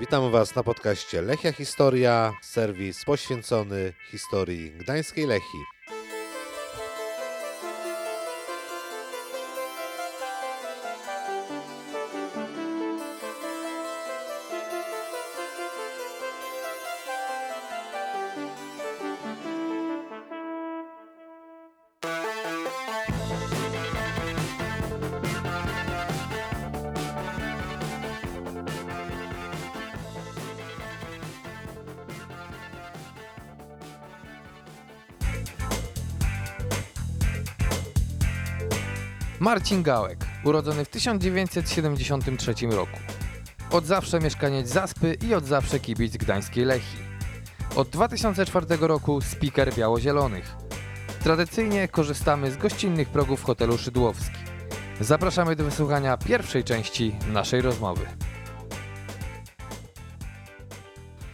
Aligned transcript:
Witamy 0.00 0.30
Was 0.30 0.54
na 0.54 0.62
podcaście 0.62 1.22
Lechia 1.22 1.52
Historia, 1.52 2.32
serwis 2.42 3.04
poświęcony 3.04 3.92
historii 4.10 4.72
gdańskiej 4.72 5.26
Lechii. 5.26 5.75
Marcin 39.66 39.82
Gałek, 39.82 40.18
urodzony 40.44 40.84
w 40.84 40.88
1973 40.88 42.54
roku. 42.70 42.98
Od 43.70 43.86
zawsze 43.86 44.20
mieszkaniec 44.20 44.68
Zaspy 44.68 45.16
i 45.28 45.34
od 45.34 45.44
zawsze 45.44 45.80
kibic 45.80 46.16
gdańskiej 46.16 46.64
Lechii. 46.64 46.98
Od 47.76 47.88
2004 47.88 48.66
roku 48.80 49.20
speaker 49.20 49.74
biało-zielonych. 49.74 50.56
Tradycyjnie 51.22 51.88
korzystamy 51.88 52.50
z 52.50 52.56
gościnnych 52.56 53.08
progów 53.08 53.44
hotelu 53.44 53.78
Szydłowski. 53.78 54.38
Zapraszamy 55.00 55.56
do 55.56 55.64
wysłuchania 55.64 56.16
pierwszej 56.16 56.64
części 56.64 57.16
naszej 57.32 57.60
rozmowy. 57.60 58.06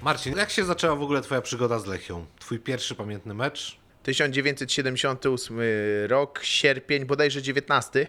Marcin, 0.03 0.37
jak 0.37 0.51
się 0.51 0.65
zaczęła 0.65 0.97
w 0.97 1.03
ogóle 1.03 1.21
Twoja 1.21 1.41
przygoda 1.41 1.79
z 1.79 1.87
Lechią? 1.87 2.27
Twój 2.39 2.59
pierwszy 2.59 2.95
pamiętny 2.95 3.35
mecz? 3.35 3.82
1978 4.03 5.59
rok, 6.07 6.41
sierpień, 6.43 7.05
bodajże 7.05 7.43
19. 7.43 8.07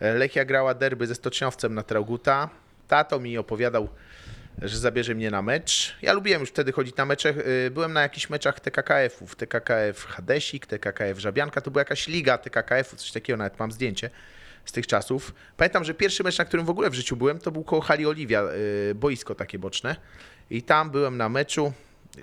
Lechia 0.00 0.44
grała 0.44 0.74
derby 0.74 1.06
ze 1.06 1.14
Stoczniowcem 1.14 1.74
na 1.74 1.82
Trauguta. 1.82 2.50
Tato 2.88 3.20
mi 3.20 3.38
opowiadał, 3.38 3.88
że 4.62 4.78
zabierze 4.78 5.14
mnie 5.14 5.30
na 5.30 5.42
mecz. 5.42 5.96
Ja 6.02 6.12
lubiłem 6.12 6.40
już 6.40 6.50
wtedy 6.50 6.72
chodzić 6.72 6.96
na 6.96 7.04
mecze. 7.04 7.34
Byłem 7.70 7.92
na 7.92 8.02
jakichś 8.02 8.30
meczach 8.30 8.60
TKKF-ów. 8.60 9.36
TKKF 9.36 10.04
Hadesik, 10.04 10.66
TKKF 10.66 11.18
Żabianka. 11.18 11.60
To 11.60 11.70
była 11.70 11.80
jakaś 11.80 12.08
liga 12.08 12.38
TKKF-u, 12.38 12.96
coś 12.96 13.12
takiego, 13.12 13.36
nawet 13.36 13.58
mam 13.58 13.72
zdjęcie 13.72 14.10
z 14.64 14.72
tych 14.72 14.86
czasów. 14.86 15.34
Pamiętam, 15.56 15.84
że 15.84 15.94
pierwszy 15.94 16.24
mecz, 16.24 16.38
na 16.38 16.44
którym 16.44 16.66
w 16.66 16.70
ogóle 16.70 16.90
w 16.90 16.94
życiu 16.94 17.16
byłem, 17.16 17.38
to 17.38 17.50
był 17.50 17.64
koło 17.64 17.82
Hali 17.82 18.06
Oliwia, 18.06 18.42
y, 18.90 18.94
boisko 18.94 19.34
takie 19.34 19.58
boczne. 19.58 19.96
I 20.50 20.62
tam 20.62 20.90
byłem 20.90 21.16
na 21.16 21.28
meczu. 21.28 21.72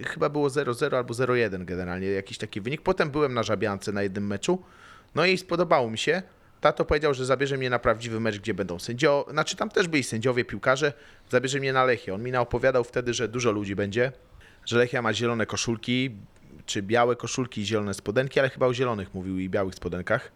Chyba 0.06 0.30
było 0.30 0.48
0-0 0.48 0.96
albo 0.96 1.14
0-1 1.14 1.66
generalnie, 1.66 2.08
jakiś 2.08 2.38
taki 2.38 2.62
wynik. 2.62 2.82
Potem 2.82 3.12
byłem 3.12 3.34
na 3.34 3.44
Żabiance 3.44 3.92
na 3.92 4.04
jednym 4.04 4.28
meczu. 4.28 4.64
No 5.16 5.26
i 5.26 5.38
spodobało 5.38 5.90
mi 5.90 5.98
się. 5.98 6.22
Tato 6.62 6.86
powiedział, 6.86 7.14
że 7.14 7.26
zabierze 7.26 7.58
mnie 7.58 7.70
na 7.70 7.80
prawdziwy 7.80 8.20
mecz, 8.20 8.40
gdzie 8.40 8.54
będą 8.54 8.80
sędziowie. 8.80 9.32
Znaczy 9.32 9.56
tam 9.56 9.70
też 9.70 9.88
byli 9.88 10.04
sędziowie, 10.04 10.46
piłkarze. 10.46 10.94
Zabierze 11.30 11.60
mnie 11.60 11.74
na 11.74 11.86
Lechię. 11.86 12.14
On 12.14 12.24
mi 12.24 12.36
opowiadał 12.36 12.84
wtedy, 12.84 13.14
że 13.14 13.28
dużo 13.28 13.52
ludzi 13.52 13.76
będzie. 13.76 14.12
Że 14.66 14.78
Lechia 14.78 15.02
ma 15.02 15.14
zielone 15.14 15.46
koszulki, 15.46 16.16
czy 16.66 16.82
białe 16.82 17.16
koszulki 17.16 17.62
i 17.62 17.66
zielone 17.66 17.94
spodenki, 17.94 18.40
ale 18.40 18.50
chyba 18.50 18.66
o 18.66 18.74
zielonych 18.74 19.14
mówił 19.14 19.40
i 19.40 19.50
białych 19.50 19.76
spodenkach. 19.76 20.32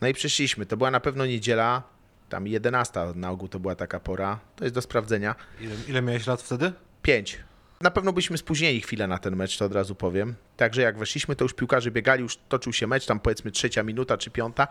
No 0.00 0.08
i 0.08 0.14
przyszliśmy. 0.14 0.66
To 0.66 0.76
była 0.76 0.90
na 0.90 1.00
pewno 1.00 1.26
niedziela. 1.26 1.82
Tam 2.28 2.46
11 2.46 3.00
na 3.14 3.30
ogół 3.30 3.48
to 3.48 3.60
była 3.60 3.74
taka 3.74 4.00
pora. 4.00 4.38
To 4.56 4.64
jest 4.64 4.74
do 4.74 4.82
sprawdzenia. 4.82 5.34
Ile, 5.60 5.74
ile 5.88 6.02
miałeś 6.02 6.26
lat 6.26 6.42
wtedy? 6.42 6.72
5. 7.02 7.38
Na 7.80 7.90
pewno 7.90 8.12
byśmy 8.12 8.38
spóźnili 8.38 8.80
chwilę 8.80 9.06
na 9.06 9.18
ten 9.18 9.36
mecz, 9.36 9.58
to 9.58 9.64
od 9.64 9.72
razu 9.72 9.94
powiem. 9.94 10.34
Także 10.56 10.82
jak 10.82 10.98
weszliśmy, 10.98 11.36
to 11.36 11.44
już 11.44 11.54
piłkarze 11.54 11.90
biegali, 11.90 12.22
już 12.22 12.36
toczył 12.48 12.72
się 12.72 12.86
mecz, 12.86 13.06
tam 13.06 13.20
powiedzmy 13.20 13.50
trzecia 13.50 13.82
minuta 13.82 14.18
czy 14.18 14.30
piąta. 14.30 14.68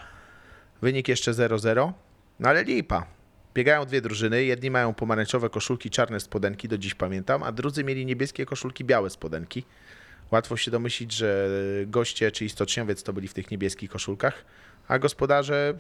Wynik 0.82 1.08
jeszcze 1.08 1.32
0-0. 1.32 1.92
No 2.40 2.50
ale 2.50 2.64
lipa. 2.64 3.06
Biegają 3.54 3.86
dwie 3.86 4.02
drużyny. 4.02 4.44
Jedni 4.44 4.72
mają 4.72 4.94
pomarańczowe 4.94 5.50
koszulki, 5.50 5.90
czarne 5.90 6.20
spodenki, 6.20 6.68
do 6.68 6.78
dziś 6.78 6.96
pamiętam, 6.96 7.44
a 7.44 7.52
drudzy 7.52 7.84
mieli 7.84 8.06
niebieskie 8.06 8.46
koszulki, 8.46 8.84
białe 8.84 9.10
spodenki. 9.10 9.64
Łatwo 10.32 10.58
się 10.58 10.72
domyślić, 10.72 11.12
że 11.12 11.50
goście, 11.86 12.32
czyli 12.32 12.50
stoczniowiec, 12.50 13.04
to 13.04 13.14
byli 13.14 13.28
w 13.28 13.34
tych 13.34 13.52
niebieskich 13.52 13.90
koszulkach, 13.90 14.46
a 14.88 15.00
gospodarze 15.00 15.74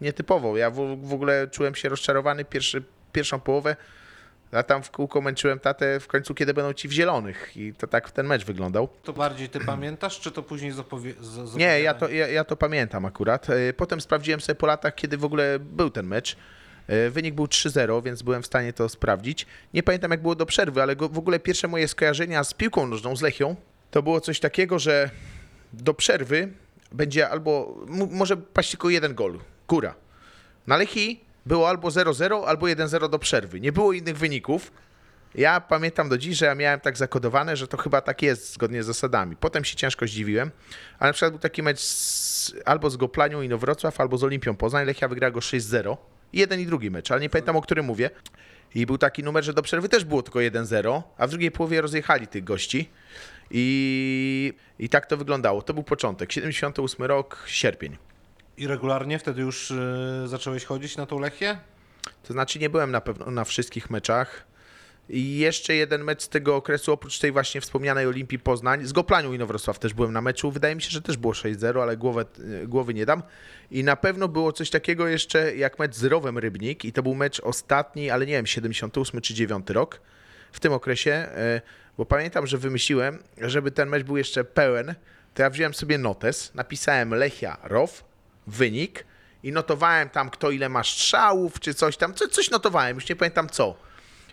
nietypowo. 0.00 0.56
Ja 0.56 0.70
w, 0.70 0.98
w 1.02 1.12
ogóle 1.12 1.48
czułem 1.48 1.74
się 1.74 1.88
rozczarowany 1.88 2.44
pierwszy, 2.44 2.82
pierwszą 3.12 3.40
połowę. 3.40 3.76
A 4.52 4.62
tam 4.62 4.82
w 4.82 4.90
kółko 4.90 5.20
męczyłem 5.20 5.58
tatę 5.60 6.00
w 6.00 6.06
końcu, 6.06 6.34
kiedy 6.34 6.54
będą 6.54 6.72
ci 6.72 6.88
w 6.88 6.92
zielonych. 6.92 7.56
I 7.56 7.74
to 7.74 7.86
tak 7.86 8.10
ten 8.10 8.26
mecz 8.26 8.44
wyglądał. 8.44 8.88
To 9.02 9.12
bardziej 9.12 9.48
Ty 9.48 9.60
pamiętasz, 9.60 10.20
czy 10.20 10.30
to 10.30 10.42
później 10.42 10.72
zapowie... 10.72 11.14
z- 11.20 11.48
z- 11.50 11.56
Nie, 11.56 11.80
ja 11.80 11.94
to, 11.94 12.08
ja, 12.08 12.28
ja 12.28 12.44
to 12.44 12.56
pamiętam 12.56 13.04
akurat. 13.04 13.50
E, 13.50 13.72
Potem 13.72 14.00
sprawdziłem 14.00 14.40
sobie 14.40 14.54
po 14.56 14.66
latach, 14.66 14.94
kiedy 14.94 15.16
w 15.18 15.24
ogóle 15.24 15.58
był 15.58 15.90
ten 15.90 16.06
mecz. 16.06 16.36
E, 16.86 17.10
Wynik 17.10 17.34
był 17.34 17.44
3-0, 17.46 18.02
więc 18.04 18.22
byłem 18.22 18.42
w 18.42 18.46
stanie 18.46 18.72
to 18.72 18.88
sprawdzić. 18.88 19.46
Nie 19.74 19.82
pamiętam, 19.82 20.10
jak 20.10 20.22
było 20.22 20.34
do 20.34 20.46
przerwy, 20.46 20.82
ale 20.82 20.96
w 20.96 21.18
ogóle 21.18 21.40
pierwsze 21.40 21.68
moje 21.68 21.88
skojarzenia 21.88 22.44
z 22.44 22.54
piłką 22.54 22.86
nożną, 22.86 23.16
z 23.16 23.22
Lechią, 23.22 23.56
to 23.90 24.02
było 24.02 24.20
coś 24.20 24.40
takiego, 24.40 24.78
że 24.78 25.10
do 25.72 25.94
przerwy 25.94 26.48
będzie 26.92 27.28
albo, 27.28 27.74
może 28.10 28.36
paść 28.36 28.70
tylko 28.70 28.90
jeden 28.90 29.14
gol, 29.14 29.38
góra. 29.68 29.94
Na 30.66 30.76
Lechii 30.76 31.24
było 31.46 31.68
albo 31.68 31.88
0-0, 31.88 32.44
albo 32.46 32.66
1-0 32.66 33.10
do 33.10 33.18
przerwy. 33.18 33.60
Nie 33.60 33.72
było 33.72 33.92
innych 33.92 34.18
wyników. 34.18 34.72
Ja 35.34 35.60
pamiętam 35.60 36.08
do 36.08 36.18
dziś, 36.18 36.36
że 36.36 36.46
ja 36.46 36.54
miałem 36.54 36.80
tak 36.80 36.96
zakodowane, 36.96 37.56
że 37.56 37.68
to 37.68 37.76
chyba 37.76 38.00
tak 38.00 38.22
jest 38.22 38.54
zgodnie 38.54 38.82
z 38.82 38.86
zasadami. 38.86 39.36
Potem 39.36 39.64
się 39.64 39.76
ciężko 39.76 40.06
zdziwiłem, 40.06 40.50
ale 40.98 41.08
na 41.08 41.12
przykład 41.12 41.32
był 41.32 41.40
taki 41.40 41.62
mecz 41.62 41.80
z, 41.80 42.54
albo 42.64 42.90
z 42.90 42.96
Goplanią 42.96 43.42
Inowrocław, 43.42 44.00
albo 44.00 44.18
z 44.18 44.24
Olimpią 44.24 44.56
Poznań. 44.56 44.86
Lechia 44.86 45.08
wygrała 45.08 45.30
go 45.30 45.40
6-0. 45.40 45.96
Jeden 46.32 46.60
i 46.60 46.66
drugi 46.66 46.90
mecz, 46.90 47.10
ale 47.10 47.20
nie 47.20 47.30
pamiętam 47.30 47.56
o 47.56 47.62
którym 47.62 47.86
mówię. 47.86 48.10
I 48.74 48.86
był 48.86 48.98
taki 48.98 49.22
numer, 49.22 49.44
że 49.44 49.54
do 49.54 49.62
przerwy 49.62 49.88
też 49.88 50.04
było 50.04 50.22
tylko 50.22 50.38
1-0, 50.38 51.02
a 51.18 51.26
w 51.26 51.30
drugiej 51.30 51.50
połowie 51.50 51.80
rozjechali 51.80 52.26
tych 52.26 52.44
gości. 52.44 52.90
I, 53.50 54.52
I 54.78 54.88
tak 54.88 55.06
to 55.06 55.16
wyglądało. 55.16 55.62
To 55.62 55.74
był 55.74 55.82
początek. 55.82 56.32
78 56.32 57.06
rok, 57.06 57.44
sierpień. 57.46 57.96
I 58.56 58.66
regularnie 58.66 59.18
wtedy 59.18 59.42
już 59.42 59.70
y, 59.70 59.74
zacząłeś 60.26 60.64
chodzić 60.64 60.96
na 60.96 61.06
tą 61.06 61.18
Lechię? 61.18 61.58
To 62.22 62.32
znaczy 62.32 62.58
nie 62.58 62.70
byłem 62.70 62.90
na 62.90 63.00
pewno 63.00 63.30
na 63.30 63.44
wszystkich 63.44 63.90
meczach. 63.90 64.46
I 65.08 65.38
jeszcze 65.38 65.74
jeden 65.74 66.04
mecz 66.04 66.22
z 66.22 66.28
tego 66.28 66.56
okresu, 66.56 66.92
oprócz 66.92 67.18
tej 67.18 67.32
właśnie 67.32 67.60
wspomnianej 67.60 68.06
Olimpii 68.06 68.38
Poznań, 68.38 68.86
z 68.86 68.92
Goplanią 68.92 69.32
Inowrocław 69.32 69.78
też 69.78 69.94
byłem 69.94 70.12
na 70.12 70.20
meczu. 70.20 70.50
Wydaje 70.50 70.74
mi 70.74 70.82
się, 70.82 70.90
że 70.90 71.02
też 71.02 71.16
było 71.16 71.32
6-0, 71.32 71.82
ale 71.82 71.96
głowę, 71.96 72.24
głowy 72.66 72.94
nie 72.94 73.06
dam. 73.06 73.22
I 73.70 73.84
na 73.84 73.96
pewno 73.96 74.28
było 74.28 74.52
coś 74.52 74.70
takiego 74.70 75.08
jeszcze 75.08 75.56
jak 75.56 75.78
mecz 75.78 75.94
z 75.94 76.04
Rowem 76.04 76.38
Rybnik 76.38 76.84
i 76.84 76.92
to 76.92 77.02
był 77.02 77.14
mecz 77.14 77.40
ostatni, 77.40 78.10
ale 78.10 78.26
nie 78.26 78.32
wiem, 78.32 78.46
78 78.46 79.20
czy 79.20 79.34
9 79.34 79.70
rok. 79.70 80.00
W 80.52 80.60
tym 80.60 80.72
okresie, 80.72 81.10
e, 81.12 81.60
bo 81.98 82.06
pamiętam, 82.06 82.46
że 82.46 82.58
wymyśliłem, 82.58 83.18
żeby 83.38 83.70
ten 83.70 83.88
mecz 83.88 84.02
był 84.02 84.16
jeszcze 84.16 84.44
pełen, 84.44 84.94
to 85.34 85.42
ja 85.42 85.50
wziąłem 85.50 85.74
sobie 85.74 85.98
notes, 85.98 86.54
napisałem 86.54 87.14
Lechia 87.14 87.56
Row, 87.62 88.04
wynik 88.46 89.04
i 89.42 89.52
notowałem 89.52 90.08
tam, 90.08 90.30
kto 90.30 90.50
ile 90.50 90.68
ma 90.68 90.84
strzałów, 90.84 91.60
czy 91.60 91.74
coś 91.74 91.96
tam, 91.96 92.14
co, 92.14 92.28
coś 92.28 92.50
notowałem, 92.50 92.94
już 92.94 93.08
nie 93.08 93.16
pamiętam 93.16 93.48
co. 93.48 93.76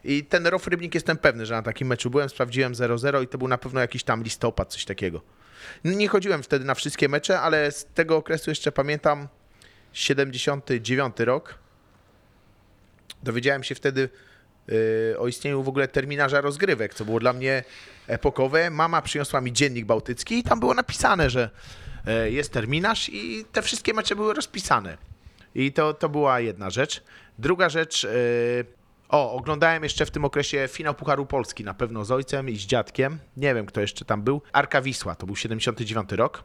I 0.04 0.24
ten 0.24 0.48
Row 0.48 0.68
Rybnik 0.68 0.96
jestem 0.96 1.18
pewny, 1.18 1.46
że 1.46 1.54
na 1.54 1.62
takim 1.62 1.88
meczu 1.88 2.10
byłem, 2.10 2.30
sprawdziłem 2.30 2.74
0-0 2.74 3.24
i 3.24 3.28
to 3.28 3.38
był 3.38 3.48
na 3.48 3.58
pewno 3.58 3.80
jakiś 3.80 4.04
tam 4.04 4.24
listopad, 4.24 4.72
coś 4.74 4.86
takiego. 4.86 5.22
Nie 5.86 6.08
chodziłem 6.08 6.44
wtedy 6.44 6.66
na 6.66 6.76
wszystkie 6.76 7.10
mecze, 7.10 7.40
ale 7.40 7.72
z 7.72 7.86
tego 7.86 8.18
okresu 8.18 8.52
jeszcze 8.52 8.72
pamiętam 8.72 9.28
79 9.94 11.16
rok. 11.20 11.58
Dowiedziałem 13.24 13.64
się 13.64 13.76
wtedy 13.76 14.10
yy, 14.68 15.16
o 15.20 15.28
istnieniu 15.28 15.64
w 15.64 15.70
ogóle 15.70 15.88
terminarza 15.88 16.42
rozgrywek, 16.42 16.94
co 16.94 17.06
było 17.06 17.20
dla 17.20 17.34
mnie 17.34 17.64
epokowe. 18.08 18.70
Mama 18.70 19.02
przyniosła 19.02 19.42
mi 19.42 19.54
dziennik 19.54 19.86
bałtycki 19.86 20.40
i 20.40 20.44
tam 20.44 20.60
było 20.60 20.74
napisane, 20.74 21.30
że 21.30 21.50
jest 22.26 22.54
terminarz 22.54 23.10
i 23.10 23.46
te 23.52 23.62
wszystkie 23.62 23.94
mecze 23.94 24.16
były 24.16 24.34
rozpisane. 24.34 24.98
I 25.56 25.74
to, 25.74 25.94
to 25.94 26.10
była 26.10 26.40
jedna 26.40 26.70
rzecz. 26.70 27.04
Druga 27.40 27.70
rzecz, 27.70 28.06
e, 28.06 28.10
o, 29.10 29.34
oglądałem 29.34 29.84
jeszcze 29.84 30.06
w 30.06 30.12
tym 30.12 30.26
okresie 30.26 30.70
finał 30.72 30.94
Pucharu 30.94 31.26
Polski, 31.26 31.64
na 31.64 31.74
pewno 31.74 32.06
z 32.06 32.12
ojcem 32.12 32.50
i 32.50 32.56
z 32.56 32.62
dziadkiem. 32.62 33.20
Nie 33.38 33.56
wiem, 33.56 33.66
kto 33.66 33.82
jeszcze 33.82 34.06
tam 34.06 34.22
był. 34.22 34.42
Arka 34.54 34.82
Wisła, 34.82 35.16
to 35.16 35.26
był 35.26 35.36
79 35.36 36.12
rok. 36.12 36.44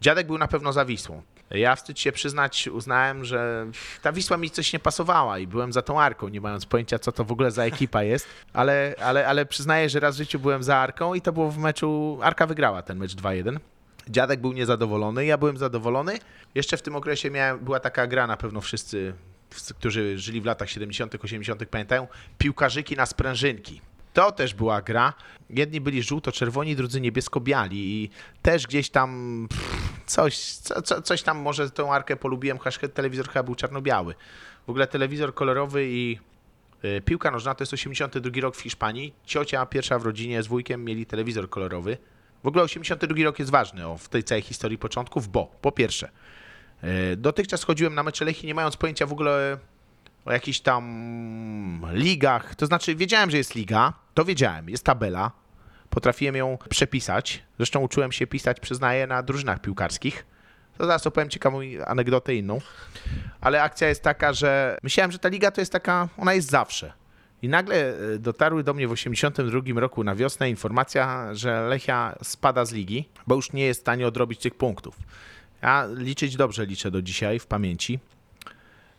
Dziadek 0.00 0.26
był 0.26 0.38
na 0.38 0.48
pewno 0.48 0.72
za 0.72 0.84
Wisłą. 0.84 1.22
Ja 1.50 1.76
wstyd 1.76 2.00
się 2.00 2.12
przyznać, 2.12 2.68
uznałem, 2.68 3.24
że 3.24 3.66
ta 4.02 4.12
Wisła 4.12 4.36
mi 4.36 4.50
coś 4.50 4.72
nie 4.72 4.78
pasowała 4.78 5.38
i 5.38 5.46
byłem 5.46 5.72
za 5.72 5.82
tą 5.82 6.00
Arką, 6.00 6.28
nie 6.28 6.40
mając 6.40 6.66
pojęcia, 6.66 6.98
co 6.98 7.12
to 7.12 7.24
w 7.24 7.32
ogóle 7.32 7.50
za 7.50 7.64
ekipa 7.64 8.02
jest, 8.02 8.26
ale, 8.52 8.94
ale, 9.02 9.26
ale 9.26 9.46
przyznaję, 9.46 9.88
że 9.88 10.00
raz 10.00 10.14
w 10.14 10.18
życiu 10.18 10.38
byłem 10.38 10.62
za 10.62 10.76
Arką 10.76 11.14
i 11.14 11.20
to 11.20 11.32
było 11.32 11.50
w 11.50 11.58
meczu, 11.58 12.18
Arka 12.22 12.46
wygrała 12.46 12.82
ten 12.82 12.98
mecz 12.98 13.14
2-1. 13.14 13.58
Dziadek 14.10 14.40
był 14.40 14.52
niezadowolony, 14.52 15.26
ja 15.26 15.38
byłem 15.38 15.56
zadowolony. 15.56 16.18
Jeszcze 16.54 16.76
w 16.76 16.82
tym 16.82 16.96
okresie 16.96 17.30
miałem, 17.30 17.58
była 17.58 17.80
taka 17.80 18.06
gra, 18.06 18.26
na 18.26 18.36
pewno 18.36 18.60
wszyscy, 18.60 19.14
którzy 19.78 20.18
żyli 20.18 20.40
w 20.40 20.44
latach 20.44 20.70
70., 20.70 21.14
80., 21.24 21.66
pamiętają, 21.66 22.06
piłkarzyki 22.38 22.96
na 22.96 23.06
sprężynki. 23.06 23.80
To 24.12 24.32
też 24.32 24.54
była 24.54 24.82
gra. 24.82 25.12
Jedni 25.50 25.80
byli 25.80 26.02
żółto-czerwoni, 26.02 26.76
drudzy 26.76 27.00
niebiesko-biali 27.00 27.76
i 27.76 28.10
też 28.42 28.66
gdzieś 28.66 28.90
tam 28.90 29.46
pff, 29.50 30.02
coś, 30.06 30.38
co, 30.38 30.82
co, 30.82 31.02
coś 31.02 31.22
tam 31.22 31.38
może 31.38 31.70
tą 31.70 31.92
arkę 31.92 32.16
polubiłem, 32.16 32.58
chociaż 32.58 32.78
telewizor 32.94 33.28
chyba 33.28 33.42
był 33.42 33.54
czarno-biały. 33.54 34.14
W 34.66 34.70
ogóle 34.70 34.86
telewizor 34.86 35.34
kolorowy 35.34 35.86
i 35.88 36.18
y, 36.84 37.02
piłka 37.04 37.30
nożna 37.30 37.54
to 37.54 37.62
jest 37.62 37.72
82 37.72 38.40
rok 38.40 38.56
w 38.56 38.60
Hiszpanii. 38.60 39.14
Ciocia 39.24 39.66
pierwsza 39.66 39.98
w 39.98 40.02
rodzinie 40.02 40.42
z 40.42 40.46
wujkiem 40.46 40.84
mieli 40.84 41.06
telewizor 41.06 41.50
kolorowy. 41.50 41.98
W 42.44 42.46
ogóle 42.46 42.64
82 42.64 43.24
rok 43.24 43.38
jest 43.38 43.50
ważny 43.50 43.86
o, 43.86 43.96
w 43.96 44.08
tej 44.08 44.24
całej 44.24 44.42
historii 44.42 44.78
początków, 44.78 45.28
bo 45.28 45.46
po 45.60 45.72
pierwsze, 45.72 46.10
y, 46.84 47.16
dotychczas 47.16 47.64
chodziłem 47.64 47.94
na 47.94 48.02
mecze 48.02 48.24
Lechii 48.24 48.46
nie 48.46 48.54
mając 48.54 48.76
pojęcia 48.76 49.06
w 49.06 49.12
ogóle 49.12 49.58
o 50.24 50.32
jakichś 50.32 50.60
tam 50.60 51.86
ligach. 51.92 52.54
To 52.54 52.66
znaczy, 52.66 52.94
wiedziałem, 52.94 53.30
że 53.30 53.36
jest 53.36 53.54
liga, 53.54 53.92
to 54.14 54.24
wiedziałem, 54.24 54.68
jest 54.68 54.84
tabela, 54.84 55.30
potrafiłem 55.90 56.36
ją 56.36 56.58
przepisać. 56.68 57.42
Zresztą 57.56 57.80
uczyłem 57.80 58.12
się 58.12 58.26
pisać, 58.26 58.60
przyznaję, 58.60 59.06
na 59.06 59.22
drużynach 59.22 59.60
piłkarskich. 59.60 60.26
To 60.78 60.86
zaraz 60.86 61.06
opowiem 61.06 61.30
ciekawą 61.30 61.60
anegdotę 61.86 62.34
inną. 62.34 62.60
Ale 63.40 63.62
akcja 63.62 63.88
jest 63.88 64.02
taka, 64.02 64.32
że 64.32 64.78
myślałem, 64.82 65.12
że 65.12 65.18
ta 65.18 65.28
liga 65.28 65.50
to 65.50 65.60
jest 65.60 65.72
taka, 65.72 66.08
ona 66.16 66.34
jest 66.34 66.50
zawsze. 66.50 66.92
I 67.42 67.48
nagle 67.48 67.94
e, 68.14 68.18
dotarły 68.18 68.64
do 68.64 68.74
mnie 68.74 68.88
w 68.88 68.92
82 68.92 69.80
roku 69.80 70.04
na 70.04 70.14
wiosnę 70.14 70.50
informacja, 70.50 71.34
że 71.34 71.68
Lechia 71.68 72.18
spada 72.22 72.64
z 72.64 72.72
ligi, 72.72 73.08
bo 73.26 73.34
już 73.34 73.52
nie 73.52 73.64
jest 73.64 73.80
w 73.80 73.82
stanie 73.82 74.06
odrobić 74.06 74.40
tych 74.40 74.54
punktów. 74.54 74.96
Ja 75.62 75.88
liczyć 75.94 76.36
dobrze 76.36 76.66
liczę 76.66 76.90
do 76.90 77.02
dzisiaj 77.02 77.38
w 77.38 77.46
pamięci. 77.46 77.98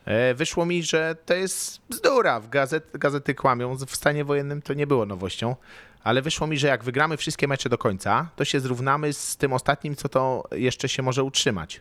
E, 0.04 0.34
Wyszło 0.34 0.66
mi, 0.66 0.82
że 0.82 1.16
to 1.26 1.34
jest 1.34 1.80
bzdura. 1.90 2.40
W 2.40 2.48
gazet, 2.48 2.90
gazety 2.94 3.34
kłamią. 3.34 3.76
W 3.76 3.96
stanie 3.96 4.24
wojennym 4.24 4.62
to 4.62 4.74
nie 4.74 4.86
było 4.86 5.06
nowością. 5.06 5.56
Ale 6.04 6.22
wyszło 6.22 6.46
mi, 6.46 6.58
że 6.58 6.66
jak 6.66 6.84
wygramy 6.84 7.16
wszystkie 7.16 7.48
mecze 7.48 7.68
do 7.68 7.78
końca, 7.78 8.28
to 8.36 8.44
się 8.44 8.60
zrównamy 8.60 9.12
z 9.12 9.36
tym 9.36 9.52
ostatnim, 9.52 9.96
co 9.96 10.08
to 10.08 10.44
jeszcze 10.52 10.88
się 10.88 11.02
może 11.02 11.24
utrzymać. 11.24 11.80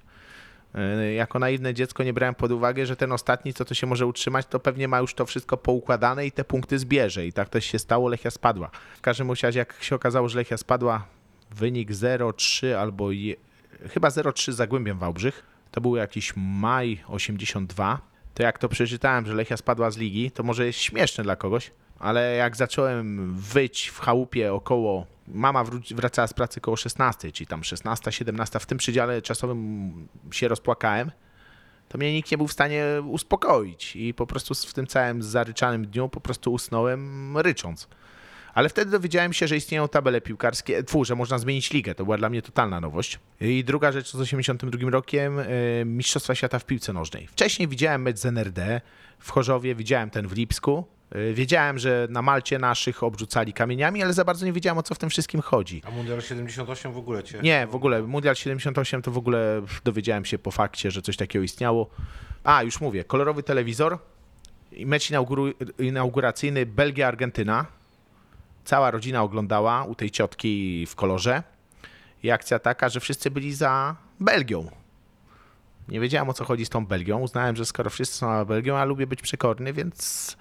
E, 0.75 1.13
Jako 1.13 1.39
naiwne 1.39 1.73
dziecko 1.73 2.03
nie 2.03 2.13
brałem 2.13 2.35
pod 2.35 2.51
uwagę, 2.51 2.85
że 2.85 2.95
ten 2.95 3.11
ostatni, 3.11 3.53
co 3.53 3.65
to 3.65 3.73
się 3.73 3.87
może 3.87 4.05
utrzymać, 4.05 4.45
to 4.45 4.59
pewnie 4.59 4.87
ma 4.87 4.99
już 4.99 5.13
to 5.13 5.25
wszystko 5.25 5.57
poukładane 5.57 6.25
i 6.25 6.31
te 6.31 6.43
punkty 6.43 6.79
zbierze. 6.79 7.27
I 7.27 7.33
tak 7.33 7.49
też 7.49 7.65
się 7.65 7.79
stało, 7.79 8.09
Lechia 8.09 8.31
spadła. 8.31 8.69
W 8.97 9.01
każdym 9.01 9.31
razie, 9.43 9.59
jak 9.59 9.75
się 9.81 9.95
okazało, 9.95 10.29
że 10.29 10.37
Lechia 10.37 10.57
spadła, 10.57 11.05
wynik 11.51 11.91
0-3 11.91 12.73
albo 12.73 13.11
je, 13.11 13.35
chyba 13.93 14.09
0-3 14.09 14.51
z 14.51 14.55
Zagłębiem 14.55 14.99
Wałbrzych. 14.99 15.43
To 15.71 15.81
był 15.81 15.95
jakiś 15.95 16.33
maj 16.35 16.99
82. 17.07 17.99
To 18.33 18.43
jak 18.43 18.59
to 18.59 18.69
przeczytałem, 18.69 19.25
że 19.25 19.33
Lechia 19.33 19.57
spadła 19.57 19.91
z 19.91 19.97
ligi, 19.97 20.31
to 20.31 20.43
może 20.43 20.65
jest 20.65 20.79
śmieszne 20.79 21.23
dla 21.23 21.35
kogoś, 21.35 21.71
ale 21.99 22.35
jak 22.35 22.55
zacząłem 22.55 23.33
wyć 23.35 23.87
w 23.87 23.99
chałupie 23.99 24.53
około, 24.53 25.05
mama 25.29 25.63
wracała 25.91 26.27
z 26.27 26.33
pracy 26.33 26.61
koło 26.61 26.77
16, 26.77 27.31
czyli 27.31 27.47
tam 27.47 27.63
16, 27.63 28.11
17, 28.11 28.59
w 28.59 28.65
tym 28.65 28.77
przedziale 28.77 29.21
czasowym 29.21 30.07
się 30.31 30.47
rozpłakałem, 30.47 31.11
to 31.89 31.97
mnie 31.97 32.13
nikt 32.13 32.31
nie 32.31 32.37
był 32.37 32.47
w 32.47 32.53
stanie 32.53 32.85
uspokoić 33.07 33.95
i 33.95 34.13
po 34.13 34.27
prostu 34.27 34.53
w 34.55 34.73
tym 34.73 34.87
całym 34.87 35.23
zaryczanym 35.23 35.87
dniu 35.87 36.09
po 36.09 36.21
prostu 36.21 36.53
usnąłem 36.53 37.37
rycząc. 37.37 37.87
Ale 38.53 38.69
wtedy 38.69 38.91
dowiedziałem 38.91 39.33
się, 39.33 39.47
że 39.47 39.57
istnieją 39.57 39.87
tabele 39.87 40.21
piłkarskie, 40.21 40.83
tfu, 40.83 41.05
że 41.05 41.15
można 41.15 41.37
zmienić 41.37 41.71
ligę. 41.71 41.95
To 41.95 42.03
była 42.03 42.17
dla 42.17 42.29
mnie 42.29 42.41
totalna 42.41 42.79
nowość. 42.79 43.19
I 43.41 43.63
druga 43.63 43.91
rzecz 43.91 44.11
z 44.11 44.15
82 44.15 44.89
rokiem, 44.89 45.39
y, 45.39 45.83
Mistrzostwa 45.85 46.35
Świata 46.35 46.59
w 46.59 46.65
piłce 46.65 46.93
nożnej. 46.93 47.27
Wcześniej 47.27 47.67
widziałem 47.67 48.01
mecz 48.01 48.17
z 48.17 48.25
NRD 48.25 48.81
w 49.19 49.31
Chorzowie, 49.31 49.75
widziałem 49.75 50.09
ten 50.09 50.27
w 50.27 50.33
Lipsku. 50.33 50.85
Y, 51.15 51.33
Wiedziałem, 51.33 51.79
że 51.79 52.07
na 52.09 52.21
Malcie 52.21 52.59
naszych 52.59 53.03
obrzucali 53.03 53.53
kamieniami, 53.53 54.03
ale 54.03 54.13
za 54.13 54.25
bardzo 54.25 54.45
nie 54.45 54.53
wiedziałem, 54.53 54.77
o 54.77 54.83
co 54.83 54.95
w 54.95 54.97
tym 54.97 55.09
wszystkim 55.09 55.41
chodzi. 55.41 55.81
A 55.85 55.91
Mundial 55.91 56.21
78 56.21 56.91
w 56.91 56.97
ogóle 56.97 57.23
cię... 57.23 57.39
Nie, 57.43 57.67
w 57.67 57.75
ogóle. 57.75 58.01
Mundial 58.01 58.35
78 58.35 59.01
to 59.01 59.11
w 59.11 59.17
ogóle 59.17 59.61
dowiedziałem 59.83 60.25
się 60.25 60.39
po 60.39 60.51
fakcie, 60.51 60.91
że 60.91 61.01
coś 61.01 61.17
takiego 61.17 61.43
istniało. 61.43 61.89
A, 62.43 62.63
już 62.63 62.81
mówię, 62.81 63.03
kolorowy 63.03 63.43
telewizor 63.43 63.97
i 64.71 64.85
mecz 64.85 65.11
inauguracyjny 65.79 66.65
Belgia-Argentyna. 66.65 67.65
Cała 68.65 68.91
rodzina 68.91 69.23
oglądała 69.23 69.83
u 69.83 69.95
tej 69.95 70.11
ciotki 70.11 70.85
w 70.85 70.95
kolorze. 70.95 71.43
I 72.23 72.31
akcja 72.31 72.59
taka, 72.59 72.89
że 72.89 72.99
wszyscy 72.99 73.31
byli 73.31 73.53
za 73.53 73.95
Belgią. 74.19 74.71
Nie 75.87 75.99
wiedziałem 75.99 76.29
o 76.29 76.33
co 76.33 76.45
chodzi 76.45 76.65
z 76.65 76.69
tą 76.69 76.85
Belgią. 76.85 77.19
Uznałem, 77.19 77.55
że 77.55 77.65
skoro 77.65 77.89
wszyscy 77.89 78.17
są 78.17 78.37
za 78.37 78.45
Belgią, 78.45 78.77
a 78.77 78.85
lubię 78.85 79.07
być 79.07 79.21
przekorny, 79.21 79.73
więc 79.73 80.37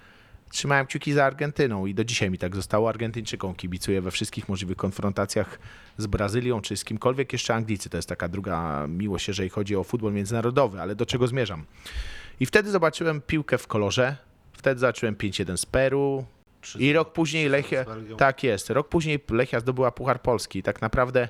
trzymałem 0.49 0.85
kciuki 0.85 1.13
za 1.13 1.25
Argentyną 1.25 1.85
i 1.85 1.93
do 1.93 2.03
dzisiaj 2.03 2.31
mi 2.31 2.37
tak 2.37 2.55
zostało. 2.55 2.89
Argentyńczykom 2.89 3.55
kibicuję 3.55 4.01
we 4.01 4.11
wszystkich 4.11 4.49
możliwych 4.49 4.77
konfrontacjach 4.77 5.59
z 5.97 6.07
Brazylią 6.07 6.61
czy 6.61 6.77
z 6.77 6.83
kimkolwiek. 6.83 7.33
Jeszcze 7.33 7.55
Anglicy 7.55 7.89
to 7.89 7.97
jest 7.97 8.09
taka 8.09 8.27
druga 8.27 8.87
miłość, 8.87 9.27
jeżeli 9.27 9.49
chodzi 9.49 9.75
o 9.75 9.83
futbol 9.83 10.13
międzynarodowy, 10.13 10.81
ale 10.81 10.95
do 10.95 11.05
czego 11.05 11.27
zmierzam? 11.27 11.65
I 12.39 12.45
wtedy 12.45 12.71
zobaczyłem 12.71 13.21
piłkę 13.21 13.57
w 13.57 13.67
kolorze. 13.67 14.15
Wtedy 14.53 14.79
zacząłem 14.79 15.15
5-1 15.15 15.57
z 15.57 15.65
Peru. 15.65 16.25
I 16.79 16.93
rok 16.93 17.13
później 17.13 17.49
Lechia. 17.49 17.85
Tak 18.17 18.43
jest. 18.43 18.69
Rok 18.69 18.89
później 18.89 19.19
Lechia 19.29 19.59
zdobyła 19.59 19.91
Puchar 19.91 20.21
Polski. 20.21 20.63
Tak 20.63 20.81
naprawdę 20.81 21.29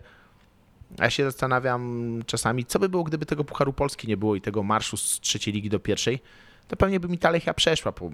ja 0.97 1.09
się 1.09 1.23
zastanawiam 1.23 2.21
czasami, 2.25 2.65
co 2.65 2.79
by 2.79 2.89
było, 2.89 3.03
gdyby 3.03 3.25
tego 3.25 3.43
Pucharu 3.43 3.73
Polski 3.73 4.07
nie 4.07 4.17
było 4.17 4.35
i 4.35 4.41
tego 4.41 4.63
marszu 4.63 4.97
z 4.97 5.19
trzeciej 5.19 5.53
ligi 5.53 5.69
do 5.69 5.79
pierwszej. 5.79 6.19
To 6.67 6.75
pewnie 6.75 6.99
by 6.99 7.07
mi 7.07 7.17
ta 7.17 7.29
Lechia 7.29 7.53
przeszła 7.53 7.91
po 7.91 8.11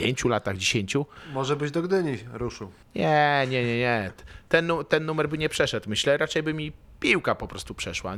pięciu 0.00 0.28
latach, 0.28 0.56
dziesięciu. 0.56 1.06
Może 1.32 1.56
byś 1.56 1.70
do 1.70 1.82
Gdyni 1.82 2.18
ruszył. 2.32 2.70
Nie, 2.94 3.46
nie, 3.50 3.64
nie, 3.64 3.78
nie. 3.78 4.12
Ten, 4.48 4.70
ten 4.88 5.04
numer 5.04 5.28
by 5.28 5.38
nie 5.38 5.48
przeszedł, 5.48 5.88
myślę. 5.88 6.16
Raczej 6.16 6.42
by 6.42 6.54
mi 6.54 6.72
piłka 7.00 7.34
po 7.34 7.48
prostu 7.48 7.74
przeszła. 7.74 8.14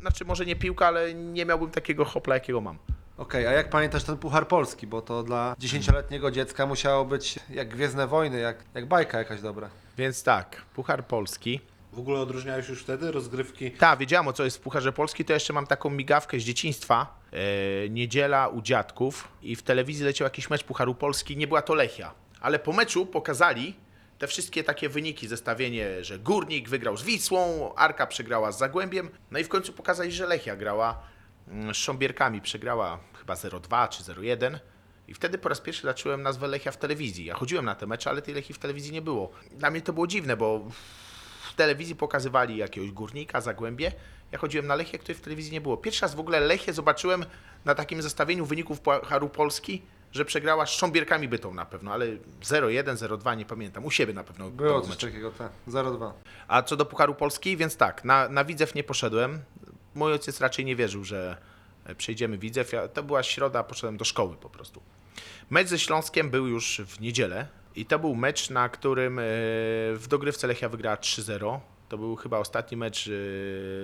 Znaczy, 0.00 0.24
może 0.24 0.46
nie 0.46 0.56
piłka, 0.56 0.86
ale 0.86 1.14
nie 1.14 1.44
miałbym 1.44 1.70
takiego 1.70 2.04
hopla, 2.04 2.34
jakiego 2.34 2.60
mam. 2.60 2.78
Okej, 3.18 3.46
a 3.46 3.52
jak 3.52 3.70
pamiętasz 3.70 4.04
ten 4.04 4.16
Puchar 4.16 4.48
Polski? 4.48 4.86
Bo 4.86 5.02
to 5.02 5.22
dla 5.22 5.56
dziesięcioletniego 5.58 6.30
dziecka 6.30 6.66
musiało 6.66 7.04
być 7.04 7.38
jak 7.50 7.68
Gwiezdne 7.68 8.06
Wojny, 8.06 8.40
jak, 8.40 8.56
jak 8.74 8.86
bajka 8.86 9.18
jakaś 9.18 9.40
dobra. 9.40 9.70
Więc 9.98 10.22
tak, 10.22 10.62
Puchar 10.74 11.06
Polski. 11.06 11.60
W 11.98 12.00
ogóle 12.00 12.20
odróżniałeś 12.20 12.68
już 12.68 12.82
wtedy 12.82 13.12
rozgrywki? 13.12 13.70
Tak, 13.70 13.98
wiedziałem 13.98 14.28
o 14.28 14.32
co 14.32 14.44
jest 14.44 14.56
w 14.56 14.60
Pucharze 14.60 14.92
Polski, 14.92 15.24
to 15.24 15.32
jeszcze 15.32 15.52
mam 15.52 15.66
taką 15.66 15.90
migawkę 15.90 16.40
z 16.40 16.42
dzieciństwa. 16.42 17.20
E, 17.32 17.88
niedziela 17.88 18.48
u 18.48 18.62
dziadków 18.62 19.28
i 19.42 19.56
w 19.56 19.62
telewizji 19.62 20.04
leciał 20.04 20.26
jakiś 20.26 20.50
mecz 20.50 20.64
Pucharu 20.64 20.94
Polski, 20.94 21.36
nie 21.36 21.46
była 21.46 21.62
to 21.62 21.74
Lechia. 21.74 22.14
Ale 22.40 22.58
po 22.58 22.72
meczu 22.72 23.06
pokazali 23.06 23.74
te 24.18 24.26
wszystkie 24.26 24.64
takie 24.64 24.88
wyniki, 24.88 25.28
zestawienie, 25.28 26.04
że 26.04 26.18
Górnik 26.18 26.68
wygrał 26.68 26.96
z 26.96 27.02
Wisłą, 27.02 27.74
Arka 27.74 28.06
przegrała 28.06 28.52
z 28.52 28.58
Zagłębiem, 28.58 29.10
no 29.30 29.38
i 29.38 29.44
w 29.44 29.48
końcu 29.48 29.72
pokazali, 29.72 30.12
że 30.12 30.26
Lechia 30.26 30.56
grała 30.56 31.02
mm, 31.48 31.74
z 31.74 31.78
Sząbierkami, 31.78 32.40
przegrała 32.40 32.98
chyba 33.18 33.34
0-2 33.34 33.88
czy 33.88 34.02
0-1. 34.02 34.58
I 35.08 35.14
wtedy 35.14 35.38
po 35.38 35.48
raz 35.48 35.60
pierwszy 35.60 35.82
zacząłem 35.82 36.22
nazwę 36.22 36.48
Lechia 36.48 36.70
w 36.70 36.76
telewizji. 36.76 37.24
Ja 37.24 37.34
chodziłem 37.34 37.64
na 37.64 37.74
te 37.74 37.86
mecze, 37.86 38.10
ale 38.10 38.22
tej 38.22 38.34
Lechii 38.34 38.54
w 38.54 38.58
telewizji 38.58 38.92
nie 38.92 39.02
było. 39.02 39.30
Dla 39.50 39.70
mnie 39.70 39.80
to 39.80 39.92
było 39.92 40.06
dziwne, 40.06 40.36
bo 40.36 40.68
telewizji 41.58 41.96
pokazywali 41.96 42.56
jakiegoś 42.56 42.90
górnika, 42.90 43.40
zagłębie. 43.40 43.92
Ja 44.32 44.38
chodziłem 44.38 44.66
na 44.66 44.74
Lechię, 44.74 44.98
której 44.98 45.16
w 45.16 45.20
telewizji 45.20 45.52
nie 45.52 45.60
było. 45.60 45.76
Pierwszy 45.76 46.02
raz 46.02 46.14
w 46.14 46.20
ogóle 46.20 46.40
Lechię 46.40 46.72
zobaczyłem 46.72 47.24
na 47.64 47.74
takim 47.74 48.02
zestawieniu 48.02 48.46
wyników 48.46 48.80
Pucharu 48.80 49.28
Polski, 49.28 49.82
że 50.12 50.24
przegrała 50.24 50.66
z 50.66 50.70
Sząbierkami 50.70 51.28
Bytą 51.28 51.54
na 51.54 51.64
pewno, 51.64 51.92
ale 51.92 52.06
0-1, 52.42 52.82
0-2, 52.84 53.36
nie 53.36 53.44
pamiętam. 53.44 53.84
U 53.84 53.90
siebie 53.90 54.14
na 54.14 54.24
pewno. 54.24 54.50
Było 54.50 54.72
był 54.72 54.80
coś 54.80 54.90
mecz. 54.90 55.00
takiego, 55.00 55.30
tak. 55.30 55.52
0-2. 55.68 56.12
A 56.48 56.62
co 56.62 56.76
do 56.76 56.86
Pucharu 56.86 57.14
Polski, 57.14 57.56
więc 57.56 57.76
tak, 57.76 58.04
na, 58.04 58.28
na 58.28 58.44
Widzew 58.44 58.74
nie 58.74 58.84
poszedłem. 58.84 59.42
Mój 59.94 60.12
ojciec 60.12 60.40
raczej 60.40 60.64
nie 60.64 60.76
wierzył, 60.76 61.04
że 61.04 61.36
e, 61.84 61.94
przejdziemy 61.94 62.38
Widzew. 62.38 62.72
Ja, 62.72 62.88
to 62.88 63.02
była 63.02 63.22
środa, 63.22 63.62
poszedłem 63.64 63.96
do 63.96 64.04
szkoły 64.04 64.36
po 64.36 64.50
prostu. 64.50 64.82
Mecz 65.50 65.68
ze 65.68 65.78
Śląskiem 65.78 66.30
był 66.30 66.46
już 66.46 66.80
w 66.86 67.00
niedzielę 67.00 67.46
i 67.78 67.86
to 67.86 67.98
był 67.98 68.14
mecz, 68.14 68.50
na 68.50 68.68
którym 68.68 69.18
e, 69.18 69.22
w 69.94 70.04
dogrywce 70.08 70.46
Lechia 70.46 70.68
wygrała 70.68 70.96
3-0. 70.96 71.58
To 71.88 71.98
był 71.98 72.16
chyba 72.16 72.38
ostatni 72.38 72.76
mecz 72.76 73.08
e, 73.08 73.10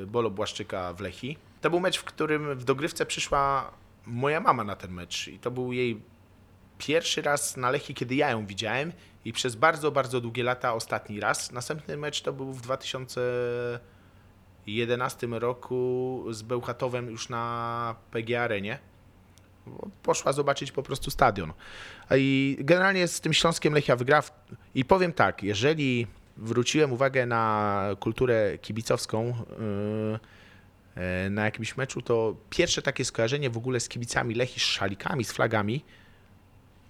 Bolo 0.06 0.30
Błaszczyka 0.30 0.92
w 0.92 1.00
Lechii. 1.00 1.38
To 1.60 1.70
był 1.70 1.80
mecz, 1.80 1.98
w 1.98 2.04
którym 2.04 2.58
w 2.58 2.64
dogrywce 2.64 3.06
przyszła 3.06 3.70
moja 4.06 4.40
mama 4.40 4.64
na 4.64 4.76
ten 4.76 4.92
mecz 4.92 5.28
i 5.28 5.38
to 5.38 5.50
był 5.50 5.72
jej 5.72 6.02
pierwszy 6.78 7.22
raz 7.22 7.56
na 7.56 7.70
Lechii, 7.70 7.94
kiedy 7.94 8.14
ja 8.14 8.30
ją 8.30 8.46
widziałem 8.46 8.92
i 9.24 9.32
przez 9.32 9.54
bardzo, 9.54 9.90
bardzo 9.90 10.20
długie 10.20 10.42
lata 10.42 10.74
ostatni 10.74 11.20
raz. 11.20 11.52
Następny 11.52 11.96
mecz 11.96 12.22
to 12.22 12.32
był 12.32 12.52
w 12.52 12.60
2011 12.60 15.26
roku 15.26 16.24
z 16.30 16.42
Bełchatowem 16.42 17.10
już 17.10 17.28
na 17.28 17.96
PG 18.10 18.42
Arenie. 18.42 18.78
Poszła 20.02 20.32
zobaczyć 20.32 20.72
po 20.72 20.82
prostu 20.82 21.10
stadion. 21.10 21.52
I 22.16 22.56
generalnie 22.60 23.08
z 23.08 23.20
tym 23.20 23.32
Śląskiem 23.32 23.74
Lechia 23.74 23.96
wygra. 23.96 24.22
I 24.74 24.84
powiem 24.84 25.12
tak, 25.12 25.42
jeżeli 25.42 26.06
wróciłem 26.36 26.92
uwagę 26.92 27.26
na 27.26 27.86
kulturę 28.00 28.58
kibicowską 28.58 29.26
yy, 29.26 30.18
yy, 31.24 31.30
na 31.30 31.44
jakimś 31.44 31.76
meczu, 31.76 32.02
to 32.02 32.36
pierwsze 32.50 32.82
takie 32.82 33.04
skojarzenie 33.04 33.50
w 33.50 33.56
ogóle 33.56 33.80
z 33.80 33.88
kibicami 33.88 34.34
Lechii, 34.34 34.60
z 34.60 34.64
szalikami, 34.64 35.24
z 35.24 35.32
flagami, 35.32 35.84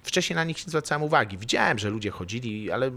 Wcześniej 0.04 0.34
na 0.34 0.44
nich 0.44 0.66
nie 0.66 0.70
zwracałem 0.70 1.02
uwagi. 1.02 1.38
Widziałem, 1.38 1.78
że 1.78 1.90
ludzie 1.90 2.10
chodzili, 2.10 2.70
ale 2.70 2.90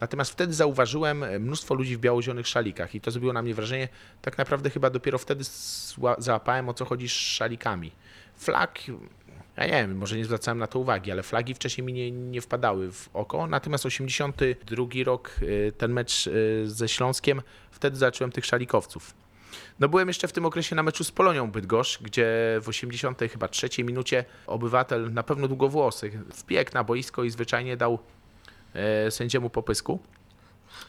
natomiast 0.00 0.30
wtedy 0.30 0.54
zauważyłem 0.54 1.24
mnóstwo 1.40 1.74
ludzi 1.74 1.96
w 1.96 2.00
biało-zielonych 2.00 2.48
szalikach 2.48 2.94
i 2.94 3.00
to 3.00 3.10
zrobiło 3.10 3.32
na 3.32 3.42
mnie 3.42 3.54
wrażenie. 3.54 3.88
Tak 4.22 4.38
naprawdę 4.38 4.70
chyba 4.70 4.90
dopiero 4.90 5.18
wtedy 5.18 5.44
załapałem 6.18 6.68
o 6.68 6.74
co 6.74 6.84
chodzi 6.84 7.08
z 7.08 7.12
szalikami. 7.12 7.92
Flag, 8.36 8.78
ja 9.56 9.66
nie 9.66 9.72
wiem, 9.72 9.96
może 9.96 10.16
nie 10.16 10.24
zwracałem 10.24 10.58
na 10.58 10.66
to 10.66 10.78
uwagi, 10.78 11.12
ale 11.12 11.22
flagi 11.22 11.54
wcześniej 11.54 11.86
mi 11.86 11.92
nie, 11.92 12.10
nie 12.10 12.40
wpadały 12.40 12.92
w 12.92 13.08
oko. 13.14 13.46
Natomiast 13.46 13.86
82 13.86 14.86
rok, 15.04 15.30
y, 15.42 15.72
ten 15.78 15.92
mecz 15.92 16.26
y, 16.26 16.62
ze 16.64 16.88
Śląskiem, 16.88 17.42
wtedy 17.70 17.96
zacząłem 17.96 18.32
tych 18.32 18.46
szalikowców. 18.46 19.14
No 19.80 19.88
byłem 19.88 20.08
jeszcze 20.08 20.28
w 20.28 20.32
tym 20.32 20.44
okresie 20.44 20.76
na 20.76 20.82
meczu 20.82 21.04
z 21.04 21.12
Polonią 21.12 21.50
Bydgoszcz, 21.50 22.02
gdzie 22.02 22.26
w 22.62 22.68
80 22.68 23.20
chyba 23.32 23.48
trzeciej 23.48 23.84
minucie 23.84 24.24
obywatel, 24.46 25.12
na 25.12 25.22
pewno 25.22 25.48
długowłosy, 25.48 26.10
wbiegł 26.10 26.70
na 26.74 26.84
boisko 26.84 27.24
i 27.24 27.30
zwyczajnie 27.30 27.76
dał 27.76 27.98
e, 28.74 29.10
sędziemu 29.10 29.50
popysku. 29.50 30.00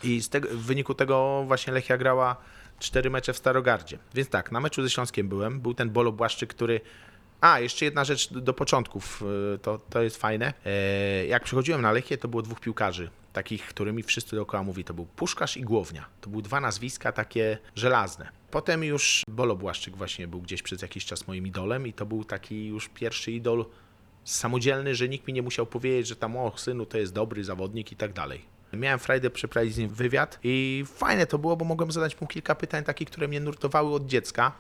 I 0.04 0.22
tego, 0.30 0.50
w 0.50 0.66
wyniku 0.66 0.94
tego 0.94 1.44
właśnie 1.48 1.74
Lechia 1.74 1.98
grała 1.98 2.36
cztery 2.80 3.10
mecze 3.10 3.34
w 3.34 3.38
Starogardzie. 3.38 3.98
Więc 4.13 4.30
tak, 4.30 4.51
na 4.51 4.60
meczu 4.60 4.84
ze 4.84 4.89
Śląskiem 4.89 5.30
byłem. 5.30 5.60
Był 5.60 5.74
ten 5.74 5.89
Bolo 5.89 6.12
Błaszczyk, 6.12 6.50
który... 6.50 6.82
A, 7.41 7.60
jeszcze 7.60 7.86
jedna 7.86 8.03
rzecz 8.03 8.34
do 8.34 8.53
początków, 8.53 9.24
e, 9.56 9.58
to, 9.58 9.79
to 9.89 10.01
jest 10.01 10.17
fajne. 10.17 10.53
E, 10.65 11.25
Jak 11.25 11.44
przychodziłem 11.44 11.82
na 11.82 11.91
Lechię, 11.91 12.17
to 12.17 12.27
było 12.27 12.41
dwóch 12.41 12.60
piłkarzy, 12.60 13.10
takich, 13.34 13.67
którymi 13.67 14.03
wszyscy 14.03 14.36
dookoła 14.36 14.63
mówi. 14.63 14.84
To 14.84 14.94
był 14.94 15.06
Puszkarz 15.06 15.58
i 15.58 15.62
Głownia. 15.62 16.06
To 16.22 16.29
były 16.29 16.44
dwa 16.44 16.60
nazwiska 16.60 17.12
takie 17.12 17.58
żelazne. 17.75 18.29
Potem 18.51 18.84
już 18.84 19.24
Bolo 19.29 19.56
Błaszczyk 19.56 19.98
właśnie 19.98 20.27
był 20.27 20.41
gdzieś 20.41 20.62
przez 20.62 20.82
jakiś 20.82 21.06
czas 21.06 21.27
moim 21.27 21.48
idolem 21.48 21.88
i 21.88 21.94
to 21.94 22.06
był 22.06 22.24
taki 22.24 22.65
już 22.67 22.89
pierwszy 22.89 23.32
idol 23.32 23.65
samodzielny, 24.24 24.96
że 24.96 25.10
nikt 25.10 25.27
mi 25.27 25.34
nie 25.34 25.41
musiał 25.41 25.65
powiedzieć, 25.65 26.08
że 26.08 26.15
tam 26.15 26.38
o 26.38 26.58
synu 26.58 26.86
to 26.86 26.98
jest 26.98 27.13
dobry 27.13 27.44
zawodnik 27.44 27.91
i 27.91 27.96
tak 27.96 28.13
dalej. 28.13 28.58
Miałem 28.74 29.00
frajdę 29.00 29.29
przeprowadzić 29.29 29.75
z 29.75 29.77
nim 29.77 29.89
wywiad 29.89 30.39
i 30.44 30.84
fajne 30.88 31.27
to 31.27 31.38
było, 31.38 31.58
bo 31.58 31.65
mogłem 31.65 31.91
zadać 31.91 32.22
mu 32.22 32.27
kilka 32.27 32.56
pytań 32.56 32.84
takich, 32.84 33.08
które 33.10 33.27
mnie 33.27 33.39
nurtowały 33.39 33.94
od 33.94 34.06
dziecka. 34.06 34.51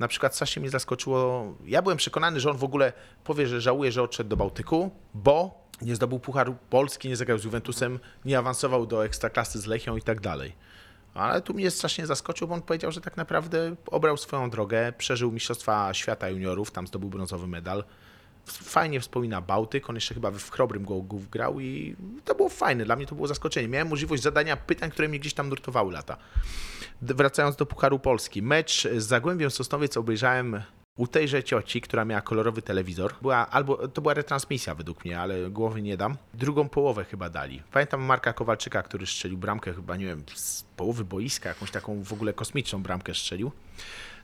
Na 0.00 0.08
przykład 0.08 0.34
strasznie 0.34 0.60
mnie 0.60 0.70
zaskoczyło. 0.70 1.44
Ja 1.66 1.82
byłem 1.82 1.98
przekonany, 1.98 2.40
że 2.40 2.50
on 2.50 2.56
w 2.56 2.64
ogóle 2.64 2.92
powie, 3.24 3.46
że 3.46 3.60
żałuje, 3.60 3.92
że 3.92 4.02
odszedł 4.02 4.30
do 4.30 4.36
Bałtyku, 4.36 4.90
bo 5.14 5.64
nie 5.82 5.96
zdobył 5.96 6.18
Pucharu 6.18 6.56
Polski, 6.70 7.08
nie 7.08 7.16
zagrał 7.16 7.38
z 7.38 7.44
Juventusem, 7.44 7.98
nie 8.24 8.38
awansował 8.38 8.86
do 8.86 9.04
ekstraklasy 9.04 9.58
z 9.60 9.66
Lechią 9.66 9.96
i 9.96 10.02
tak 10.02 10.20
dalej. 10.20 10.52
Ale 11.14 11.42
tu 11.42 11.54
mnie 11.54 11.70
strasznie 11.70 12.06
zaskoczył, 12.06 12.48
bo 12.48 12.54
on 12.54 12.62
powiedział, 12.62 12.92
że 12.92 13.00
tak 13.00 13.16
naprawdę 13.16 13.76
obrał 13.86 14.16
swoją 14.16 14.50
drogę, 14.50 14.92
przeżył 14.98 15.32
Mistrzostwa 15.32 15.94
Świata 15.94 16.28
Juniorów, 16.28 16.70
tam 16.70 16.86
zdobył 16.86 17.10
brązowy 17.10 17.46
medal. 17.46 17.84
Fajnie 18.46 19.00
wspomina 19.00 19.40
Bałtyk, 19.40 19.90
on 19.90 19.94
jeszcze 19.94 20.14
chyba 20.14 20.30
w 20.30 20.50
Chrobrym 20.50 20.84
Głogów 20.84 21.30
grał 21.30 21.60
i 21.60 21.96
to 22.24 22.34
było 22.34 22.48
fajne, 22.48 22.84
dla 22.84 22.96
mnie 22.96 23.06
to 23.06 23.14
było 23.14 23.28
zaskoczenie. 23.28 23.68
Miałem 23.68 23.88
możliwość 23.88 24.22
zadania 24.22 24.56
pytań, 24.56 24.90
które 24.90 25.08
mnie 25.08 25.18
gdzieś 25.18 25.34
tam 25.34 25.48
nurtowały 25.48 25.92
lata. 25.92 26.16
Wracając 27.02 27.56
do 27.56 27.66
Pucharu 27.66 27.98
Polski. 27.98 28.42
Mecz 28.42 28.88
z 28.96 29.06
Zagłębiem 29.06 29.50
Sosnowiec 29.50 29.96
obejrzałem 29.96 30.62
u 30.96 31.06
tejże 31.06 31.44
cioci, 31.44 31.80
która 31.80 32.04
miała 32.04 32.20
kolorowy 32.20 32.62
telewizor. 32.62 33.14
Była, 33.22 33.50
albo, 33.50 33.88
to 33.88 34.02
była 34.02 34.14
retransmisja 34.14 34.74
według 34.74 35.04
mnie, 35.04 35.20
ale 35.20 35.50
głowy 35.50 35.82
nie 35.82 35.96
dam. 35.96 36.16
Drugą 36.34 36.68
połowę 36.68 37.04
chyba 37.04 37.30
dali. 37.30 37.62
Pamiętam 37.72 38.02
Marka 38.02 38.32
Kowalczyka, 38.32 38.82
który 38.82 39.06
strzelił 39.06 39.38
bramkę 39.38 39.74
chyba, 39.74 39.96
nie 39.96 40.06
wiem, 40.06 40.22
z 40.34 40.62
połowy 40.62 41.04
boiska, 41.04 41.48
jakąś 41.48 41.70
taką 41.70 42.02
w 42.02 42.12
ogóle 42.12 42.32
kosmiczną 42.32 42.82
bramkę 42.82 43.14
strzelił. 43.14 43.52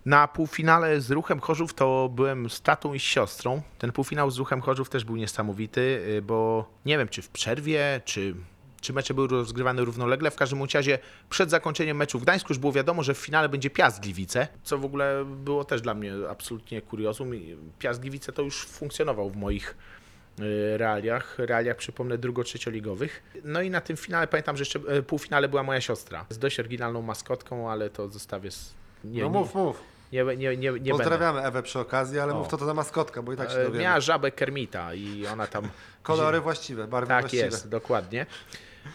Na 0.06 0.28
półfinale 0.28 1.00
z 1.00 1.10
Ruchem 1.10 1.40
Chorzów 1.40 1.74
to 1.74 2.08
byłem 2.14 2.50
z 2.50 2.62
tatą 2.62 2.94
i 2.94 2.98
z 2.98 3.02
siostrą. 3.02 3.62
Ten 3.78 3.92
półfinał 3.92 4.30
z 4.30 4.38
Ruchem 4.38 4.60
Chorzów 4.60 4.88
też 4.88 5.04
był 5.04 5.16
niesamowity, 5.16 5.80
y, 5.80 6.22
bo 6.22 6.68
nie 6.84 6.98
wiem, 6.98 7.08
czy 7.08 7.22
w 7.22 7.28
przerwie, 7.28 8.00
czy, 8.04 8.34
czy 8.80 8.92
mecze 8.92 9.14
były 9.14 9.28
rozgrywane 9.28 9.84
równolegle. 9.84 10.30
W 10.30 10.36
każdym 10.36 10.62
razie 10.74 10.98
przed 11.30 11.50
zakończeniem 11.50 11.96
meczu 11.96 12.18
w 12.18 12.22
Gdańsku 12.22 12.48
już 12.50 12.58
było 12.58 12.72
wiadomo, 12.72 13.02
że 13.02 13.14
w 13.14 13.18
finale 13.18 13.48
będzie 13.48 13.70
Piast 13.70 14.00
Gliwice, 14.00 14.48
co 14.62 14.78
w 14.78 14.84
ogóle 14.84 15.24
było 15.24 15.64
też 15.64 15.80
dla 15.80 15.94
mnie 15.94 16.12
absolutnie 16.30 16.82
kuriozum. 16.82 17.30
Piast 17.78 18.00
Gliwice 18.00 18.32
to 18.32 18.42
już 18.42 18.66
funkcjonował 18.66 19.30
w 19.30 19.36
moich 19.36 19.76
y, 20.40 20.78
realiach, 20.78 21.38
realiach 21.38 21.76
przypomnę 21.76 22.18
drugo-trzecioligowych. 22.18 23.22
No 23.44 23.62
i 23.62 23.70
na 23.70 23.80
tym 23.80 23.96
finale 23.96 24.26
pamiętam, 24.26 24.56
że 24.56 24.60
jeszcze 24.60 24.78
y, 24.78 25.02
półfinale 25.02 25.48
była 25.48 25.62
moja 25.62 25.80
siostra 25.80 26.26
z 26.30 26.38
dość 26.38 26.60
oryginalną 26.60 27.02
maskotką, 27.02 27.70
ale 27.70 27.90
to 27.90 28.08
zostawię... 28.08 28.50
Z... 28.50 28.74
Nie, 29.04 29.22
no 29.22 29.28
mów, 29.28 29.54
mów. 29.54 29.95
Nie, 30.12 30.24
nie, 30.24 30.36
nie, 30.36 30.56
nie, 30.56 30.56
nie 30.56 30.72
będę. 30.72 30.90
Pozdrawiamy 30.90 31.42
Ewę 31.42 31.62
przy 31.62 31.78
okazji, 31.78 32.18
ale 32.18 32.32
O. 32.34 32.36
mów 32.38 32.48
to 32.48 32.56
to 32.56 32.64
za 32.66 32.74
maskotka, 32.74 33.22
bo 33.22 33.32
i 33.32 33.36
tak 33.36 33.50
się 33.50 33.56
E, 33.56 33.64
dowiemy. 33.64 33.82
Miała 33.84 34.00
żabę 34.00 34.30
Kermita 34.30 34.94
i 34.94 35.26
ona 35.26 35.46
tam... 35.46 35.68
Kolory 36.02 36.40
właściwe, 36.40 36.86
barwy 36.88 37.08
Tak 37.08 37.22
właściwe. 37.22 37.44
jest, 37.44 37.68
dokładnie. 37.68 38.26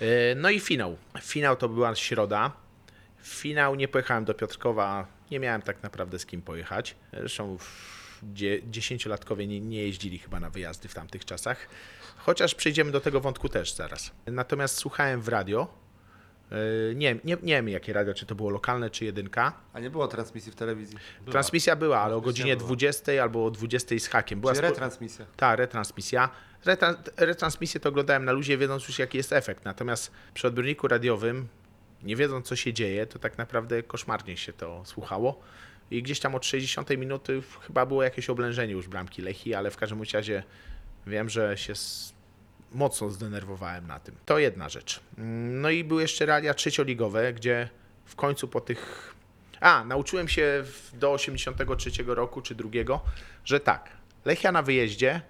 E, 0.01 0.36
No 0.36 0.50
i 0.50 0.60
finał. 0.60 0.98
Finał 1.22 1.56
to 1.56 1.70
była 1.70 1.96
środa. 1.96 2.51
Finał 3.24 3.75
nie 3.75 3.88
pojechałem 3.88 4.25
do 4.25 4.34
Piotrkowa, 4.34 5.08
nie 5.32 5.39
miałem 5.39 5.62
tak 5.62 5.84
naprawdę 5.84 6.20
z 6.20 6.25
kim 6.25 6.41
pojechać. 6.41 6.96
Zresztą 7.13 7.58
dzie- 8.24 8.60
dziesięciolatkowie 8.72 9.48
nie, 9.48 9.60
nie 9.60 9.84
jeździli 9.84 10.20
chyba 10.20 10.39
na 10.39 10.50
wyjazdy 10.50 10.88
w 10.88 10.94
tamtych 10.94 11.25
czasach. 11.25 11.68
Chociaż 12.18 12.56
przejdziemy 12.56 12.91
do 12.91 13.01
tego 13.01 13.22
wątku 13.22 13.50
też 13.50 13.74
zaraz. 13.74 14.12
Natomiast 14.25 14.75
słuchałem 14.77 15.22
w 15.22 15.27
radio. 15.27 15.68
E, 16.51 16.96
Nie, 16.96 17.13
nie, 17.24 17.38
nie 17.43 17.53
wiem 17.55 17.70
jakie 17.70 17.93
radio, 17.93 18.13
czy 18.13 18.25
to 18.25 18.36
było 18.36 18.50
lokalne, 18.50 18.89
czy 18.89 19.05
jedynka. 19.05 19.53
A 19.74 19.79
nie 19.79 19.89
było 19.89 20.08
transmisji 20.08 20.51
w 20.51 20.55
telewizji. 20.55 20.98
Transmisja 21.31 21.75
była, 21.75 22.00
ale 22.00 22.15
o 22.15 22.22
godzinie 22.22 22.55
była. 22.58 22.67
20 22.67 23.12
albo 23.24 23.46
o 23.46 23.51
20 23.51 24.00
z 24.00 24.08
hakiem. 24.08 24.41
Była 24.41 24.53
Czyli 24.53 24.67
retransmisja. 24.67 25.25
ta, 25.38 25.55
retransmisja. 25.55 26.29
Retra, 26.65 26.96
retransmisję 27.17 27.79
to 27.79 27.89
oglądałem 27.89 28.25
na 28.25 28.31
luzie, 28.31 28.58
wiedząc 28.58 28.88
już 28.88 29.00
jaki 29.00 29.17
jest 29.17 29.34
efekt. 29.34 29.65
Natomiast 29.65 30.12
przy 30.34 30.48
odbiorniku 30.48 30.88
radiowym, 30.88 31.48
nie 32.03 32.15
wiedząc 32.15 32.48
co 32.48 32.55
się 32.55 32.74
dzieje, 32.74 33.05
to 33.05 33.20
tak 33.20 33.38
naprawdę 33.38 33.84
koszmarnie 33.84 34.38
się 34.38 34.53
to 34.53 34.86
słuchało. 34.86 35.39
I 35.91 36.03
gdzieś 36.03 36.20
tam 36.20 36.36
od 36.36 36.46
60 36.46 36.89
minuty 36.89 37.41
chyba 37.67 37.86
było 37.86 38.03
jakieś 38.03 38.29
oblężenie 38.29 38.74
już 38.74 38.88
bramki 38.88 39.22
Lechi, 39.22 39.53
ale 39.53 39.72
w 39.72 39.77
każdym 39.77 40.01
razie 40.13 40.43
wiem, 41.08 41.29
że 41.29 41.58
się 41.58 41.74
mocno 42.72 43.10
zdenerwowałem 43.10 43.88
na 43.88 44.00
tym. 44.00 44.16
To 44.25 44.40
jedna 44.40 44.70
rzecz. 44.70 45.00
No 45.62 45.70
i 45.70 45.84
były 45.84 46.01
jeszcze 46.01 46.25
realia 46.25 46.54
trzecioligowe, 46.54 47.34
gdzie 47.34 47.70
w 48.06 48.16
końcu 48.16 48.48
po 48.48 48.62
tych... 48.62 49.13
A, 49.60 49.84
nauczyłem 49.84 50.28
się 50.28 50.63
do 50.94 51.12
83 51.12 51.92
roku 52.06 52.42
czy 52.42 52.56
drugiego, 52.56 53.01
że 53.46 53.60
tak, 53.60 53.90
Lechia 54.25 54.51
na 54.51 54.62
wyjeździe 54.62 55.22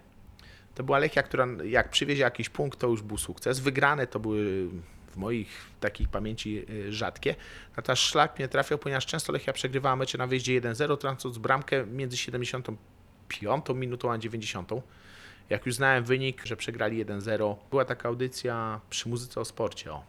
to 0.75 0.83
była 0.83 0.99
Lechia, 0.99 1.23
która 1.23 1.47
jak 1.63 1.89
przywiezie 1.89 2.23
jakiś 2.23 2.49
punkt, 2.49 2.79
to 2.79 2.87
już 2.87 3.01
był 3.01 3.17
sukces. 3.17 3.59
Wygrane 3.59 4.07
to 4.07 4.19
były 4.19 4.67
w 5.11 5.17
moich 5.17 5.65
takich 5.79 6.09
pamięci 6.09 6.65
y, 6.69 6.93
rzadkie. 6.93 7.35
Natomiast 7.77 8.01
szlak 8.01 8.39
mnie 8.39 8.47
trafiał, 8.47 8.77
ponieważ 8.77 9.05
często 9.05 9.33
Lechia 9.33 9.53
przegrywała 9.53 9.95
mecze 9.95 10.17
na 10.17 10.27
wyjeździe 10.27 10.61
1-0, 10.61 10.97
tracąc 10.97 11.37
bramkę 11.37 11.85
między 11.85 12.17
75 12.17 13.63
minutą 13.75 14.11
a 14.11 14.17
90. 14.17 14.71
Jak 15.51 15.65
już 15.65 15.75
znałem 15.75 16.03
wynik, 16.03 16.45
że 16.45 16.55
przegrali 16.55 17.05
1-0, 17.05 17.55
była 17.69 17.85
taka 17.85 18.09
audycja 18.09 18.81
przy 18.89 19.09
muzyce 19.09 19.41
o 19.41 19.45
sporcie. 19.45 19.91
O. 19.91 20.03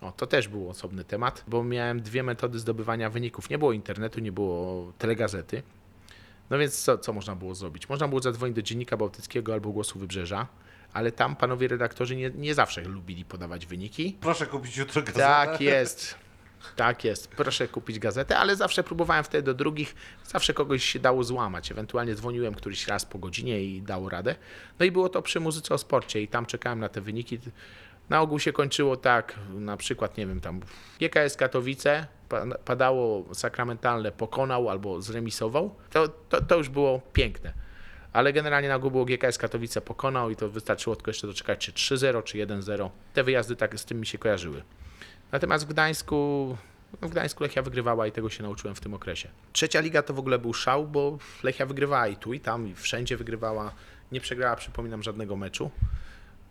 O, 0.00 0.12
to 0.12 0.26
też 0.26 0.48
był 0.48 0.70
osobny 0.70 1.04
temat, 1.04 1.44
bo 1.48 1.64
miałem 1.64 2.02
dwie 2.02 2.22
metody 2.22 2.58
zdobywania 2.58 3.10
wyników. 3.10 3.50
Nie 3.50 3.58
było 3.58 3.72
internetu, 3.72 4.20
nie 4.20 4.32
było 4.32 4.92
telegazety. 4.98 5.62
No 6.50 6.58
więc 6.58 6.82
co, 6.82 6.98
co 6.98 7.12
można 7.12 7.36
było 7.36 7.54
zrobić? 7.54 7.88
Można 7.88 8.08
było 8.08 8.20
zadzwonić 8.20 8.56
do 8.56 8.62
Dziennika 8.62 8.96
Bałtyckiego 8.96 9.52
albo 9.52 9.70
Głosu 9.70 9.98
Wybrzeża, 9.98 10.46
ale 10.92 11.12
tam 11.12 11.36
panowie 11.36 11.68
redaktorzy 11.68 12.16
nie, 12.16 12.30
nie 12.30 12.54
zawsze 12.54 12.80
lubili 12.80 13.24
podawać 13.24 13.66
wyniki. 13.66 14.16
Proszę 14.20 14.46
kupić 14.46 14.76
jutro 14.76 15.02
gazetę. 15.02 15.18
Tak 15.20 15.60
jest. 15.60 16.25
Tak 16.76 17.04
jest. 17.04 17.28
Proszę 17.28 17.68
kupić 17.68 17.98
gazetę, 17.98 18.38
ale 18.38 18.56
zawsze 18.56 18.82
próbowałem 18.84 19.24
wtedy 19.24 19.42
do 19.42 19.54
drugich, 19.54 19.94
zawsze 20.24 20.54
kogoś 20.54 20.84
się 20.84 20.98
dało 20.98 21.24
złamać. 21.24 21.70
Ewentualnie 21.70 22.14
dzwoniłem 22.14 22.54
któryś 22.54 22.86
raz 22.88 23.04
po 23.04 23.18
godzinie 23.18 23.64
i 23.64 23.82
dało 23.82 24.08
radę. 24.08 24.34
No 24.78 24.86
i 24.86 24.90
było 24.92 25.08
to 25.08 25.22
przy 25.22 25.40
muzyce 25.40 25.74
o 25.74 25.78
sporcie 25.78 26.22
i 26.22 26.28
tam 26.28 26.46
czekałem 26.46 26.80
na 26.80 26.88
te 26.88 27.00
wyniki. 27.00 27.38
Na 28.08 28.20
ogół 28.20 28.38
się 28.38 28.52
kończyło 28.52 28.96
tak, 28.96 29.34
na 29.54 29.76
przykład, 29.76 30.16
nie 30.16 30.26
wiem, 30.26 30.40
tam 30.40 30.60
GKS 31.00 31.36
Katowice, 31.36 32.06
pa- 32.28 32.46
padało 32.64 33.34
sakramentalne, 33.34 34.12
pokonał 34.12 34.70
albo 34.70 35.02
zremisował. 35.02 35.74
To, 35.90 36.08
to, 36.08 36.40
to 36.40 36.56
już 36.56 36.68
było 36.68 37.00
piękne. 37.12 37.52
Ale 38.12 38.32
generalnie 38.32 38.68
na 38.68 38.74
ogół 38.74 38.90
było 38.90 39.04
GKS 39.04 39.38
Katowice 39.38 39.80
pokonał 39.80 40.30
i 40.30 40.36
to 40.36 40.48
wystarczyło 40.48 40.96
tylko 40.96 41.10
jeszcze 41.10 41.26
doczekać 41.26 41.58
czy 41.58 41.72
3-0, 41.72 42.24
czy 42.24 42.38
1-0. 42.38 42.90
Te 43.14 43.24
wyjazdy 43.24 43.56
tak 43.56 43.78
z 43.80 43.84
tym 43.84 44.00
mi 44.00 44.06
się 44.06 44.18
kojarzyły. 44.18 44.62
Natomiast 45.32 45.64
w 45.64 45.68
Gdańsku, 45.68 46.56
no 47.02 47.08
w 47.08 47.10
Gdańsku 47.10 47.42
Lechia 47.42 47.62
wygrywała 47.62 48.06
i 48.06 48.12
tego 48.12 48.30
się 48.30 48.42
nauczyłem 48.42 48.74
w 48.74 48.80
tym 48.80 48.94
okresie. 48.94 49.28
Trzecia 49.52 49.80
liga 49.80 50.02
to 50.02 50.14
w 50.14 50.18
ogóle 50.18 50.38
był 50.38 50.54
szał, 50.54 50.86
bo 50.86 51.18
Lechia 51.42 51.66
wygrywała 51.66 52.08
i 52.08 52.16
tu, 52.16 52.32
i 52.32 52.40
tam, 52.40 52.68
i 52.68 52.74
wszędzie 52.74 53.16
wygrywała. 53.16 53.72
Nie 54.12 54.20
przegrała, 54.20 54.56
przypominam, 54.56 55.02
żadnego 55.02 55.36
meczu. 55.36 55.70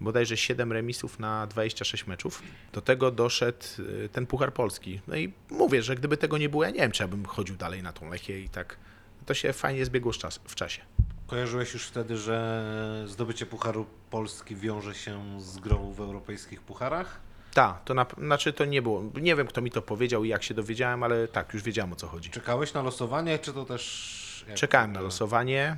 Bodajże 0.01 0.37
7 0.37 0.71
remisów 0.71 1.19
na 1.19 1.47
26 1.47 2.07
meczów. 2.07 2.43
Do 2.73 2.81
tego 2.81 3.11
doszedł 3.11 3.65
y, 3.79 4.09
ten 4.11 4.27
Puchar 4.27 4.53
Polski. 4.53 5.01
No 5.07 5.15
i 5.15 5.33
mówię, 5.49 5.81
że 5.81 5.95
gdyby 5.95 6.17
tego 6.17 6.37
nie 6.37 6.49
było, 6.49 6.63
ja 6.63 6.69
nie 6.69 6.79
wiem, 6.79 6.91
czy 6.91 7.03
ja 7.03 7.07
bym 7.07 7.25
chodził 7.25 7.55
dalej 7.55 7.83
na 7.83 7.93
tą 7.93 8.09
Lechię 8.09 8.39
i 8.39 8.49
tak. 8.49 8.77
To 9.25 9.33
się 9.33 9.53
fajnie 9.53 9.85
zbiegło 9.85 10.13
z 10.13 10.17
czas, 10.17 10.39
w 10.47 10.55
czasie. 10.55 10.81
Kojarzyłeś 11.27 11.73
już 11.73 11.87
wtedy, 11.87 12.17
że 12.17 12.63
zdobycie 13.07 13.45
Pucharu 13.45 13.85
Polski 14.09 14.55
wiąże 14.55 14.95
się 14.95 15.41
z 15.41 15.57
grą 15.57 15.91
w 15.91 15.99
europejskich 15.99 16.61
pucharach? 16.61 17.19
Tak, 17.55 17.83
to 17.85 17.93
na, 17.93 18.05
znaczy 18.17 18.53
to 18.53 18.65
nie 18.65 18.81
było. 18.81 19.03
Nie 19.21 19.35
wiem, 19.35 19.47
kto 19.47 19.61
mi 19.61 19.71
to 19.71 19.81
powiedział 19.81 20.23
i 20.23 20.29
jak 20.29 20.43
się 20.43 20.53
dowiedziałem, 20.53 21.03
ale 21.03 21.27
tak, 21.27 21.53
już 21.53 21.63
wiedziałem 21.63 21.93
o 21.93 21.95
co 21.95 22.07
chodzi. 22.07 22.29
Czekałeś 22.29 22.73
na 22.73 22.81
losowanie, 22.81 23.39
czy 23.39 23.53
to 23.53 23.65
też... 23.65 24.45
jak 24.47 24.57
Czekałem 24.57 24.91
na 24.91 25.01
losowanie, 25.01 25.77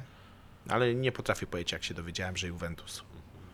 ale 0.69 0.95
nie 0.95 1.11
potrafię 1.11 1.47
powiedzieć, 1.47 1.71
jak 1.71 1.83
się 1.83 1.93
dowiedziałem, 1.93 2.37
że 2.37 2.47
Juventus. 2.47 3.03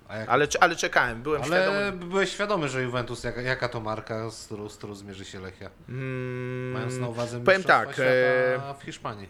Jak... 0.09 0.29
Ale, 0.29 0.47
ale 0.59 0.75
czekałem, 0.75 1.21
byłem 1.23 1.41
Ale 1.41 1.57
świadomy. 1.57 2.05
byłeś 2.05 2.31
świadomy, 2.31 2.69
że 2.69 2.83
Juventus, 2.83 3.23
jaka, 3.23 3.41
jaka 3.41 3.69
to 3.69 3.79
marka, 3.79 4.29
z 4.29 4.45
którą, 4.45 4.69
z 4.69 4.77
którą 4.77 4.95
zmierzy 4.95 5.25
się 5.25 5.39
Lechia? 5.39 5.69
Mm, 5.89 6.71
Mając 6.71 6.97
na 6.97 7.07
uwadze 7.07 7.43
powiem 7.43 7.63
tak, 7.63 7.89
e, 7.99 8.73
w 8.79 8.83
Hiszpanii. 8.83 9.27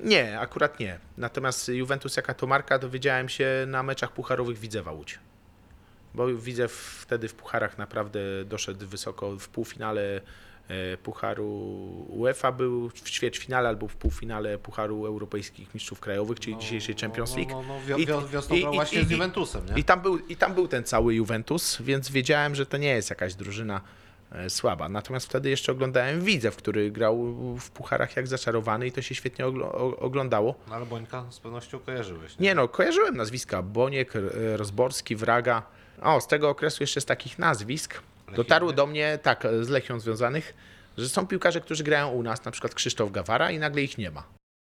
Nie, 0.00 0.40
akurat 0.40 0.80
nie. 0.80 0.98
Natomiast 1.18 1.68
Juventus 1.68 2.16
jaka 2.16 2.34
to 2.34 2.46
marka, 2.46 2.78
dowiedziałem 2.78 3.28
się 3.28 3.64
na 3.66 3.82
meczach 3.82 4.12
pucharowych 4.12 4.58
Widzewa 4.58 4.92
Łódź. 4.92 5.18
Bo 6.14 6.26
Widzew 6.26 6.72
wtedy 7.02 7.28
w 7.28 7.34
pucharach 7.34 7.78
naprawdę 7.78 8.20
doszedł 8.44 8.86
wysoko 8.86 9.36
w 9.38 9.48
półfinale 9.48 10.20
e, 10.68 10.96
Pucharu 10.96 11.46
UEFA 12.08 12.52
był 12.52 12.88
w 12.88 12.94
ćwierćfinale 13.10 13.68
albo 13.68 13.88
w 13.88 13.96
półfinale 13.96 14.58
Pucharu 14.58 15.06
Europejskich 15.06 15.74
Mistrzów 15.74 16.00
Krajowych, 16.00 16.40
czyli 16.40 16.58
dzisiejszej 16.58 16.94
Champions 16.94 17.36
League. 17.36 17.50
No, 17.50 17.62
no, 17.62 17.68
no, 17.68 17.80
wio, 17.86 17.96
I- 17.96 18.06
wio, 18.06 18.28
wiosną 18.28 18.56
i- 18.56 18.64
właśnie 18.64 19.00
i- 19.00 19.04
z 19.04 19.10
Juventusem, 19.10 19.66
nie? 19.66 19.80
I 19.80 19.84
tam, 19.84 20.00
był, 20.00 20.18
I 20.18 20.36
tam 20.36 20.54
był 20.54 20.68
ten 20.68 20.84
cały 20.84 21.14
Juventus, 21.14 21.82
więc 21.82 22.10
wiedziałem, 22.10 22.54
że 22.54 22.66
to 22.66 22.76
nie 22.76 22.88
jest 22.88 23.10
jakaś 23.10 23.34
drużyna 23.34 23.80
e, 24.32 24.50
słaba. 24.50 24.88
Natomiast 24.88 25.26
wtedy 25.26 25.50
jeszcze 25.50 25.72
oglądałem 25.72 26.20
Widzew, 26.20 26.56
który 26.56 26.90
grał 26.90 27.16
w 27.58 27.70
pucharach 27.70 28.16
jak 28.16 28.26
zaczarowany 28.26 28.86
i 28.86 28.92
to 28.92 29.02
się 29.02 29.14
świetnie 29.14 29.46
oglądało. 29.98 30.54
No, 30.68 30.74
ale 30.74 30.86
Bońka 30.86 31.24
z 31.30 31.40
pewnością 31.40 31.78
kojarzyłeś. 31.78 32.38
Nie 32.38 32.54
no, 32.54 32.68
kojarzyłem 32.68 33.16
nazwiska 33.16 33.62
Boniek, 33.62 34.16
R- 34.16 34.32
Rozborski, 34.56 35.16
Wraga. 35.16 35.62
O, 36.02 36.20
z 36.20 36.26
tego 36.26 36.48
okresu 36.48 36.82
jeszcze 36.82 37.00
z 37.00 37.04
takich 37.04 37.38
nazwisk 37.38 38.02
dotarło 38.36 38.72
do 38.72 38.86
mnie, 38.86 39.18
tak, 39.22 39.46
z 39.60 39.68
Lechią 39.68 40.00
związanych, 40.00 40.54
że 40.98 41.08
są 41.08 41.26
piłkarze, 41.26 41.60
którzy 41.60 41.84
grają 41.84 42.08
u 42.08 42.22
nas, 42.22 42.44
na 42.44 42.50
przykład 42.50 42.74
Krzysztof 42.74 43.10
Gawara 43.10 43.50
i 43.50 43.58
nagle 43.58 43.82
ich 43.82 43.98
nie 43.98 44.10
ma. 44.10 44.22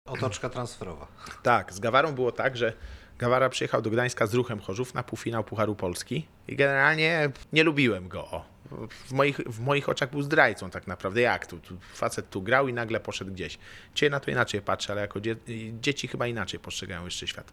Otoczka 0.08 0.48
transferowa. 0.48 1.06
Tak, 1.42 1.72
z 1.72 1.80
Gawarą 1.80 2.14
było 2.14 2.32
tak, 2.32 2.56
że 2.56 2.72
Gawara 3.18 3.48
przyjechał 3.48 3.82
do 3.82 3.90
Gdańska 3.90 4.26
z 4.26 4.34
ruchem 4.34 4.60
Chorzów 4.60 4.94
na 4.94 5.02
półfinał 5.02 5.44
Pucharu 5.44 5.74
Polski 5.74 6.26
i 6.48 6.56
generalnie 6.56 7.30
nie 7.52 7.64
lubiłem 7.64 8.08
go. 8.08 8.24
O. 8.24 8.44
W, 8.88 9.12
moich, 9.12 9.36
w 9.36 9.60
moich 9.60 9.88
oczach 9.88 10.10
był 10.10 10.22
zdrajcą 10.22 10.70
tak 10.70 10.86
naprawdę. 10.86 11.20
Jak 11.20 11.46
tu, 11.46 11.58
tu? 11.58 11.76
Facet 11.94 12.30
tu 12.30 12.42
grał 12.42 12.68
i 12.68 12.72
nagle 12.72 13.00
poszedł 13.00 13.32
gdzieś. 13.32 13.58
Dzisiaj 13.94 14.10
na 14.10 14.20
to 14.20 14.30
inaczej 14.30 14.62
patrzę, 14.62 14.92
ale 14.92 15.00
jako 15.00 15.20
dzie 15.20 15.36
dzieci 15.80 16.08
chyba 16.08 16.26
inaczej 16.26 16.60
postrzegają 16.60 17.04
jeszcze 17.04 17.26
świat. 17.26 17.52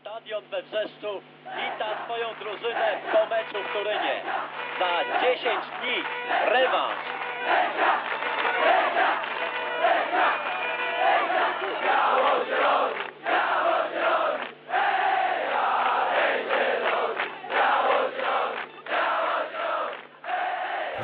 Stadion 0.00 0.44
we 0.50 0.62
Wrzeszczu 0.62 1.20
wita 1.56 2.04
swoją 2.04 2.34
drużynę 2.34 2.98
po 3.12 3.26
meczu 3.26 3.68
w 3.68 3.72
Turynie. 3.72 4.22
Za 4.78 5.20
10 5.20 5.64
dni 5.80 6.04
rewanż. 6.46 6.98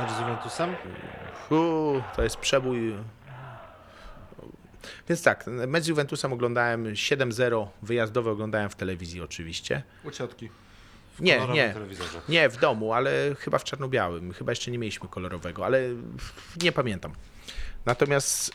Mecz 0.01 0.11
z 0.11 0.21
Juventusem? 0.21 0.77
Uuu, 1.51 2.03
to 2.17 2.23
jest 2.23 2.37
przebój. 2.37 2.95
Więc 5.09 5.23
tak, 5.23 5.47
mecz 5.47 5.85
z 5.85 5.87
Juventusem 5.87 6.33
oglądałem 6.33 6.85
7-0, 6.85 7.67
wyjazdowe 7.83 8.31
oglądałem 8.31 8.71
w 8.71 8.75
telewizji 8.75 9.21
oczywiście. 9.21 9.83
U 10.05 10.11
ciotki. 10.11 10.49
Nie, 11.21 11.33
kolorowym 11.33 11.57
nie. 11.57 11.73
telewizorze. 11.73 12.21
Nie, 12.29 12.49
w 12.49 12.57
domu, 12.57 12.93
ale 12.93 13.35
chyba 13.39 13.59
w 13.59 13.65
czarno-białym. 13.65 14.33
Chyba 14.33 14.53
jeszcze 14.53 14.71
nie 14.71 14.79
mieliśmy 14.79 15.09
kolorowego, 15.09 15.67
ale 15.67 15.83
nie 16.63 16.73
pamiętam. 16.73 17.13
Natomiast 17.87 18.53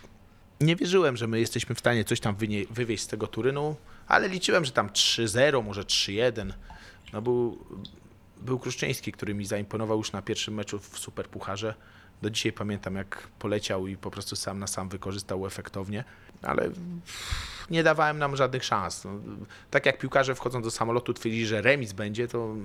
nie 0.61 0.75
wierzyłem, 0.75 1.17
że 1.17 1.27
my 1.27 1.39
jesteśmy 1.39 1.75
w 1.75 1.79
stanie 1.79 2.03
coś 2.03 2.19
tam 2.19 2.35
wywieźć 2.69 3.03
z 3.03 3.07
tego 3.07 3.27
Turynu, 3.27 3.75
ale 4.07 4.29
liczyłem, 4.29 4.65
że 4.65 4.71
tam 4.71 4.89
3-0, 4.89 5.63
może 5.63 5.81
3-1. 5.81 6.51
No 7.13 7.21
był, 7.21 7.65
był 8.37 8.59
Kruszczyński, 8.59 9.11
który 9.11 9.33
mi 9.33 9.45
zaimponował 9.45 9.97
już 9.97 10.11
na 10.11 10.21
pierwszym 10.21 10.53
meczu 10.53 10.79
w 10.79 10.99
Superpucharze. 10.99 11.73
Do 12.23 12.29
dzisiaj 12.29 12.53
pamiętam, 12.53 12.95
jak 12.95 13.27
poleciał 13.39 13.87
i 13.87 13.97
po 13.97 14.11
prostu 14.11 14.35
sam 14.35 14.59
na 14.59 14.67
sam 14.67 14.89
wykorzystał 14.89 15.47
efektownie, 15.47 16.03
ale 16.41 16.69
nie 17.69 17.83
dawałem 17.83 18.17
nam 18.17 18.35
żadnych 18.35 18.63
szans. 18.63 19.05
No, 19.05 19.11
tak 19.71 19.85
jak 19.85 19.97
piłkarze 19.97 20.35
wchodzą 20.35 20.61
do 20.61 20.71
samolotu, 20.71 21.13
twierdzili, 21.13 21.45
że 21.45 21.61
remis 21.61 21.93
będzie, 21.93 22.27
to 22.27 22.55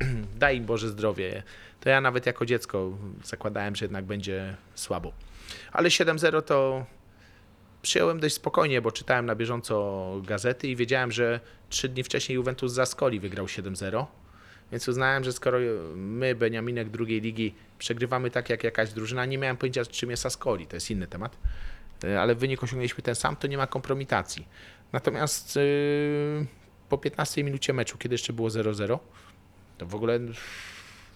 daj 0.38 0.56
im 0.56 0.64
Boże 0.64 0.88
zdrowie. 0.88 1.42
To 1.80 1.88
ja 1.88 2.00
nawet 2.00 2.26
jako 2.26 2.46
dziecko 2.46 2.92
zakładałem, 3.24 3.76
że 3.76 3.84
jednak 3.84 4.04
będzie 4.04 4.56
słabo. 4.74 5.12
Ale 5.72 5.88
7-0 5.88 6.42
to 6.42 6.86
przyjąłem 7.82 8.20
dość 8.20 8.34
spokojnie, 8.34 8.82
bo 8.82 8.92
czytałem 8.92 9.26
na 9.26 9.34
bieżąco 9.34 10.06
gazety 10.24 10.68
i 10.68 10.76
wiedziałem, 10.76 11.12
że 11.12 11.40
trzy 11.68 11.88
dni 11.88 12.04
wcześniej 12.04 12.36
Juventus 12.36 12.72
z 12.72 12.78
Ascoli 12.78 13.20
wygrał 13.20 13.46
7-0. 13.46 14.06
Więc 14.72 14.88
uznałem, 14.88 15.24
że 15.24 15.32
skoro 15.32 15.58
my, 15.94 16.34
Beniaminek 16.34 16.90
drugiej 16.90 17.20
ligi, 17.20 17.54
przegrywamy 17.78 18.30
tak 18.30 18.50
jak 18.50 18.64
jakaś 18.64 18.92
drużyna, 18.92 19.26
nie 19.26 19.38
miałem 19.38 19.56
pojęcia, 19.56 19.84
czym 19.84 20.10
jest 20.10 20.26
Ascoli, 20.26 20.66
to 20.66 20.76
jest 20.76 20.90
inny 20.90 21.06
temat, 21.06 21.36
E, 22.04 22.20
ale 22.20 22.34
wynik 22.34 22.62
osiągnęliśmy 22.62 23.02
ten 23.02 23.14
sam, 23.14 23.36
to 23.36 23.46
nie 23.46 23.56
ma 23.56 23.66
kompromitacji. 23.66 24.48
Natomiast 24.92 25.56
yy, 25.56 26.46
po 26.88 26.98
15 26.98 27.44
minucie 27.44 27.72
meczu, 27.72 27.98
kiedy 27.98 28.14
jeszcze 28.14 28.32
było 28.32 28.48
0-0, 28.48 28.98
to 29.78 29.86
w 29.86 29.94
ogóle 29.94 30.20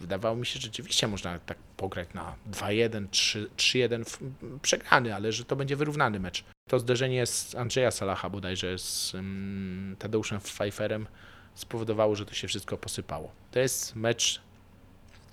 wydawało 0.00 0.36
mi 0.36 0.46
się, 0.46 0.54
że 0.54 0.60
rzeczywiście 0.60 1.08
można 1.08 1.38
tak 1.38 1.58
pograć 1.76 2.08
na 2.14 2.34
2-1, 2.52 3.06
3 3.10 3.50
3-1 3.56 4.04
w- 4.04 4.20
przegrany, 4.60 5.14
ale 5.14 5.32
że 5.32 5.44
to 5.44 5.56
będzie 5.56 5.76
wyrównany 5.76 6.20
mecz. 6.20 6.44
To 6.70 6.78
zderzenie 6.78 7.26
z 7.26 7.54
Andrzeja 7.54 7.90
Salaha 7.90 8.30
bodajże 8.30 8.78
z 8.78 9.14
um, 9.14 9.96
Tadeuszem 9.98 10.40
Pfeifferem 10.40 11.06
spowodowało, 11.54 12.16
że 12.16 12.26
to 12.26 12.34
się 12.34 12.48
wszystko 12.48 12.76
posypało. 12.76 13.32
To 13.50 13.58
jest 13.58 13.96
mecz 13.96 14.40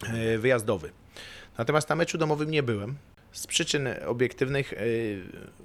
e, 0.03 0.37
wyjazdowy. 0.37 0.91
Natomiast 1.57 1.89
na 1.89 1.95
meczu 1.95 2.17
domowym 2.17 2.51
nie 2.51 2.63
byłem. 2.63 2.95
Z 3.31 3.47
przyczyn 3.47 3.87
obiektywnych 4.07 4.73
e, 4.73 4.77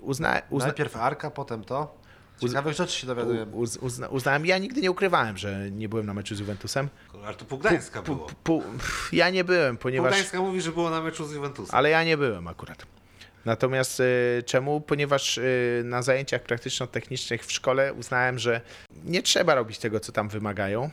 uzna, 0.01 0.43
uzna, 0.51 0.67
Najpierw 0.67 0.97
Arka, 0.97 1.31
potem 1.31 1.65
to. 1.65 1.95
Ciekawych 2.41 2.75
rzeczy 2.75 2.99
się 3.01 3.07
dowiadujemy. 3.07 3.53
uz, 3.53 3.77
uzna, 3.77 4.09
uznałem, 4.09 4.47
ja 4.47 4.59
nigdy 4.59 4.81
nie 4.81 4.91
ukrywałem, 4.91 5.39
że 5.39 5.71
nie 5.71 5.89
byłem 5.89 6.07
na 6.07 6.15
meczu 6.15 6.35
z 6.35 6.39
Juventusem. 6.41 6.89
Ale 7.25 7.35
to 7.35 7.45
pół 7.45 7.59
Gdańska 7.59 8.03
Pu- 8.03 8.05
było. 8.05 8.27
pu- 8.45 8.63
ja 9.13 9.31
nie 9.31 9.45
byłem, 9.45 9.77
Pół 9.77 9.83
ponieważ... 9.83 10.13
Gdańska 10.15 10.41
mówi, 10.41 10.61
że 10.61 10.73
było 10.73 10.91
na 10.91 11.01
meczu 11.03 11.27
z 11.27 11.33
Juventusem. 11.33 11.77
Ale 11.77 11.91
ja 11.91 12.05
nie 12.05 12.17
byłem 12.17 12.49
akurat. 12.49 12.87
Natomiast 13.47 14.01
y, 14.01 14.43
czemu? 14.47 14.81
Ponieważ 14.81 15.39
y, 15.39 15.83
na 15.85 16.03
zajęciach 16.03 16.43
praktyczno-technicznych 16.43 17.47
w 17.47 17.53
szkole 17.53 17.95
uznałem, 17.95 18.39
że 18.39 18.61
nie 19.05 19.23
trzeba 19.23 19.55
robić 19.55 19.79
tego, 19.79 20.01
co 20.01 20.13
tam 20.13 20.29
wymagają. 20.29 20.91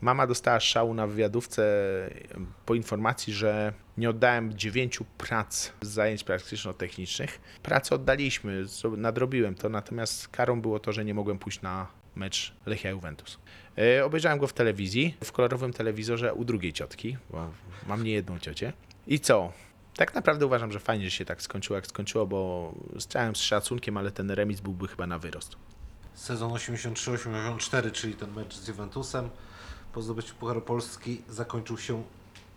Mama 0.00 0.26
dostała 0.26 0.60
szału 0.60 0.94
na 0.94 1.06
wywiadówce 1.06 1.62
y, 2.06 2.26
po 2.66 2.74
informacji, 2.74 3.32
że 3.32 3.72
nie 3.96 4.10
oddałem 4.10 4.58
dziewięciu 4.58 5.04
prac 5.18 5.72
z 5.82 5.88
zajęć 5.88 6.24
praktyczno-technicznych. 6.24 7.40
Pracę 7.62 7.94
oddaliśmy, 7.94 8.64
nadrobiłem 8.96 9.54
to, 9.54 9.68
natomiast 9.68 10.28
karą 10.28 10.60
było 10.60 10.80
to, 10.80 10.92
że 10.92 11.04
nie 11.04 11.14
mogłem 11.14 11.38
pójść 11.38 11.62
na 11.62 11.86
mecz 12.16 12.52
Lechia 12.66 12.90
Juventus. 12.90 13.38
Obejrzałem 14.04 14.38
go 14.38 14.46
w 14.46 14.52
telewizji, 14.52 15.16
w 15.24 15.32
kolorowym 15.32 15.72
telewizorze 15.72 16.34
u 16.34 16.44
drugiej 16.44 16.72
ciotki, 16.72 17.16
bo 17.30 17.50
mam 17.86 18.04
nie 18.04 18.12
jedną 18.12 18.38
ciocię. 18.38 18.72
I 19.06 19.20
co? 19.20 19.52
Tak 19.96 20.14
naprawdę 20.14 20.46
uważam, 20.46 20.72
że 20.72 20.80
fajnie, 20.80 21.04
że 21.04 21.10
się 21.10 21.24
tak 21.24 21.42
skończyło, 21.42 21.76
jak 21.76 21.86
skończyło, 21.86 22.26
bo 22.26 22.72
z 22.98 23.06
całym 23.06 23.34
szacunkiem, 23.34 23.96
ale 23.96 24.10
ten 24.10 24.30
remis 24.30 24.60
byłby 24.60 24.88
chyba 24.88 25.06
na 25.06 25.18
wyrost. 25.18 25.56
Sezon 26.14 26.52
83-84, 26.52 27.92
czyli 27.92 28.14
ten 28.14 28.32
mecz 28.32 28.54
z 28.54 28.68
Juventusem 28.68 29.30
po 29.92 30.02
zdobyciu 30.02 30.34
Pucharu 30.34 30.60
Polski 30.60 31.22
zakończył 31.28 31.78
się 31.78 32.02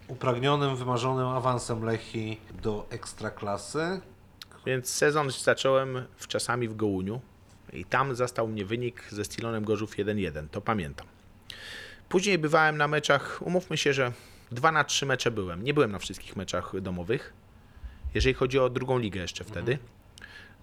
upragnionym, 0.07 0.75
wymarzonym 0.75 1.27
awansem 1.27 1.83
Lechii 1.83 2.41
do 2.63 2.85
Ekstraklasy. 2.89 4.01
Więc 4.65 4.89
sezon 4.89 5.31
zacząłem 5.31 6.05
w 6.17 6.27
czasami 6.27 6.67
w 6.67 6.75
Gołuniu 6.75 7.21
i 7.73 7.85
tam 7.85 8.15
zastał 8.15 8.47
mnie 8.47 8.65
wynik 8.65 9.03
ze 9.09 9.25
Stilonem 9.25 9.65
Gorzów 9.65 9.91
1-1, 9.95 10.47
to 10.51 10.61
pamiętam. 10.61 11.07
Później 12.09 12.37
bywałem 12.37 12.77
na 12.77 12.87
meczach, 12.87 13.39
umówmy 13.41 13.77
się, 13.77 13.93
że 13.93 14.11
2 14.51 14.71
na 14.71 14.83
3 14.83 15.05
mecze 15.05 15.31
byłem. 15.31 15.63
Nie 15.63 15.73
byłem 15.73 15.91
na 15.91 15.99
wszystkich 15.99 16.35
meczach 16.35 16.81
domowych, 16.81 17.33
jeżeli 18.13 18.33
chodzi 18.33 18.59
o 18.59 18.69
drugą 18.69 18.99
ligę 18.99 19.21
jeszcze 19.21 19.43
wtedy. 19.43 19.77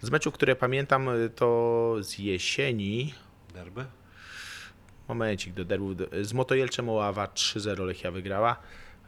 Z 0.03 0.11
meczów, 0.11 0.35
które 0.35 0.57
pamiętam, 0.57 1.09
to 1.37 1.97
z 2.01 2.19
jesieni, 2.19 3.15
Derby. 3.55 3.85
Momencik 5.09 5.55
do 5.55 5.65
derbu. 5.65 5.95
Z 6.23 6.33
Motojelczem 6.33 6.89
Oława 6.89 7.27
3-0 7.27 7.87
Lechia 7.87 8.11
wygrała. 8.11 8.57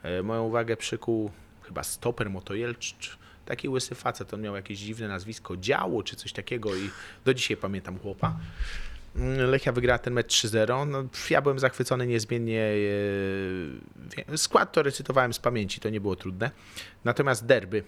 E, 0.03 0.23
Moją 0.23 0.43
uwagę 0.43 0.77
przykuł 0.77 1.31
chyba 1.63 1.83
stoper 1.83 2.31
Motojelcz. 2.31 3.19
Taki 3.47 3.69
łysy 3.69 3.95
facet, 3.95 4.35
on 4.35 4.41
miał 4.41 4.57
jakieś 4.57 4.79
dziwne 4.79 5.09
nazwisko, 5.09 5.57
działo 5.57 6.03
czy 6.03 6.17
coś 6.17 6.33
takiego 6.33 6.77
i 6.77 6.91
do 7.25 7.35
dzisiaj 7.35 7.57
pamiętam 7.57 7.99
chłopa. 7.99 8.37
Mm, 9.17 9.51
Lechia 9.51 9.73
wygrała 9.73 9.99
ten 9.99 10.13
mecz 10.15 10.33
3-0. 10.47 10.87
No, 10.89 11.05
ja 11.31 11.43
byłem 11.43 11.59
zachwycony 11.59 12.07
niezmiennie. 12.07 12.63
e, 14.29 14.39
Skład 14.39 14.73
to 14.73 14.83
recytowałem 14.83 15.33
z 15.33 15.39
pamięci, 15.39 15.81
to 15.81 15.91
nie 15.91 16.01
było 16.01 16.17
trudne. 16.17 16.51
Natomiast 17.05 17.47
derby. 17.47 17.83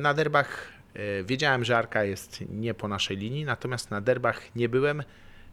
Na 0.00 0.14
derbach 0.14 0.68
e, 0.94 1.24
wiedziałem, 1.24 1.64
że 1.64 1.78
Arka 1.78 2.04
jest 2.04 2.44
nie 2.50 2.74
po 2.74 2.88
naszej 2.88 3.16
linii, 3.16 3.44
natomiast 3.44 3.90
na 3.90 4.00
derbach 4.00 4.56
nie 4.56 4.68
byłem. 4.68 5.02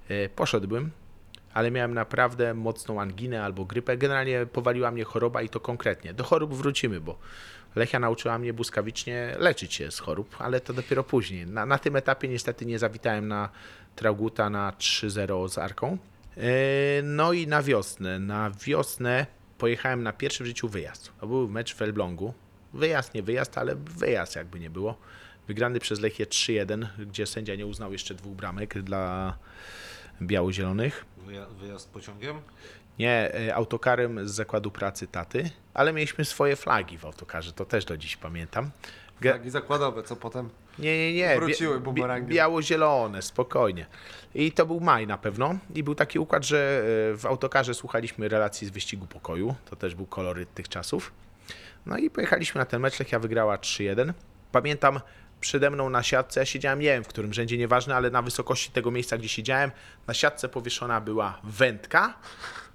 E, 0.09 0.29
Poszedłbym, 0.29 0.91
ale 1.53 1.71
miałem 1.71 1.93
naprawdę 1.93 2.53
mocną 2.53 3.01
anginę 3.01 3.43
albo 3.43 3.65
grypę. 3.65 3.97
Generalnie 3.97 4.45
powaliła 4.45 4.91
mnie 4.91 5.03
choroba 5.03 5.41
i 5.41 5.49
to 5.49 5.59
konkretnie. 5.59 6.13
Do 6.13 6.23
chorób 6.23 6.53
wrócimy, 6.53 7.01
bo 7.01 7.17
Lechia 7.75 7.99
nauczyła 7.99 8.39
mnie 8.39 8.53
błyskawicznie 8.53 9.35
leczyć 9.39 9.73
się 9.73 9.91
z 9.91 9.99
chorób, 9.99 10.35
ale 10.39 10.61
to 10.61 10.73
dopiero 10.73 11.03
później. 11.03 11.45
Na, 11.47 11.65
na 11.65 11.77
tym 11.77 11.95
etapie 11.95 12.27
niestety 12.27 12.65
nie 12.65 12.79
zawitałem 12.79 13.27
na 13.27 13.49
Trauguta 13.95 14.49
na 14.49 14.71
3-0 14.71 15.49
z 15.49 15.57
Arką. 15.57 15.97
E, 16.37 16.41
No 17.03 17.33
i 17.33 17.47
na 17.47 17.61
wiosnę. 17.63 18.19
Na 18.19 18.51
wiosnę 18.65 19.25
pojechałem 19.57 20.03
na 20.03 20.13
pierwszy 20.13 20.43
w 20.43 20.47
życiu 20.47 20.69
wyjazd. 20.69 21.11
To 21.19 21.27
był 21.27 21.49
mecz 21.49 21.75
w 21.75 21.81
Elblągu. 21.81 22.33
Wyjazd, 22.73 23.13
nie 23.13 23.23
wyjazd, 23.23 23.57
ale 23.57 23.75
wyjazd 23.75 24.35
jakby 24.35 24.59
nie 24.59 24.69
było. 24.69 24.97
Wygrany 25.47 25.79
przez 25.79 25.99
Lechię 25.99 26.25
3-1, 26.25 26.85
gdzie 26.99 27.25
sędzia 27.25 27.55
nie 27.55 27.65
uznał 27.65 27.91
jeszcze 27.91 28.15
dwóch 28.15 28.33
bramek 28.33 28.81
dla 28.81 29.37
biało-zielonych. 30.21 31.05
Wyja- 31.27 31.45
wyjazd 31.59 31.89
pociągiem? 31.89 32.41
Nie, 32.99 33.31
e, 33.47 33.55
autokarem 33.55 34.27
z 34.27 34.31
zakładu 34.31 34.71
pracy 34.71 35.07
taty, 35.07 35.49
ale 35.73 35.93
mieliśmy 35.93 36.25
swoje 36.25 36.55
flagi 36.55 36.97
w 36.97 37.05
autokarze, 37.05 37.51
to 37.53 37.65
też 37.65 37.85
do 37.85 37.97
dziś 37.97 38.17
pamiętam. 38.17 38.69
Ge- 39.21 39.29
Flagi 39.31 39.49
zakładowe, 39.49 40.03
co 40.03 40.15
potem 40.15 40.49
nie, 40.79 40.97
nie, 40.97 41.13
nie. 41.13 41.35
Wróciły 41.35 41.79
bumerangiem. 41.79 42.29
Biało-zielone, 42.29 43.21
spokojnie. 43.21 43.85
I 44.35 44.51
to 44.51 44.65
był 44.65 44.79
maj 44.79 45.07
na 45.07 45.17
pewno. 45.17 45.55
I 45.75 45.83
był 45.83 45.95
taki 45.95 46.19
układ, 46.19 46.45
że 46.45 46.81
e, 47.13 47.17
w 47.17 47.25
autokarze 47.25 47.73
słuchaliśmy 47.73 48.29
relacji 48.29 48.67
z 48.67 48.69
wyścigu 48.69 49.07
pokoju. 49.07 49.55
To 49.69 49.75
też 49.75 49.95
był 49.95 50.05
koloryt 50.05 50.53
tych 50.53 50.69
czasów. 50.69 51.11
No 51.85 51.97
i 51.97 52.09
pojechaliśmy 52.09 52.59
na 52.59 52.65
ten 52.65 52.81
mecz. 52.81 52.99
Lechia 52.99 53.19
wygrała 53.19 53.57
3-1. 53.57 54.13
Pamiętam 54.51 54.99
przede 55.41 55.69
mną 55.69 55.89
na 55.89 56.03
siatce, 56.03 56.39
ja 56.39 56.45
siedziałem, 56.45 56.79
nie 56.79 56.85
wiem 56.85 57.03
w 57.03 57.07
którym 57.07 57.33
rzędzie, 57.33 57.57
nieważne, 57.57 57.95
ale 57.95 58.09
na 58.09 58.21
wysokości 58.21 58.71
tego 58.71 58.91
miejsca, 58.91 59.17
gdzie 59.17 59.29
siedziałem, 59.29 59.71
na 60.07 60.13
siatce 60.13 60.49
powieszona 60.49 61.01
była 61.01 61.39
wędka 61.43 62.13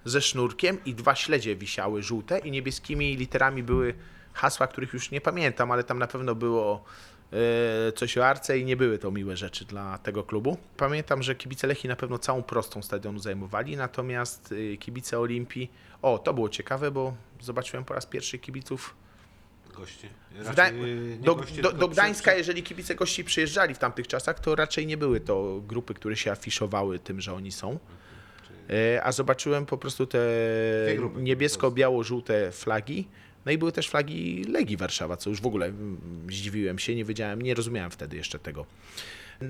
ze 0.04 0.20
sznurkiem 0.20 0.78
i 0.84 0.94
dwa 0.94 1.14
śledzie 1.14 1.56
wisiały 1.56 2.02
żółte 2.02 2.38
i 2.38 2.50
niebieskimi 2.50 3.16
literami 3.16 3.62
były 3.62 3.94
hasła, 4.32 4.66
których 4.66 4.92
już 4.92 5.10
nie 5.10 5.20
pamiętam, 5.20 5.70
ale 5.70 5.84
tam 5.84 5.98
na 5.98 6.06
pewno 6.06 6.34
było 6.34 6.84
e, 7.32 7.92
coś 7.92 8.18
o 8.18 8.26
Arce 8.26 8.58
i 8.58 8.64
nie 8.64 8.76
były 8.76 8.98
to 8.98 9.10
miłe 9.10 9.36
rzeczy 9.36 9.64
dla 9.64 9.98
tego 9.98 10.24
klubu. 10.24 10.56
Pamiętam, 10.76 11.22
że 11.22 11.34
kibice 11.34 11.66
Lechii 11.66 11.88
na 11.88 11.96
pewno 11.96 12.18
całą 12.18 12.42
prostą 12.42 12.82
stadionu 12.82 13.18
zajmowali, 13.18 13.76
natomiast 13.76 14.54
e, 14.72 14.76
kibice 14.76 15.18
Olimpii, 15.18 15.70
o 16.02 16.18
to 16.18 16.34
było 16.34 16.48
ciekawe, 16.48 16.90
bo 16.90 17.14
zobaczyłem 17.40 17.84
po 17.84 17.94
raz 17.94 18.06
pierwszy 18.06 18.38
kibiców 18.38 18.94
Gości. 19.76 20.08
Gda- 20.52 20.70
nie 20.70 21.16
do, 21.16 21.34
gości, 21.34 21.62
do, 21.62 21.72
do 21.72 21.88
Gdańska, 21.88 22.30
przy- 22.30 22.38
jeżeli 22.38 22.62
kibice 22.62 22.94
gości 22.94 23.24
przyjeżdżali 23.24 23.74
w 23.74 23.78
tamtych 23.78 24.06
czasach, 24.08 24.40
to 24.40 24.54
raczej 24.54 24.86
nie 24.86 24.96
były 24.96 25.20
to 25.20 25.60
grupy, 25.66 25.94
które 25.94 26.16
się 26.16 26.30
afiszowały 26.32 26.98
tym, 26.98 27.20
że 27.20 27.32
oni 27.34 27.52
są. 27.52 27.78
E, 28.70 29.02
A 29.04 29.12
zobaczyłem 29.12 29.66
po 29.66 29.78
prostu 29.78 30.06
te 30.06 30.18
niebiesko-biało-żółte 31.16 32.52
flagi. 32.52 33.08
No 33.46 33.52
i 33.52 33.58
były 33.58 33.72
też 33.72 33.88
flagi 33.88 34.44
Legii 34.44 34.76
Warszawa, 34.76 35.16
co 35.16 35.30
już 35.30 35.40
w 35.40 35.46
ogóle 35.46 35.66
mm, 35.66 36.00
zdziwiłem 36.30 36.78
się, 36.78 36.94
nie 36.94 37.04
wiedziałem, 37.04 37.42
nie 37.42 37.54
rozumiałem 37.54 37.90
wtedy 37.90 38.16
jeszcze 38.16 38.38
tego. 38.38 38.66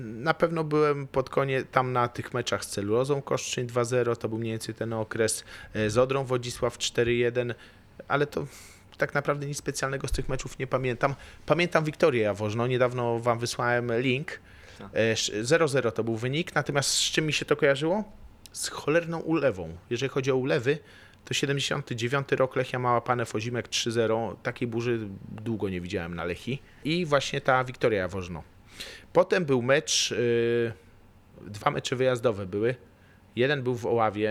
Na 0.01 0.33
pewno 0.33 0.63
byłem 0.63 1.07
pod 1.07 1.29
koniec 1.29 1.65
tam 1.71 1.93
na 1.93 2.07
tych 2.07 2.33
meczach 2.33 2.65
z 2.65 2.67
celulozą 2.69 3.21
Koszczyn 3.21 3.67
2-0, 3.67 4.15
to 4.15 4.29
był 4.29 4.37
mniej 4.37 4.51
więcej 4.53 4.75
ten 4.75 4.93
okres, 4.93 5.43
e, 5.73 5.89
z 5.89 5.97
Odrą 5.97 6.23
Wodzisław 6.25 6.77
4-1, 6.77 7.53
ale 8.07 8.27
to 8.27 8.45
tak 8.97 9.13
naprawdę 9.13 9.47
nic 9.47 9.57
specjalnego 9.57 10.07
z 10.07 10.11
tych 10.11 10.29
meczów 10.29 10.59
nie 10.59 10.67
pamiętam. 10.67 11.15
Pamiętam 11.45 11.83
Wiktorię 11.83 12.21
Jaworzno, 12.21 12.67
niedawno 12.67 13.19
wam 13.19 13.39
wysłałem 13.39 13.91
link. 13.99 14.39
E, 14.93 15.11
sz- 15.11 15.47
0-0 15.61 15.91
to 15.91 16.03
był 16.03 16.15
wynik, 16.15 16.55
natomiast 16.55 16.89
z 16.89 17.11
czym 17.11 17.25
mi 17.25 17.33
się 17.33 17.45
to 17.45 17.55
kojarzyło? 17.55 18.03
Z 18.51 18.67
cholerną 18.69 19.19
ulewą. 19.19 19.77
Jeżeli 19.89 20.09
chodzi 20.09 20.31
o 20.31 20.35
ulewy, 20.35 20.77
to 21.25 21.33
79 21.33 22.27
rok 22.31 22.55
Lechia 22.55 22.79
mała 22.79 23.01
pane 23.01 23.25
Fozimek 23.25 23.69
3-0. 23.69 24.35
Takiej 24.43 24.67
burzy 24.67 24.99
długo 25.31 25.69
nie 25.69 25.81
widziałem 25.81 26.15
na 26.15 26.23
Lechi. 26.25 26.61
I 26.83 27.05
właśnie 27.05 27.41
ta 27.41 27.63
Wiktoria 27.63 27.99
Jaworzno. 27.99 28.43
Potem 29.13 29.45
był 29.45 29.61
mecz, 29.61 30.11
y, 30.11 30.73
dwa 31.47 31.71
mecze 31.71 31.95
wyjazdowe 31.95 32.45
były. 32.45 32.75
Jeden 33.35 33.63
był 33.63 33.75
w 33.75 33.85
Oławie 33.85 34.29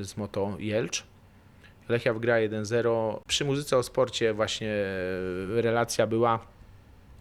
y, 0.00 0.04
z 0.04 0.16
Moto 0.16 0.56
Jelcz. 0.58 1.04
Lechia 1.90 2.14
wygrała 2.14 2.40
1-0. 2.40 3.20
Przy 3.28 3.44
muzyce 3.44 3.76
o 3.76 3.82
sporcie 3.82 4.34
właśnie 4.34 4.68
y, 4.68 5.62
relacja 5.62 6.06
była. 6.06 6.38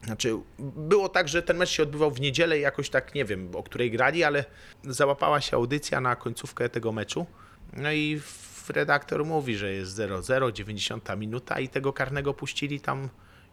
Znaczy, 0.04 0.36
było 0.60 1.10
tak, 1.10 1.28
że 1.28 1.44
ten 1.44 1.58
mecz 1.58 1.70
się 1.70 1.84
odbywał 1.84 2.12
w 2.12 2.22
niedzielę 2.22 2.58
i 2.58 2.62
jakoś 2.62 2.90
tak, 2.90 3.16
nie 3.16 3.26
wiem, 3.26 3.50
o 3.56 3.64
której 3.64 3.92
grali, 3.92 4.24
ale 4.24 4.46
załapała 4.84 5.42
się 5.42 5.58
audycja 5.58 6.02
na 6.02 6.16
końcówkę 6.16 6.70
tego 6.70 6.92
meczu. 6.92 7.26
No 7.74 7.92
i 7.92 8.22
redaktor 8.70 9.26
mówi, 9.26 9.56
że 9.58 9.74
jest 9.74 9.98
0-0, 9.98 10.52
90 10.52 11.10
minuta 11.18 11.60
i 11.60 11.70
tego 11.70 11.94
karnego 11.94 12.34
puścili 12.34 12.80
tam 12.82 13.10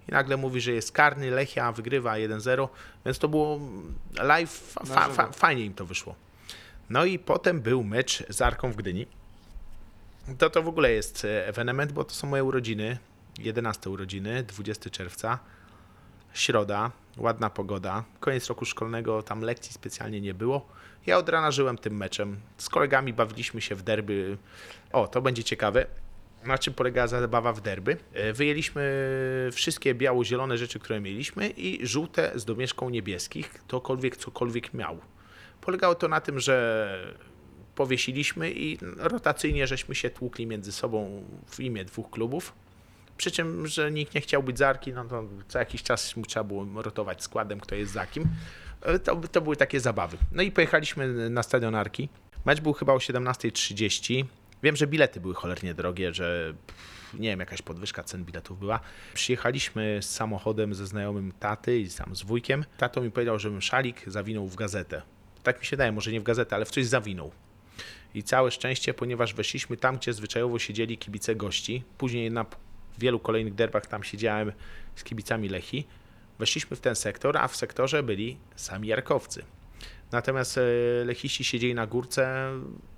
i 0.08 0.12
nagle 0.12 0.36
mówi, 0.36 0.60
że 0.60 0.72
jest 0.72 0.92
karny, 0.92 1.30
Lechia 1.30 1.72
wygrywa 1.72 2.12
1-0, 2.14 2.68
więc 3.04 3.18
to 3.18 3.28
było 3.28 3.60
live, 4.18 4.50
fa- 4.50 4.84
fa- 5.14 5.32
fajnie 5.32 5.64
im 5.64 5.74
to 5.74 5.86
wyszło. 5.86 6.14
No 6.90 7.04
i 7.04 7.18
potem 7.18 7.60
był 7.60 7.84
mecz 7.84 8.24
z 8.28 8.42
Arką 8.42 8.72
w 8.72 8.76
Gdyni. 8.76 9.06
To 10.38 10.50
to 10.50 10.62
w 10.62 10.68
ogóle 10.68 10.92
jest 10.92 11.24
e, 11.24 11.46
ewenement, 11.46 11.92
bo 11.92 12.04
to 12.04 12.14
są 12.14 12.26
moje 12.26 12.44
urodziny, 12.44 12.98
11 13.38 13.90
urodziny, 13.90 14.42
20 14.42 14.90
czerwca, 14.90 15.38
środa, 16.34 16.90
ładna 17.16 17.50
pogoda, 17.50 18.04
koniec 18.20 18.46
roku 18.46 18.64
szkolnego, 18.64 19.22
tam 19.22 19.40
lekcji 19.40 19.72
specjalnie 19.72 20.20
nie 20.20 20.34
było. 20.34 20.68
Ja 21.06 21.18
od 21.18 21.28
rana 21.28 21.50
żyłem 21.50 21.78
tym 21.78 21.96
meczem. 21.96 22.40
Z 22.58 22.68
kolegami 22.68 23.12
bawiliśmy 23.12 23.60
się 23.60 23.74
w 23.74 23.82
derby. 23.82 24.36
O, 24.92 25.08
to 25.08 25.22
będzie 25.22 25.44
ciekawe. 25.44 25.86
Na 26.44 26.58
czym 26.58 26.74
polegała 26.74 27.06
zabawa 27.06 27.52
w 27.52 27.60
derby? 27.60 27.96
E, 28.12 28.32
Wyjęliśmy 28.32 28.82
wszystkie 29.52 29.94
biało-zielone 29.94 30.58
rzeczy, 30.58 30.78
które 30.78 31.00
mieliśmy 31.00 31.48
i 31.48 31.86
żółte 31.86 32.32
z 32.34 32.44
domieszką 32.44 32.90
niebieskich, 32.90 33.60
tokolwiek 33.66 34.16
cokolwiek 34.16 34.74
miał. 34.74 34.98
Polegało 35.60 35.94
to 35.94 36.08
na 36.08 36.20
tym, 36.20 36.40
że 36.40 37.16
powiesiliśmy 37.76 38.50
i 38.52 38.78
rotacyjnie 38.96 39.66
żeśmy 39.66 39.94
się 39.94 40.10
tłukli 40.10 40.46
między 40.46 40.72
sobą 40.72 41.24
w 41.46 41.60
imię 41.60 41.84
dwóch 41.84 42.10
klubów. 42.10 42.52
Przy 43.16 43.30
czym, 43.30 43.66
że 43.66 43.90
nikt 43.92 44.14
nie 44.14 44.20
chciał 44.20 44.42
być 44.42 44.58
zarki, 44.58 44.92
no 44.92 45.04
to 45.04 45.24
co 45.48 45.58
jakiś 45.58 45.82
czas 45.82 46.16
mu 46.16 46.26
trzeba 46.26 46.44
było 46.44 46.82
rotować 46.82 47.22
składem, 47.22 47.60
kto 47.60 47.74
jest 47.74 47.92
za 47.92 48.06
kim. 48.06 48.24
E, 48.82 48.98
To, 48.98 49.16
to 49.16 49.40
były 49.40 49.56
takie 49.56 49.80
zabawy. 49.80 50.16
No 50.32 50.42
i 50.42 50.52
pojechaliśmy 50.52 51.30
na 51.30 51.42
stadion 51.42 51.74
Arki. 51.74 52.08
Mecz 52.44 52.60
był 52.60 52.72
chyba 52.72 52.92
o 52.92 52.96
17.30. 52.98 54.24
Wiem, 54.62 54.76
że 54.76 54.86
bilety 54.86 55.20
były 55.20 55.34
cholernie 55.34 55.74
drogie, 55.74 56.14
że 56.14 56.54
nie 57.14 57.28
wiem, 57.28 57.40
jakaś 57.40 57.62
podwyżka 57.62 58.02
cen 58.02 58.24
biletów 58.24 58.58
była. 58.58 58.80
Przyjechaliśmy 59.14 59.98
z 60.02 60.10
samochodem 60.10 60.74
ze 60.74 60.86
znajomym 60.86 61.32
taty 61.40 61.78
i 61.78 61.90
sam 61.90 62.16
z 62.16 62.22
wujkiem. 62.22 62.64
Tato 62.78 63.00
mi 63.00 63.10
powiedział, 63.10 63.38
żebym 63.38 63.62
szalik 63.62 64.02
zawinął 64.06 64.48
w 64.48 64.56
gazetę. 64.56 65.02
Tak 65.42 65.60
mi 65.60 65.66
się 65.66 65.76
daje, 65.76 65.92
może 65.92 66.12
nie 66.12 66.20
w 66.20 66.22
gazetę, 66.22 66.56
ale 66.56 66.64
w 66.64 66.70
coś 66.70 66.86
zawinął. 66.86 67.32
I 68.14 68.22
całe 68.22 68.50
szczęście, 68.50 68.94
ponieważ 68.94 69.34
weszliśmy 69.34 69.76
tam, 69.76 69.96
gdzie 69.96 70.12
zwyczajowo 70.12 70.58
siedzieli 70.58 70.98
kibice 70.98 71.34
gości. 71.34 71.82
Później 71.98 72.30
na 72.30 72.46
wielu 72.98 73.20
kolejnych 73.20 73.54
derbach 73.54 73.86
tam 73.86 74.04
siedziałem 74.04 74.52
z 74.94 75.04
kibicami 75.04 75.48
Lechi. 75.48 75.86
Weszliśmy 76.38 76.76
w 76.76 76.80
ten 76.80 76.96
sektor, 76.96 77.36
a 77.36 77.48
w 77.48 77.56
sektorze 77.56 78.02
byli 78.02 78.36
sami 78.56 78.88
Jarkowcy. 78.88 79.44
Natomiast 80.12 80.58
e, 80.58 80.62
lechiści 81.04 81.44
siedzieli 81.44 81.74
na 81.74 81.86
górce, 81.86 82.50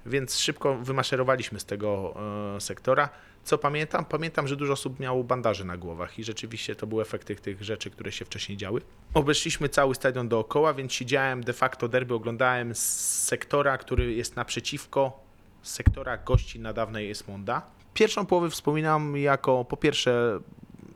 więc 0.06 0.38
szybko 0.38 0.74
wymaszerowaliśmy 0.74 1.60
z 1.60 1.64
tego 1.64 2.14
e, 2.56 2.60
sektora. 2.60 3.08
Co 3.44 3.58
pamiętam? 3.58 4.04
Pamiętam, 4.04 4.48
że 4.48 4.56
dużo 4.56 4.72
osób 4.72 5.00
miało 5.00 5.24
bandaże 5.24 5.64
na 5.64 5.76
głowach 5.76 6.18
i 6.18 6.24
rzeczywiście 6.24 6.76
to 6.76 6.86
był 6.86 7.00
efekt 7.00 7.26
tych, 7.26 7.40
tych 7.40 7.62
rzeczy, 7.62 7.90
które 7.90 8.12
się 8.12 8.24
wcześniej 8.24 8.58
działy. 8.58 8.80
Obeszliśmy 9.14 9.68
cały 9.68 9.94
stadion 9.94 10.28
dookoła, 10.28 10.74
więc 10.74 10.92
siedziałem 10.92 11.44
de 11.44 11.52
facto 11.52 11.88
derby, 11.88 12.14
oglądałem 12.14 12.74
z 12.74 12.82
sektora, 13.24 13.78
który 13.78 14.14
jest 14.14 14.36
naprzeciwko 14.36 15.20
sektora 15.62 16.16
gości 16.16 16.60
na 16.60 16.72
dawnej 16.72 17.10
Esmonda. 17.10 17.62
Pierwszą 17.94 18.26
połowę 18.26 18.50
wspominam 18.50 19.16
jako 19.16 19.64
po 19.64 19.76
pierwsze 19.76 20.40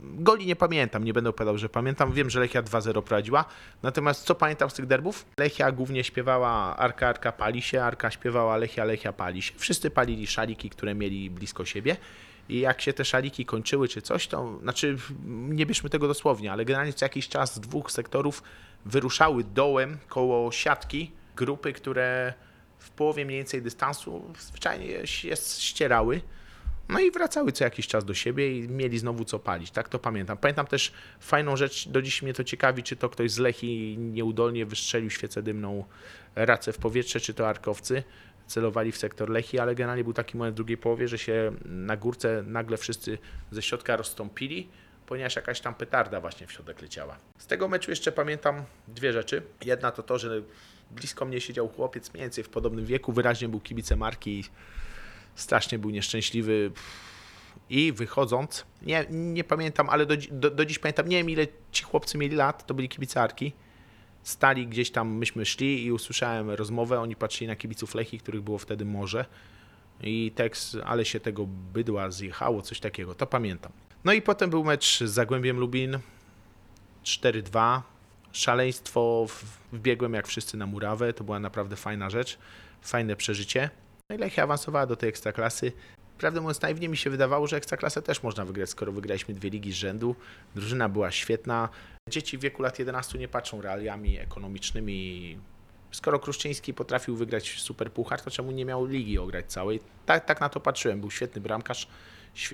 Goli 0.02 0.46
nie 0.46 0.56
pamiętam, 0.56 1.04
nie 1.04 1.12
będę 1.12 1.30
opowiadał, 1.30 1.58
że 1.58 1.68
pamiętam. 1.68 2.12
Wiem, 2.12 2.30
że 2.30 2.40
Lechia 2.40 2.62
2-0 2.62 3.02
prowadziła. 3.02 3.44
Natomiast 3.82 4.24
co 4.24 4.34
pamiętam 4.34 4.70
z 4.70 4.74
tych 4.74 4.86
derbów? 4.86 5.26
Lechia 5.38 5.72
głównie 5.72 6.04
śpiewała 6.04 6.76
Arka, 6.76 7.08
Arka 7.08 7.32
pali 7.32 7.62
się, 7.62 7.82
Arka 7.82 8.10
śpiewała 8.10 8.56
Lechia, 8.56 8.84
Lechia 8.84 9.12
pali 9.12 9.42
się. 9.42 9.52
Wszyscy 9.56 9.90
palili 9.90 10.26
szaliki, 10.26 10.70
które 10.70 10.94
mieli 10.94 11.30
blisko 11.30 11.64
siebie. 11.64 11.96
I 12.48 12.60
jak 12.60 12.80
się 12.80 12.92
te 12.92 13.04
szaliki 13.04 13.44
kończyły 13.44 13.88
czy 13.88 14.02
coś, 14.02 14.26
to 14.26 14.58
znaczy 14.62 14.96
nie 15.26 15.66
bierzmy 15.66 15.90
tego 15.90 16.08
dosłownie, 16.08 16.52
ale 16.52 16.64
generalnie 16.64 16.92
co 16.92 17.04
jakiś 17.04 17.28
czas 17.28 17.54
z 17.54 17.60
dwóch 17.60 17.92
sektorów 17.92 18.42
wyruszały 18.84 19.44
dołem 19.44 19.98
koło 20.08 20.52
siatki 20.52 21.10
grupy, 21.36 21.72
które 21.72 22.34
w 22.78 22.90
połowie 22.90 23.24
mniej 23.24 23.38
więcej 23.38 23.62
dystansu 23.62 24.34
zwyczajnie 24.38 25.06
się 25.06 25.36
ścierały. 25.36 26.20
No 26.88 27.00
i 27.00 27.10
wracały 27.10 27.52
co 27.52 27.64
jakiś 27.64 27.86
czas 27.86 28.04
do 28.04 28.14
siebie 28.14 28.58
i 28.58 28.68
mieli 28.68 28.98
znowu 28.98 29.24
co 29.24 29.38
palić. 29.38 29.70
Tak 29.70 29.88
to 29.88 29.98
pamiętam. 29.98 30.38
Pamiętam 30.38 30.66
też 30.66 30.92
fajną 31.20 31.56
rzecz, 31.56 31.88
do 31.88 32.02
dziś 32.02 32.22
mnie 32.22 32.34
to 32.34 32.44
ciekawi, 32.44 32.82
czy 32.82 32.96
to 32.96 33.08
ktoś 33.08 33.30
z 33.30 33.38
Lechi 33.38 33.96
nieudolnie 33.98 34.66
wystrzelił 34.66 35.10
świecę 35.10 35.42
dymną 35.42 35.84
racę 36.34 36.72
w 36.72 36.78
powietrze, 36.78 37.20
czy 37.20 37.34
to 37.34 37.48
arkowcy 37.48 38.02
celowali 38.46 38.92
w 38.92 38.96
sektor 38.96 39.30
Lechi, 39.30 39.58
ale 39.58 39.74
generalnie 39.74 40.04
był 40.04 40.12
taki 40.12 40.36
moment 40.36 40.54
w 40.54 40.56
drugiej 40.56 40.76
połowie, 40.76 41.08
że 41.08 41.18
się 41.18 41.52
na 41.64 41.96
górce 41.96 42.42
nagle 42.46 42.76
wszyscy 42.76 43.18
ze 43.50 43.62
środka 43.62 43.96
rozstąpili, 43.96 44.68
ponieważ 45.06 45.36
jakaś 45.36 45.60
tam 45.60 45.74
petarda 45.74 46.20
właśnie 46.20 46.46
w 46.46 46.52
środek 46.52 46.82
leciała. 46.82 47.16
Z 47.38 47.46
tego 47.46 47.68
meczu 47.68 47.90
jeszcze 47.90 48.12
pamiętam 48.12 48.64
dwie 48.88 49.12
rzeczy. 49.12 49.42
Jedna 49.64 49.90
to 49.90 50.02
to, 50.02 50.18
że 50.18 50.42
blisko 50.90 51.24
mnie 51.24 51.40
siedział 51.40 51.68
chłopiec 51.68 52.14
mniej 52.14 52.22
więcej 52.22 52.44
w 52.44 52.48
podobnym 52.48 52.86
wieku, 52.86 53.12
wyraźnie 53.12 53.48
był 53.48 53.60
kibicem 53.60 53.98
marki 53.98 54.38
i 54.38 54.44
strasznie 55.34 55.78
był 55.78 55.90
nieszczęśliwy. 55.90 56.70
I 57.70 57.92
wychodząc, 57.92 58.66
nie, 58.82 59.06
nie 59.10 59.44
pamiętam, 59.44 59.88
ale 59.88 60.06
do, 60.06 60.14
do, 60.30 60.50
do 60.50 60.64
dziś 60.64 60.78
pamiętam, 60.78 61.08
nie 61.08 61.16
wiem 61.16 61.30
ile 61.30 61.46
ci 61.72 61.84
chłopcy 61.84 62.18
mieli 62.18 62.36
lat, 62.36 62.66
to 62.66 62.74
byli 62.74 62.88
kibicarki. 62.88 63.52
Stali 64.22 64.66
gdzieś 64.66 64.90
tam, 64.90 65.08
myśmy 65.08 65.46
szli 65.46 65.84
i 65.84 65.92
usłyszałem 65.92 66.50
rozmowę, 66.50 67.00
oni 67.00 67.16
patrzyli 67.16 67.48
na 67.48 67.56
kibiców 67.56 67.94
Lechi, 67.94 68.18
których 68.18 68.42
było 68.42 68.58
wtedy 68.58 68.84
morze. 68.84 69.24
I 70.02 70.32
tekst, 70.34 70.76
ale 70.84 71.04
się 71.04 71.20
tego 71.20 71.46
bydła 71.46 72.10
zjechało, 72.10 72.62
coś 72.62 72.80
takiego, 72.80 73.14
to 73.14 73.26
pamiętam. 73.26 73.72
No 74.04 74.12
i 74.12 74.22
potem 74.22 74.50
był 74.50 74.64
mecz 74.64 75.04
z 75.04 75.10
Zagłębiem 75.10 75.58
Lubin, 75.58 75.98
4-2. 77.04 77.80
Szaleństwo, 78.32 79.26
wbiegłem 79.72 80.14
jak 80.14 80.26
wszyscy 80.26 80.56
na 80.56 80.66
murawę, 80.66 81.12
to 81.12 81.24
była 81.24 81.38
naprawdę 81.38 81.76
fajna 81.76 82.10
rzecz, 82.10 82.38
fajne 82.82 83.16
przeżycie. 83.16 83.70
No 84.10 84.16
i 84.16 84.18
Lechia 84.18 84.42
awansowała 84.42 84.86
do 84.86 84.96
tej 84.96 85.08
ekstraklasy. 85.08 85.72
Prawdę 86.22 86.40
mówiąc, 86.40 86.62
naiwnie 86.62 86.88
mi 86.88 86.96
się 86.96 87.10
wydawało, 87.10 87.46
że 87.46 87.56
ekstraklasę 87.56 88.02
też 88.02 88.22
można 88.22 88.44
wygrać, 88.44 88.70
skoro 88.70 88.92
wygraliśmy 88.92 89.34
dwie 89.34 89.50
ligi 89.50 89.72
z 89.72 89.74
rzędu. 89.74 90.16
Drużyna 90.54 90.88
była 90.88 91.10
świetna. 91.10 91.68
Dzieci 92.10 92.38
w 92.38 92.40
wieku 92.40 92.62
lat 92.62 92.78
11 92.78 93.18
nie 93.18 93.28
patrzą 93.28 93.60
realiami 93.60 94.18
ekonomicznymi. 94.18 95.38
Skoro 95.90 96.18
Kruszczyński 96.18 96.74
potrafił 96.74 97.16
wygrać 97.16 97.60
super 97.60 97.92
puchar, 97.92 98.20
to 98.20 98.30
czemu 98.30 98.50
nie 98.50 98.64
miał 98.64 98.86
ligi 98.86 99.18
ograć 99.18 99.46
całej? 99.46 99.80
Tak, 100.06 100.24
tak 100.24 100.40
na 100.40 100.48
to 100.48 100.60
patrzyłem. 100.60 101.00
Był 101.00 101.10
świetny 101.10 101.40
bramkarz, 101.40 101.88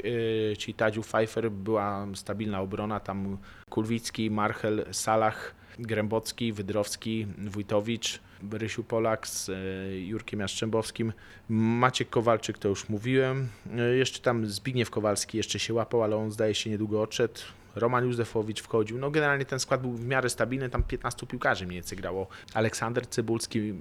yy, 0.04 0.56
czyli 0.58 0.74
Tadziu 0.74 1.02
Pfeiffer, 1.02 1.50
była 1.50 2.06
stabilna 2.14 2.60
obrona, 2.60 3.00
tam 3.00 3.38
Kulwicki, 3.70 4.30
Marchel, 4.30 4.86
Salach, 4.92 5.54
Grębocki, 5.78 6.52
Wydrowski, 6.52 7.26
Wójtowicz, 7.38 8.20
Rysiu 8.52 8.84
Polak 8.84 9.26
z 9.26 9.48
yy, 9.48 10.00
Jurkiem 10.00 10.40
Jastrzębowskim, 10.40 11.12
Maciek 11.48 12.10
Kowalczyk, 12.10 12.58
to 12.58 12.68
już 12.68 12.88
mówiłem. 12.88 13.48
Yy, 13.76 13.96
Jeszcze 13.96 14.20
tam 14.20 14.46
Zbigniew 14.46 14.90
Kowalski 14.90 15.36
jeszcze 15.36 15.58
się 15.58 15.74
łapał, 15.74 16.02
ale 16.02 16.16
on 16.16 16.30
zdaje 16.30 16.54
się 16.54 16.70
niedługo 16.70 17.02
odszedł. 17.02 17.40
Roman 17.74 18.04
Józefowicz 18.04 18.62
wchodził. 18.62 18.98
No 18.98 19.10
generalnie 19.10 19.44
ten 19.44 19.60
skład 19.60 19.80
był 19.80 19.92
w 19.92 20.06
miarę 20.06 20.30
stabilny, 20.30 20.70
tam 20.70 20.82
15 20.82 21.26
piłkarzy 21.26 21.66
mniej 21.66 21.74
więcej 21.74 21.98
grało. 21.98 22.26
Aleksander 22.54 23.06
Cybulski, 23.06 23.74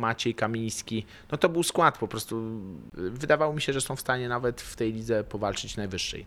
Maciej 0.00 0.34
Kamiński. 0.34 1.06
No 1.32 1.38
to 1.38 1.48
był 1.48 1.62
skład 1.62 1.98
po 1.98 2.08
prostu. 2.08 2.60
Wydawało 2.92 3.52
mi 3.52 3.60
się, 3.60 3.72
że 3.72 3.80
są 3.80 3.96
w 3.96 4.00
stanie 4.00 4.28
nawet 4.28 4.60
w 4.60 4.76
tej 4.76 4.92
lidze 4.92 5.24
powalczyć 5.24 5.76
najwyższej. 5.76 6.26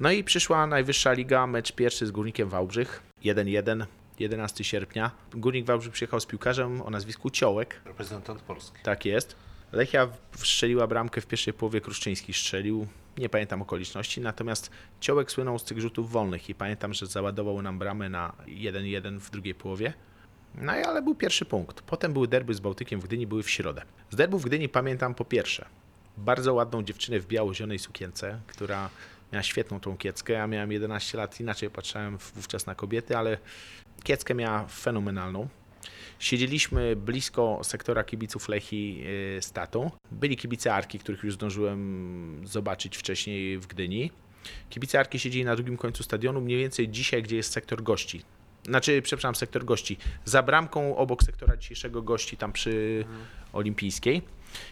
No 0.00 0.10
i 0.10 0.24
przyszła 0.24 0.66
najwyższa 0.66 1.12
liga, 1.12 1.46
mecz 1.46 1.72
pierwszy 1.72 2.06
z 2.06 2.10
Górnikiem 2.10 2.48
Wałbrzych. 2.48 3.02
1-1, 3.24 3.86
11 4.20 4.64
sierpnia. 4.64 5.10
Górnik 5.30 5.66
Wałbrzych 5.66 5.92
przyjechał 5.92 6.20
z 6.20 6.26
piłkarzem 6.26 6.82
o 6.82 6.90
nazwisku 6.90 7.30
Ciołek. 7.30 7.80
Reprezentant 7.84 8.42
Polski. 8.42 8.78
Tak 8.82 9.04
jest. 9.04 9.36
Lechia 9.72 10.08
strzeliła 10.36 10.86
bramkę 10.86 11.20
w 11.20 11.26
pierwszej 11.26 11.54
połowie, 11.54 11.80
Kruszczyński 11.80 12.32
strzelił. 12.32 12.86
Nie 13.18 13.28
pamiętam 13.28 13.62
okoliczności, 13.62 14.20
natomiast 14.20 14.70
Ciołek 15.00 15.30
słynął 15.30 15.58
z 15.58 15.64
tych 15.64 15.80
rzutów 15.80 16.10
wolnych 16.10 16.48
i 16.48 16.54
pamiętam, 16.54 16.94
że 16.94 17.06
załadował 17.06 17.62
nam 17.62 17.78
bramę 17.78 18.08
na 18.08 18.32
1-1 18.46 19.18
w 19.18 19.30
drugiej 19.30 19.54
połowie. 19.54 19.92
No 20.54 20.76
i 20.76 20.82
ale 20.82 21.02
był 21.02 21.14
pierwszy 21.14 21.44
punkt. 21.44 21.82
Potem 21.82 22.12
były 22.12 22.28
derby 22.28 22.54
z 22.54 22.60
Bałtykiem 22.60 23.00
w 23.00 23.04
Gdyni, 23.04 23.26
były 23.26 23.42
w 23.42 23.50
środę. 23.50 23.82
Z 24.10 24.16
derbów 24.16 24.42
w 24.42 24.46
Gdyni 24.46 24.68
pamiętam 24.68 25.14
po 25.14 25.24
pierwsze 25.24 25.66
bardzo 26.16 26.54
ładną 26.54 26.82
dziewczynę 26.82 27.20
w 27.20 27.26
biało-zielonej 27.26 27.78
sukience, 27.78 28.40
która 28.46 28.90
miała 29.32 29.42
świetną 29.42 29.80
tą 29.80 29.96
kieckę. 29.96 30.32
Ja 30.32 30.46
miałem 30.46 30.72
11 30.72 31.18
lat, 31.18 31.40
inaczej 31.40 31.70
patrzyłem 31.70 32.18
wówczas 32.34 32.66
na 32.66 32.74
kobiety, 32.74 33.16
ale 33.16 33.38
kieckę 34.04 34.34
miała 34.34 34.66
fenomenalną. 34.66 35.48
Siedzieliśmy 36.18 36.96
blisko 36.96 37.60
sektora 37.62 38.04
kibiców 38.04 38.48
Lechi 38.48 38.98
yy, 38.98 39.42
z 39.42 39.52
tatą. 39.52 39.90
Byli 40.12 40.36
kibice 40.36 40.74
Arki, 40.74 40.98
których 40.98 41.24
już 41.24 41.34
zdążyłem 41.34 42.42
zobaczyć 42.44 42.96
wcześniej 42.96 43.58
w 43.58 43.66
Gdyni. 43.66 44.10
Kibice 44.70 45.00
Arki 45.00 45.18
siedzieli 45.18 45.44
na 45.44 45.56
drugim 45.56 45.76
końcu 45.76 46.02
stadionu, 46.02 46.40
mniej 46.40 46.58
więcej 46.58 46.88
dzisiaj, 46.88 47.22
gdzie 47.22 47.36
jest 47.36 47.52
sektor 47.52 47.82
gości. 47.82 48.22
Znaczy, 48.64 49.02
przepraszam, 49.02 49.34
sektor 49.34 49.64
gości. 49.64 49.96
Za 50.24 50.42
bramką 50.42 50.96
obok 50.96 51.22
sektora 51.22 51.56
dzisiejszego 51.56 52.02
gości, 52.02 52.36
tam 52.36 52.52
przy 52.52 53.04
Olimpijskiej. 53.52 54.22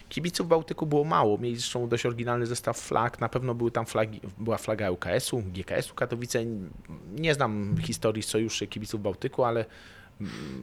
Kibiców 0.09 0.47
Bałtyku 0.47 0.85
było 0.85 1.03
mało. 1.03 1.37
Mieli 1.37 1.55
zresztą 1.55 1.89
dość 1.89 2.05
oryginalny 2.05 2.45
zestaw 2.45 2.79
flag. 2.79 3.19
Na 3.19 3.29
pewno 3.29 3.55
były 3.55 3.71
tam 3.71 3.85
flagi, 3.85 4.21
była 4.37 4.57
flaga 4.57 4.91
UKS-u, 4.91 5.41
GKS-u 5.41 5.95
Katowice. 5.95 6.45
Nie 7.15 7.33
znam 7.33 7.77
historii 7.81 8.23
sojuszy 8.23 8.67
kibiców 8.67 9.01
Bałtyku, 9.01 9.43
ale 9.43 9.65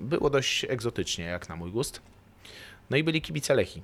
było 0.01 0.31
dość 0.31 0.65
egzotycznie, 0.65 1.25
jak 1.25 1.49
na 1.49 1.57
mój 1.57 1.71
gust. 1.71 2.03
No 2.91 2.97
i 2.97 3.05
byli 3.05 3.23
kibice 3.23 3.55
Lechi. 3.55 3.83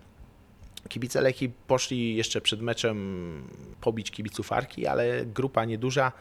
Kibice 0.88 1.20
Lechi 1.20 1.48
poszli 1.66 2.16
jeszcze 2.16 2.40
przed 2.40 2.60
meczem 2.60 3.42
pobić 3.80 4.10
kibiców 4.10 4.52
Arki, 4.52 4.86
ale 4.86 5.26
grupa 5.26 5.64
nieduża 5.64 6.12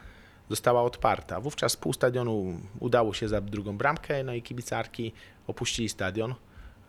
została 0.49 0.83
odparta. 0.83 1.39
Wówczas 1.41 1.77
pół 1.77 1.93
stadionu 1.93 2.59
udało 2.79 3.13
się 3.13 3.27
za 3.27 3.41
drugą 3.41 3.77
bramkę, 3.77 4.23
no 4.23 4.33
i 4.33 4.41
kibice 4.41 4.77
Arki 4.77 5.13
opuścili 5.47 5.89
stadion 5.89 6.35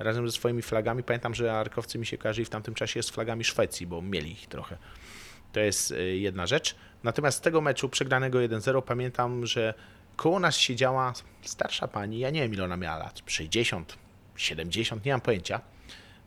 razem 0.01 0.29
ze 0.29 0.33
swoimi 0.33 0.63
flagami. 0.63 1.03
Pamiętam, 1.03 1.35
że 1.35 1.53
Arkowcy 1.53 1.99
mi 1.99 2.07
się 2.07 2.19
kojarzyli 2.19 2.45
w 2.45 2.51
tamtym 2.51 2.75
czasie 2.75 3.03
z 3.03 3.11
flagami 3.11 3.45
Szwecji, 3.45 3.87
bo 3.87 4.03
mieli 4.03 4.33
ich 4.33 4.47
trochę. 4.47 4.77
To 5.53 5.61
jest 5.61 5.91
y, 5.91 6.17
jedna 6.17 6.47
rzecz. 6.47 6.77
Natomiast 7.03 7.39
z 7.39 7.41
tego 7.41 7.61
meczu 7.61 7.89
przegranego 7.89 8.39
1-0 8.39 8.83
pamiętam, 8.83 9.47
że 9.47 9.75
koło 10.17 10.41
nas 10.41 10.57
siedziała 10.57 11.13
starsza 11.43 11.89
pani, 11.89 12.19
ja 12.19 12.31
nie 12.31 12.43
wiem 12.43 12.55
ile 12.55 12.65
ona 12.65 12.77
miała 12.77 12.99
lat, 12.99 13.23
60, 13.27 13.99
70, 14.37 15.05
nie 15.05 15.13
mam 15.13 15.21
pojęcia. 15.21 15.61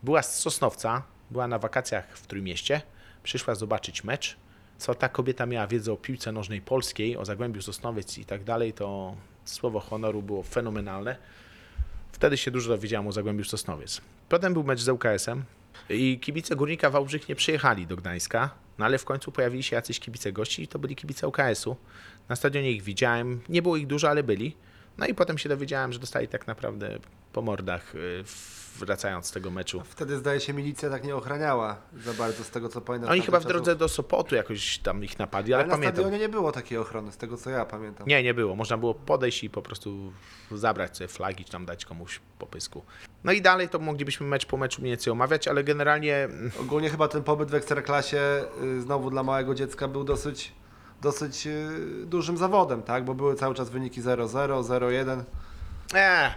Była 0.03 0.21
z 0.21 0.39
Sosnowca, 0.39 1.03
była 1.31 1.47
na 1.47 1.59
wakacjach 1.59 2.17
w 2.17 2.27
Trójmieście, 2.27 2.81
przyszła 3.23 3.55
zobaczyć 3.55 4.03
mecz. 4.03 4.38
Co 4.77 4.95
ta 4.95 5.09
kobieta 5.09 5.45
miała 5.45 5.67
wiedzę 5.67 5.93
o 5.93 5.97
piłce 5.97 6.31
nożnej 6.31 6.62
polskiej, 6.62 7.17
o 7.17 7.25
Zagłębiu 7.25 7.62
Sosnowiec 7.62 8.17
i 8.17 8.25
tak 8.25 8.43
dalej, 8.43 8.73
to 8.73 9.15
słowo 9.45 9.79
honoru 9.79 10.21
było 10.21 10.43
fenomenalne. 10.43 11.15
Wtedy 12.13 12.38
się 12.38 12.52
dużo 12.52 12.69
dowiedziałem 12.69 13.08
o 13.08 13.12
Zagłębiu 13.12 13.43
Sosnowiec. 13.43 14.02
Potem 14.30 14.54
był 14.54 14.63
mecz 14.63 14.80
z 14.80 14.89
ŁKS-em 14.89 15.43
i 15.89 16.19
kibice 16.19 16.56
Górnika 16.56 16.89
Wałbrzych 16.89 17.30
nie 17.30 17.36
przyjechali 17.36 17.88
do 17.88 17.95
Gdańska, 17.95 18.49
no 18.78 18.86
ale 18.86 18.97
w 18.97 19.06
końcu 19.06 19.32
pojawili 19.32 19.63
się 19.63 19.76
jacyś 19.76 19.99
kibice 19.99 20.32
gości 20.32 20.63
i 20.63 20.67
to 20.67 20.80
byli 20.80 20.95
kibice 20.95 21.28
ŁKS-u. 21.28 21.76
Na 22.30 22.36
stadionie 22.36 22.71
ich 22.71 22.84
widziałem, 22.84 23.41
nie 23.49 23.62
było 23.62 23.78
ich 23.78 23.88
dużo, 23.88 24.10
ale 24.10 24.23
byli. 24.23 24.56
No 24.97 25.08
i 25.08 25.13
potem 25.13 25.38
się 25.38 25.49
dowiedziałem, 25.49 25.93
że 25.93 25.99
dostali 25.99 26.28
tak 26.28 26.47
naprawdę 26.47 26.99
po 27.34 27.41
mordach 27.41 27.95
y, 27.95 28.23
wracając 28.79 29.25
z 29.25 29.31
tego 29.31 29.51
meczu. 29.51 29.81
Wtedy 29.86 30.17
zdaje 30.17 30.39
się 30.39 30.53
milicja 30.53 30.89
tak 30.89 31.03
nie 31.03 31.15
ochraniała 31.15 31.77
za 31.97 32.13
bardzo 32.13 32.43
z 32.43 32.49
tego 32.49 32.69
co 32.69 32.81
pamiętam. 32.81 33.12
Oni 33.12 33.21
chyba 33.21 33.39
w 33.39 33.45
drodze 33.45 33.65
czasów. 33.65 33.79
do 33.79 33.89
Sopotu 33.89 34.36
jakoś 34.36 34.77
tam 34.77 35.03
ich 35.03 35.19
napadli, 35.19 35.53
ale, 35.53 35.63
Ale 35.63 35.69
na 35.69 35.75
pamiętam. 35.75 35.95
stadionie 35.95 36.19
nie 36.19 36.29
było 36.29 36.51
takiej 36.51 36.77
ochrony, 36.77 37.12
z 37.12 37.17
tego 37.17 37.38
co 37.38 37.49
ja 37.49 37.65
pamiętam. 37.65 38.07
Nie, 38.07 38.23
nie 38.23 38.33
było. 38.33 38.55
Można 38.55 38.77
było 38.77 38.93
podejść 38.93 39.43
i 39.43 39.49
po 39.49 39.62
prostu 39.62 40.13
zabrać 40.51 40.97
sobie 40.97 41.07
flagi, 41.07 41.45
czy 41.45 41.51
tam 41.51 41.65
dać 41.65 41.86
komuś 41.86 42.19
po 42.39 42.47
pysku. 42.47 42.83
No 43.23 43.31
i 43.31 43.41
dalej 43.41 43.69
to 43.69 43.79
moglibyśmy 43.79 44.27
mecz 44.27 44.45
po 44.45 44.57
meczu 44.57 44.81
mniej 44.81 44.91
więcej 44.91 45.12
omawiać, 45.12 45.47
ale 45.47 45.63
generalnie 45.63 46.29
Ogólnie 46.62 46.89
chyba 46.89 47.07
ten 47.07 47.23
pobyt 47.23 47.51
w 47.51 47.55
Ekstraklasie 47.55 48.45
y, 48.63 48.81
znowu 48.81 49.09
dla 49.09 49.23
małego 49.23 49.55
dziecka 49.55 49.88
był 49.88 50.03
dosyć, 50.03 50.51
dosyć 51.01 51.47
y, 51.47 51.69
dużym 52.05 52.38
zawodem, 52.38 52.83
tak? 52.83 53.05
Bo 53.05 53.13
były 53.13 53.36
cały 53.36 53.55
czas 53.55 53.69
wyniki 53.69 54.01
0-0, 54.01 54.27
0-1. 54.63 55.23
Eee, 55.93 56.31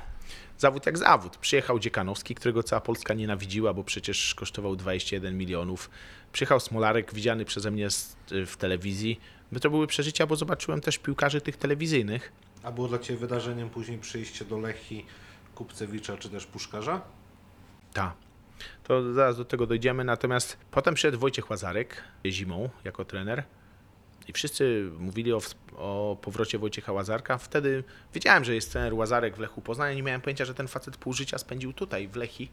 zawód 0.59 0.87
jak 0.87 0.99
zawód. 0.99 1.37
Przyjechał 1.37 1.79
Dziekanowski, 1.79 2.35
którego 2.35 2.63
cała 2.63 2.81
Polska 2.81 3.15
nienawidziła, 3.15 3.75
bo 3.75 3.85
przecież 3.85 4.35
kosztował 4.35 4.77
21 4.77 5.39
milionów. 5.39 5.91
Przyjechał 6.33 6.61
Smolarek, 6.61 7.15
widziany 7.15 7.45
przeze 7.45 7.71
mnie 7.71 7.91
z- 7.91 8.17
w 8.47 8.57
telewizji. 8.57 9.21
By 9.53 9.61
to 9.61 9.71
były 9.71 9.87
przeżycia, 9.87 10.27
bo 10.27 10.37
zobaczyłem 10.37 10.81
też 10.81 10.99
piłkarzy 10.99 11.41
tych 11.41 11.57
telewizyjnych. 11.57 12.33
A 12.63 12.73
było 12.73 12.89
dla 12.89 12.99
Ciebie 12.99 13.19
wydarzeniem 13.19 13.71
później 13.71 13.99
przyjście 13.99 14.45
do 14.45 14.59
Lechi 14.59 15.07
Kupcewicza 15.55 16.17
czy 16.17 16.29
też 16.29 16.47
Puszkarza? 16.47 17.01
Tak. 17.93 18.13
To 18.85 19.13
zaraz 19.15 19.37
do 19.37 19.45
tego 19.45 19.67
dojdziemy. 19.67 20.05
Natomiast 20.05 20.57
potem 20.71 20.95
przyszedł 20.95 21.19
Wojciech 21.19 21.51
Łazarek 21.51 22.03
zimą 22.27 22.69
jako 22.85 23.05
trener. 23.05 23.45
I 24.29 24.33
wszyscy 24.33 24.91
mówili 24.99 25.33
o, 25.33 25.41
o 25.77 26.17
powrocie 26.23 26.59
Wojciecha 26.59 26.93
Łazarka. 26.93 27.39
Wtedy 27.39 27.85
wiedziałem, 28.15 28.45
że 28.45 28.55
jest 28.55 28.73
trener 28.73 28.95
Łazarek 28.95 29.37
w 29.37 29.39
Lechu 29.39 29.61
Poznań. 29.61 29.97
Nie 29.97 30.03
miałem 30.03 30.21
pojęcia, 30.21 30.45
że 30.45 30.55
ten 30.55 30.69
facet 30.69 30.97
pół 30.97 31.13
życia 31.13 31.39
spędził 31.39 31.73
tutaj, 31.73 32.09
w 32.09 32.17
Lechi. 32.17 32.51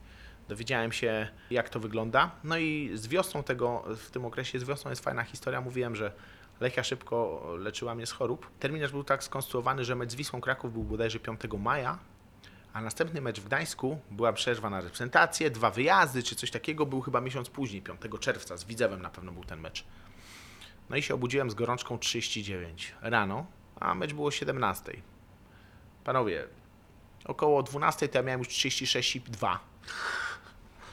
Dowiedziałem 0.48 0.92
się, 0.92 1.28
jak 1.52 1.70
to 1.70 1.80
wygląda. 1.80 2.32
No 2.44 2.58
i 2.58 2.92
z 2.94 3.08
wiosną 3.08 3.44
tego, 3.44 3.84
w 3.98 4.12
tym 4.12 4.26
okresie 4.26 4.60
z 4.60 4.64
wiosną 4.64 4.90
jest 4.90 5.04
fajna 5.04 5.24
historia. 5.24 5.62
Mówiłem, 5.62 5.96
że 5.96 6.12
Lechia 6.60 6.84
szybko 6.84 7.48
leczyła 7.60 7.96
mnie 7.96 8.06
z 8.06 8.12
chorób. 8.12 8.50
Terminarz 8.60 8.92
był 8.92 9.04
tak 9.04 9.24
skonstruowany, 9.24 9.86
że 9.86 9.96
mecz 9.96 10.12
z 10.12 10.16
Wisłą 10.16 10.42
Kraków 10.42 10.74
był 10.74 10.84
bodajże 10.84 11.20
5 11.20 11.40
maja, 11.60 12.00
a 12.74 12.82
następny 12.82 13.22
mecz 13.22 13.40
w 13.40 13.46
Gdańsku 13.46 14.00
była 14.12 14.34
przerwa 14.34 14.70
na 14.70 14.82
reprezentację, 14.82 15.50
dwa 15.50 15.72
wyjazdy 15.72 16.24
czy 16.24 16.36
coś 16.36 16.52
takiego. 16.52 16.86
Był 16.86 17.02
chyba 17.02 17.22
miesiąc 17.22 17.50
później, 17.50 17.82
5 17.82 18.02
czerwca, 18.20 18.58
z 18.58 18.64
Widzewem 18.64 19.02
na 19.02 19.10
pewno 19.10 19.32
był 19.32 19.44
ten 19.44 19.60
mecz. 19.60 19.86
No 20.90 20.96
i 20.96 21.02
się 21.02 21.14
obudziłem 21.14 21.52
z 21.52 21.54
gorączką 21.54 21.98
39 21.98 22.96
rano, 23.02 23.46
a 23.80 23.96
mecz 23.96 24.14
było 24.14 24.28
o 24.28 24.32
17. 24.32 24.94
Panowie, 26.04 26.48
około 27.26 27.64
12 27.64 28.08
to 28.08 28.18
ja 28.18 28.24
miałem 28.24 28.40
już 28.40 28.48
36,2. 28.48 29.58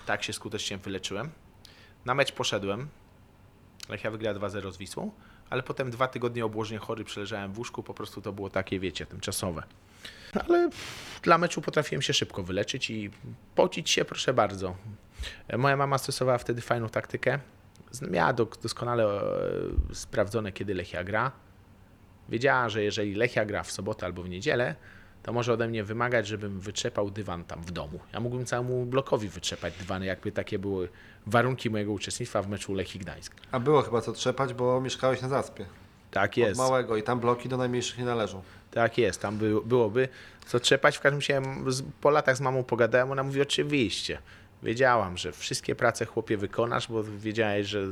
Tak 0.06 0.22
się 0.22 0.32
skutecznie 0.32 0.78
wyleczyłem. 0.78 1.30
Na 2.04 2.14
mecz 2.14 2.32
poszedłem. 2.32 2.88
Lechia 3.88 4.10
wygrała 4.10 4.38
2-0 4.38 4.72
z 4.72 4.76
Wisłą, 4.76 5.10
ale 5.50 5.62
potem 5.62 5.90
dwa 5.90 6.08
tygodnie 6.08 6.44
obłożnie 6.44 6.78
chory 6.78 7.04
przeleżałem 7.04 7.52
w 7.52 7.58
łóżku, 7.58 7.82
po 7.82 7.94
prostu 7.94 8.22
to 8.22 8.32
było 8.32 8.50
takie, 8.50 8.80
wiecie, 8.80 9.06
tymczasowe. 9.06 9.62
Ale 10.48 10.70
dla 11.22 11.38
meczu 11.38 11.62
potrafiłem 11.62 12.02
się 12.02 12.14
szybko 12.14 12.42
wyleczyć 12.42 12.90
i 12.90 13.10
pocić 13.54 13.90
się, 13.90 14.04
proszę 14.04 14.34
bardzo. 14.34 14.76
Moja 15.58 15.76
mama 15.76 15.98
stosowała 15.98 16.38
wtedy 16.38 16.60
fajną 16.60 16.88
taktykę. 16.88 17.38
Miała 18.10 18.32
do- 18.32 18.48
doskonale 18.62 19.04
e, 19.04 19.94
sprawdzone, 19.94 20.52
kiedy 20.52 20.74
Lechia 20.74 21.04
gra. 21.04 21.32
Wiedziała, 22.28 22.68
że 22.68 22.82
jeżeli 22.82 23.14
Lechia 23.14 23.44
gra 23.44 23.62
w 23.62 23.70
sobotę 23.70 24.06
albo 24.06 24.22
w 24.22 24.28
niedzielę, 24.28 24.74
to 25.22 25.32
może 25.32 25.52
ode 25.52 25.68
mnie 25.68 25.84
wymagać, 25.84 26.26
żebym 26.26 26.60
wytrzepał 26.60 27.10
dywan 27.10 27.44
tam 27.44 27.62
w 27.62 27.70
domu. 27.70 28.00
Ja 28.12 28.20
mógłbym 28.20 28.46
całemu 28.46 28.86
blokowi 28.86 29.28
wytrzepać 29.28 29.74
dywany, 29.78 30.06
jakby 30.06 30.32
takie 30.32 30.58
były 30.58 30.88
warunki 31.26 31.70
mojego 31.70 31.92
uczestnictwa 31.92 32.42
w 32.42 32.48
meczu 32.48 32.74
Lechii 32.74 33.00
Gdańsk. 33.00 33.34
A 33.52 33.60
było 33.60 33.82
chyba 33.82 34.00
co 34.00 34.12
trzepać, 34.12 34.54
bo 34.54 34.80
mieszkałeś 34.80 35.22
na 35.22 35.28
zaspie. 35.28 35.66
Tak 36.10 36.30
Od 36.30 36.36
jest. 36.36 36.58
małego 36.58 36.96
i 36.96 37.02
tam 37.02 37.20
bloki 37.20 37.48
do 37.48 37.56
najmniejszych 37.56 37.98
nie 37.98 38.04
należą. 38.04 38.42
Tak 38.70 38.98
jest, 38.98 39.22
tam 39.22 39.36
by, 39.38 39.54
byłoby 39.64 40.08
co 40.46 40.60
trzepać. 40.60 40.96
W 40.96 41.00
każdym 41.00 41.20
razie 41.20 41.42
po 42.00 42.10
latach 42.10 42.36
z 42.36 42.40
mamą 42.40 42.64
pogadałem, 42.64 43.10
ona 43.10 43.22
mówi 43.22 43.42
oczywiście. 43.42 44.18
Wiedziałam, 44.62 45.16
że 45.16 45.32
wszystkie 45.32 45.74
prace 45.74 46.06
chłopie 46.06 46.36
wykonasz, 46.36 46.88
bo 46.88 47.04
wiedziałeś, 47.04 47.66
że 47.66 47.86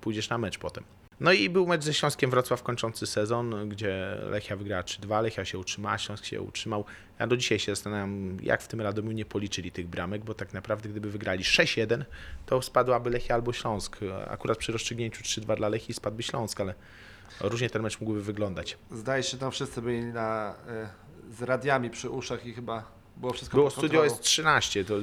pójdziesz 0.00 0.28
na 0.28 0.38
mecz 0.38 0.58
potem. 0.58 0.84
No 1.20 1.32
i 1.32 1.50
był 1.50 1.66
mecz 1.66 1.84
ze 1.84 1.94
Śląskiem 1.94 2.30
Wrocław 2.30 2.62
kończący 2.62 3.06
sezon, 3.06 3.68
gdzie 3.68 4.16
Lechia 4.30 4.56
wygrała 4.56 4.82
3-2, 4.82 5.22
Lechia 5.22 5.44
się 5.44 5.58
utrzymała, 5.58 5.98
Śląsk 5.98 6.24
się 6.24 6.42
utrzymał. 6.42 6.84
Ja 7.18 7.26
do 7.26 7.36
dzisiaj 7.36 7.58
się 7.58 7.72
zastanawiam, 7.72 8.36
jak 8.42 8.62
w 8.62 8.68
tym 8.68 8.80
Radomiu 8.80 9.12
nie 9.12 9.24
policzyli 9.24 9.72
tych 9.72 9.86
bramek, 9.86 10.24
bo 10.24 10.34
tak 10.34 10.52
naprawdę 10.52 10.88
gdyby 10.88 11.10
wygrali 11.10 11.44
6-1, 11.44 12.04
to 12.46 12.62
spadłaby 12.62 13.10
Lechia 13.10 13.34
albo 13.34 13.52
Śląsk. 13.52 13.96
Akurat 14.28 14.58
przy 14.58 14.72
rozstrzygnięciu 14.72 15.22
3-2 15.22 15.56
dla 15.56 15.68
Lechii 15.68 15.94
spadłby 15.94 16.22
Śląsk, 16.22 16.60
ale 16.60 16.74
różnie 17.40 17.70
ten 17.70 17.82
mecz 17.82 18.00
mógłby 18.00 18.22
wyglądać. 18.22 18.78
Zdaje 18.90 19.22
się, 19.22 19.38
tam 19.38 19.50
wszyscy 19.50 19.82
byli 19.82 20.04
na, 20.04 20.54
y, 21.30 21.34
z 21.34 21.42
radiami 21.42 21.90
przy 21.90 22.10
uszach 22.10 22.46
i 22.46 22.54
chyba 22.54 22.97
było 23.20 23.32
wszystko 23.32 23.56
Było 23.56 23.70
studio 23.70 24.04
jest 24.04 24.20
13. 24.20 24.84
To 24.84 24.94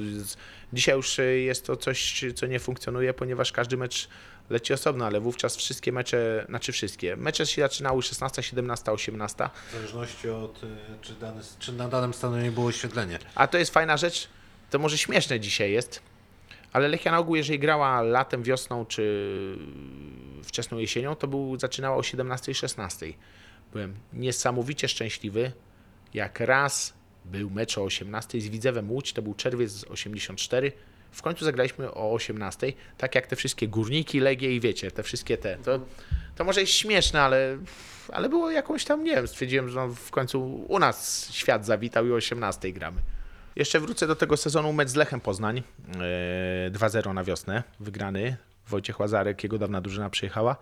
dzisiaj 0.72 0.96
już 0.96 1.18
y, 1.18 1.40
jest 1.40 1.66
to 1.66 1.76
coś, 1.76 2.24
co 2.34 2.46
nie 2.46 2.60
funkcjonuje, 2.60 3.14
ponieważ 3.14 3.52
każdy 3.52 3.76
mecz 3.76 4.08
leci 4.50 4.72
osobno, 4.72 5.06
ale 5.06 5.20
wówczas 5.20 5.56
wszystkie 5.56 5.92
mecze, 5.92 6.46
znaczy 6.48 6.72
wszystkie, 6.72 7.16
mecze 7.16 7.46
się 7.46 7.62
zaczynały 7.62 8.02
16, 8.02 8.42
17, 8.42 8.92
18. 8.92 9.48
W 9.68 9.72
zależności 9.72 10.30
od, 10.30 10.64
y, 10.64 10.66
czy, 11.02 11.14
dany, 11.14 11.40
czy 11.58 11.72
na 11.72 11.88
danym 11.88 12.14
stadionie 12.14 12.50
było 12.50 12.66
oświetlenie. 12.66 13.18
A 13.34 13.46
to 13.46 13.58
jest 13.58 13.72
fajna 13.72 13.96
rzecz, 13.96 14.28
to 14.70 14.78
może 14.78 14.98
śmieszne 14.98 15.40
dzisiaj 15.40 15.72
jest, 15.72 16.02
ale 16.72 16.88
Lechia 16.88 17.10
na 17.10 17.18
ogół, 17.18 17.36
jeżeli 17.36 17.58
grała 17.58 18.02
latem, 18.02 18.42
wiosną 18.42 18.86
czy 18.86 19.58
wczesną 20.42 20.78
jesienią, 20.78 21.14
to 21.14 21.26
był, 21.26 21.58
zaczynała 21.58 21.96
o 21.96 22.02
17 22.02 22.52
i 22.52 22.54
16. 22.54 23.06
Byłem 23.72 23.94
niesamowicie 24.12 24.88
szczęśliwy, 24.88 25.52
jak 26.14 26.40
raz 26.40 26.94
był 27.32 27.50
mecz 27.50 27.78
o 27.78 27.82
18 27.82 28.40
z 28.40 28.48
Widzewem 28.48 28.90
Łódź, 28.90 29.12
to 29.12 29.22
był 29.22 29.34
czerwiec 29.34 29.70
z 29.70 29.84
84. 29.84 30.72
W 31.10 31.22
końcu 31.22 31.44
zagraliśmy 31.44 31.94
o 31.94 32.12
18, 32.12 32.72
tak 32.98 33.14
jak 33.14 33.26
te 33.26 33.36
wszystkie 33.36 33.68
górniki, 33.68 34.20
legie 34.20 34.56
i 34.56 34.60
wiecie, 34.60 34.90
te 34.90 35.02
wszystkie 35.02 35.38
te. 35.38 35.56
To, 35.56 35.80
to 36.36 36.44
może 36.44 36.60
jest 36.60 36.72
śmieszne, 36.72 37.22
ale, 37.22 37.58
ale 38.12 38.28
było 38.28 38.50
jakąś 38.50 38.84
tam, 38.84 39.04
nie 39.04 39.14
wiem, 39.14 39.28
stwierdziłem, 39.28 39.68
że 39.68 39.76
no 39.76 39.88
w 39.88 40.10
końcu 40.10 40.64
u 40.68 40.78
nas 40.78 41.30
świat 41.30 41.66
zawitał 41.66 42.06
i 42.06 42.12
o 42.12 42.14
18 42.14 42.72
gramy. 42.72 43.00
Jeszcze 43.56 43.80
wrócę 43.80 44.06
do 44.06 44.16
tego 44.16 44.36
sezonu 44.36 44.72
mecz 44.72 44.88
z 44.88 44.94
Lechem 44.94 45.20
Poznań. 45.20 45.62
e, 46.66 46.70
2-0 46.70 47.14
na 47.14 47.24
wiosnę, 47.24 47.62
wygrany. 47.80 48.36
Wojciech 48.68 49.00
Łazarek, 49.00 49.42
jego 49.42 49.58
dawna 49.58 49.80
drużyna 49.80 50.10
przyjechała. 50.10 50.56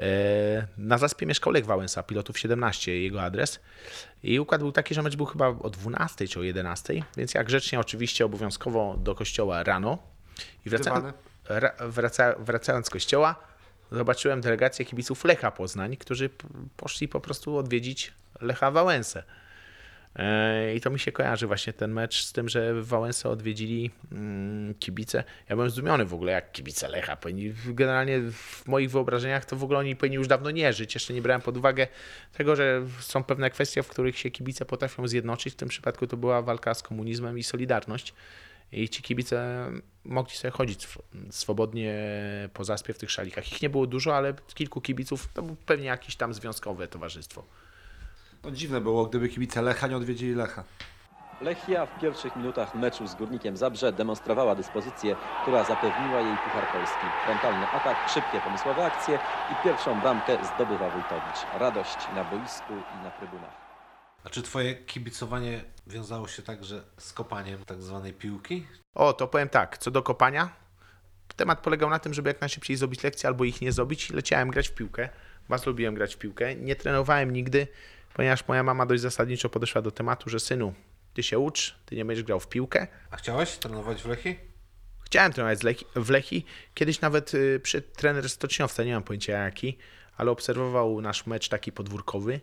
E, 0.00 0.66
Na 0.78 0.98
zaspie 0.98 1.26
mieszkał 1.26 1.52
Lech 1.52 1.66
Wałęsa, 1.66 2.02
pilotów 2.02 2.38
17, 2.38 3.00
jego 3.00 3.22
adres. 3.22 3.60
I 4.22 4.40
układ 4.40 4.60
był 4.60 4.72
taki, 4.72 4.94
że 4.94 5.02
mecz 5.02 5.16
był 5.16 5.26
chyba 5.26 5.48
o 5.48 5.70
12 5.70 6.28
czy 6.28 6.40
o 6.40 6.42
11, 6.42 6.94
więc 7.16 7.34
jak 7.34 7.46
grzecznie 7.46 7.80
oczywiście 7.80 8.24
obowiązkowo 8.24 8.96
do 8.98 9.14
kościoła 9.14 9.62
rano. 9.62 9.98
I 10.66 10.70
ra, 11.48 11.72
wraca, 11.80 12.34
wracając 12.38 12.86
z 12.86 12.90
kościoła, 12.90 13.34
zobaczyłem 13.92 14.40
delegację 14.40 14.84
kibiców 14.84 15.24
Lecha 15.24 15.50
Poznań, 15.50 15.96
którzy 15.96 16.30
poszli 16.76 17.08
po 17.08 17.20
prostu 17.20 17.56
odwiedzić 17.56 18.12
Lecha 18.40 18.70
Wałęsę. 18.70 19.22
E, 20.16 20.74
I 20.74 20.80
to 20.80 20.90
mi 20.90 20.98
się 20.98 21.12
kojarzy 21.12 21.46
właśnie 21.46 21.72
ten 21.72 21.92
mecz 21.92 22.24
z 22.24 22.32
tym, 22.32 22.48
że 22.48 22.82
Wałęsę 22.82 23.28
odwiedzili 23.28 23.90
mm, 24.12 24.74
kibice. 24.74 25.24
Ja 25.48 25.56
byłem 25.56 25.70
zdumiony 25.70 26.04
w 26.04 26.14
ogóle, 26.14 26.32
jak 26.32 26.52
kibice 26.52 26.88
Lecha. 26.88 27.16
Powinni, 27.16 27.54
generalnie 27.66 28.20
w 28.32 28.62
moich 28.66 28.90
wyobrażeniach 28.90 29.44
to 29.44 29.56
w 29.56 29.64
ogóle 29.64 29.78
oni 29.78 29.96
powinni 29.96 30.16
już 30.16 30.28
dawno 30.28 30.50
nie 30.50 30.72
żyć. 30.72 30.94
Jeszcze 30.94 31.14
nie 31.14 31.22
brałem 31.22 31.42
pod 31.42 31.56
uwagę 31.56 31.86
tego, 32.32 32.56
że 32.56 32.82
są 33.00 33.24
pewne 33.24 33.50
kwestie, 33.50 33.82
w 33.82 33.88
których 33.88 34.18
się 34.18 34.30
kibice 34.30 34.64
potrafią 34.64 35.08
zjednoczyć. 35.08 35.54
W 35.54 35.56
tym 35.56 35.68
przypadku 35.68 36.06
to 36.06 36.16
była 36.16 36.42
walka 36.42 36.74
z 36.74 36.82
komunizmem 36.82 37.38
i 37.38 37.42
Solidarność. 37.42 38.14
I 38.72 38.88
ci 38.88 39.02
kibice 39.02 39.66
mogli 40.04 40.34
sobie 40.34 40.50
chodzić 40.50 40.82
sw- 40.84 41.02
swobodnie 41.30 41.94
po 42.54 42.64
zaspie 42.64 42.92
w 42.92 42.98
tych 42.98 43.10
szalikach. 43.10 43.52
Ich 43.52 43.62
nie 43.62 43.70
było 43.70 43.86
dużo, 43.86 44.16
ale 44.16 44.34
kilku 44.54 44.80
kibiców 44.80 45.28
to 45.34 45.42
był 45.42 45.56
pewnie 45.66 45.86
jakieś 45.86 46.16
tam 46.16 46.34
związkowe 46.34 46.88
towarzystwo. 46.88 47.44
No, 48.44 48.50
dziwne 48.50 48.80
było, 48.80 49.06
gdyby 49.06 49.28
kibice 49.28 49.62
Lecha 49.62 49.86
nie 49.86 49.96
odwiedzili 49.96 50.34
Lecha. 50.34 50.64
Lechia 51.40 51.86
w 51.86 52.00
pierwszych 52.00 52.36
minutach 52.36 52.74
meczu 52.74 53.08
z 53.08 53.14
Górnikiem 53.14 53.56
Zabrze 53.56 53.92
demonstrowała 53.92 54.54
dyspozycję, 54.54 55.16
która 55.42 55.64
zapewniła 55.64 56.20
jej 56.20 56.36
Puchar 56.36 56.72
Polski. 56.72 57.06
Frontalny 57.24 57.66
atak, 57.68 57.96
szybkie 58.08 58.40
pomysłowe 58.40 58.86
akcje 58.86 59.18
i 59.52 59.64
pierwszą 59.64 60.00
bramkę 60.00 60.38
zdobywa 60.54 60.90
Wójtowicz. 60.90 61.58
Radość 61.58 61.96
na 62.14 62.24
boisku 62.24 62.72
i 62.72 63.04
na 63.04 63.10
trybunach. 63.10 63.54
A 64.24 64.30
czy 64.30 64.42
twoje 64.42 64.74
kibicowanie 64.74 65.64
wiązało 65.86 66.28
się 66.28 66.42
także 66.42 66.82
z 66.98 67.12
kopaniem 67.12 67.64
tak 67.64 67.82
zwanej 67.82 68.12
piłki? 68.12 68.66
O, 68.94 69.12
to 69.12 69.28
powiem 69.28 69.48
tak, 69.48 69.78
co 69.78 69.90
do 69.90 70.02
kopania. 70.02 70.48
Temat 71.36 71.60
polegał 71.60 71.90
na 71.90 71.98
tym, 71.98 72.14
żeby 72.14 72.30
jak 72.30 72.40
najszybciej 72.40 72.76
zrobić 72.76 73.02
lekcje 73.02 73.28
albo 73.28 73.44
ich 73.44 73.60
nie 73.60 73.72
zrobić. 73.72 74.10
Leciałem 74.10 74.50
grać 74.50 74.68
w 74.68 74.74
piłkę. 74.74 75.08
Bardzo 75.48 75.70
lubiłem 75.70 75.94
grać 75.94 76.14
w 76.14 76.18
piłkę. 76.18 76.54
Nie 76.56 76.76
trenowałem 76.76 77.32
nigdy, 77.32 77.66
ponieważ 78.14 78.48
moja 78.48 78.62
mama 78.62 78.86
dość 78.86 79.02
zasadniczo 79.02 79.48
podeszła 79.48 79.82
do 79.82 79.90
tematu, 79.90 80.30
że 80.30 80.40
synu, 80.40 80.74
ty 81.14 81.22
się 81.22 81.38
ucz, 81.38 81.74
ty 81.86 81.96
nie 81.96 82.04
będziesz 82.04 82.24
grał 82.24 82.40
w 82.40 82.48
piłkę. 82.48 82.86
A 83.10 83.16
chciałeś 83.16 83.56
trenować 83.56 84.02
w 84.02 84.06
Lechii? 84.06 84.50
Chciałem 85.04 85.32
trenować 85.32 85.62
Lechi, 85.62 85.86
w 85.96 86.10
Lechi. 86.10 86.44
Kiedyś 86.74 87.00
nawet 87.00 87.34
y, 87.34 87.60
przy 87.62 87.82
trener 87.82 88.28
stoczniowca, 88.28 88.84
nie 88.84 88.94
mam 88.94 89.02
pojęcia 89.02 89.32
jaki, 89.32 89.78
ale 90.16 90.30
obserwował 90.30 91.00
nasz 91.00 91.26
mecz 91.26 91.48
taki 91.48 91.72
podwórkowy 91.72 92.40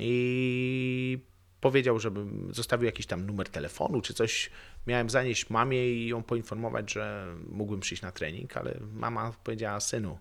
i 0.00 1.18
powiedział, 1.60 1.98
żebym 1.98 2.54
zostawił 2.54 2.86
jakiś 2.86 3.06
tam 3.06 3.26
numer 3.26 3.48
telefonu 3.48 4.00
czy 4.00 4.14
coś. 4.14 4.50
Miałem 4.86 5.10
zanieść 5.10 5.50
mamie 5.50 5.92
i 5.92 6.08
ją 6.08 6.22
poinformować, 6.22 6.92
że 6.92 7.34
mógłbym 7.48 7.80
przyjść 7.80 8.02
na 8.02 8.12
trening, 8.12 8.56
ale 8.56 8.80
mama 8.92 9.32
powiedziała, 9.44 9.80
synu, 9.80 10.18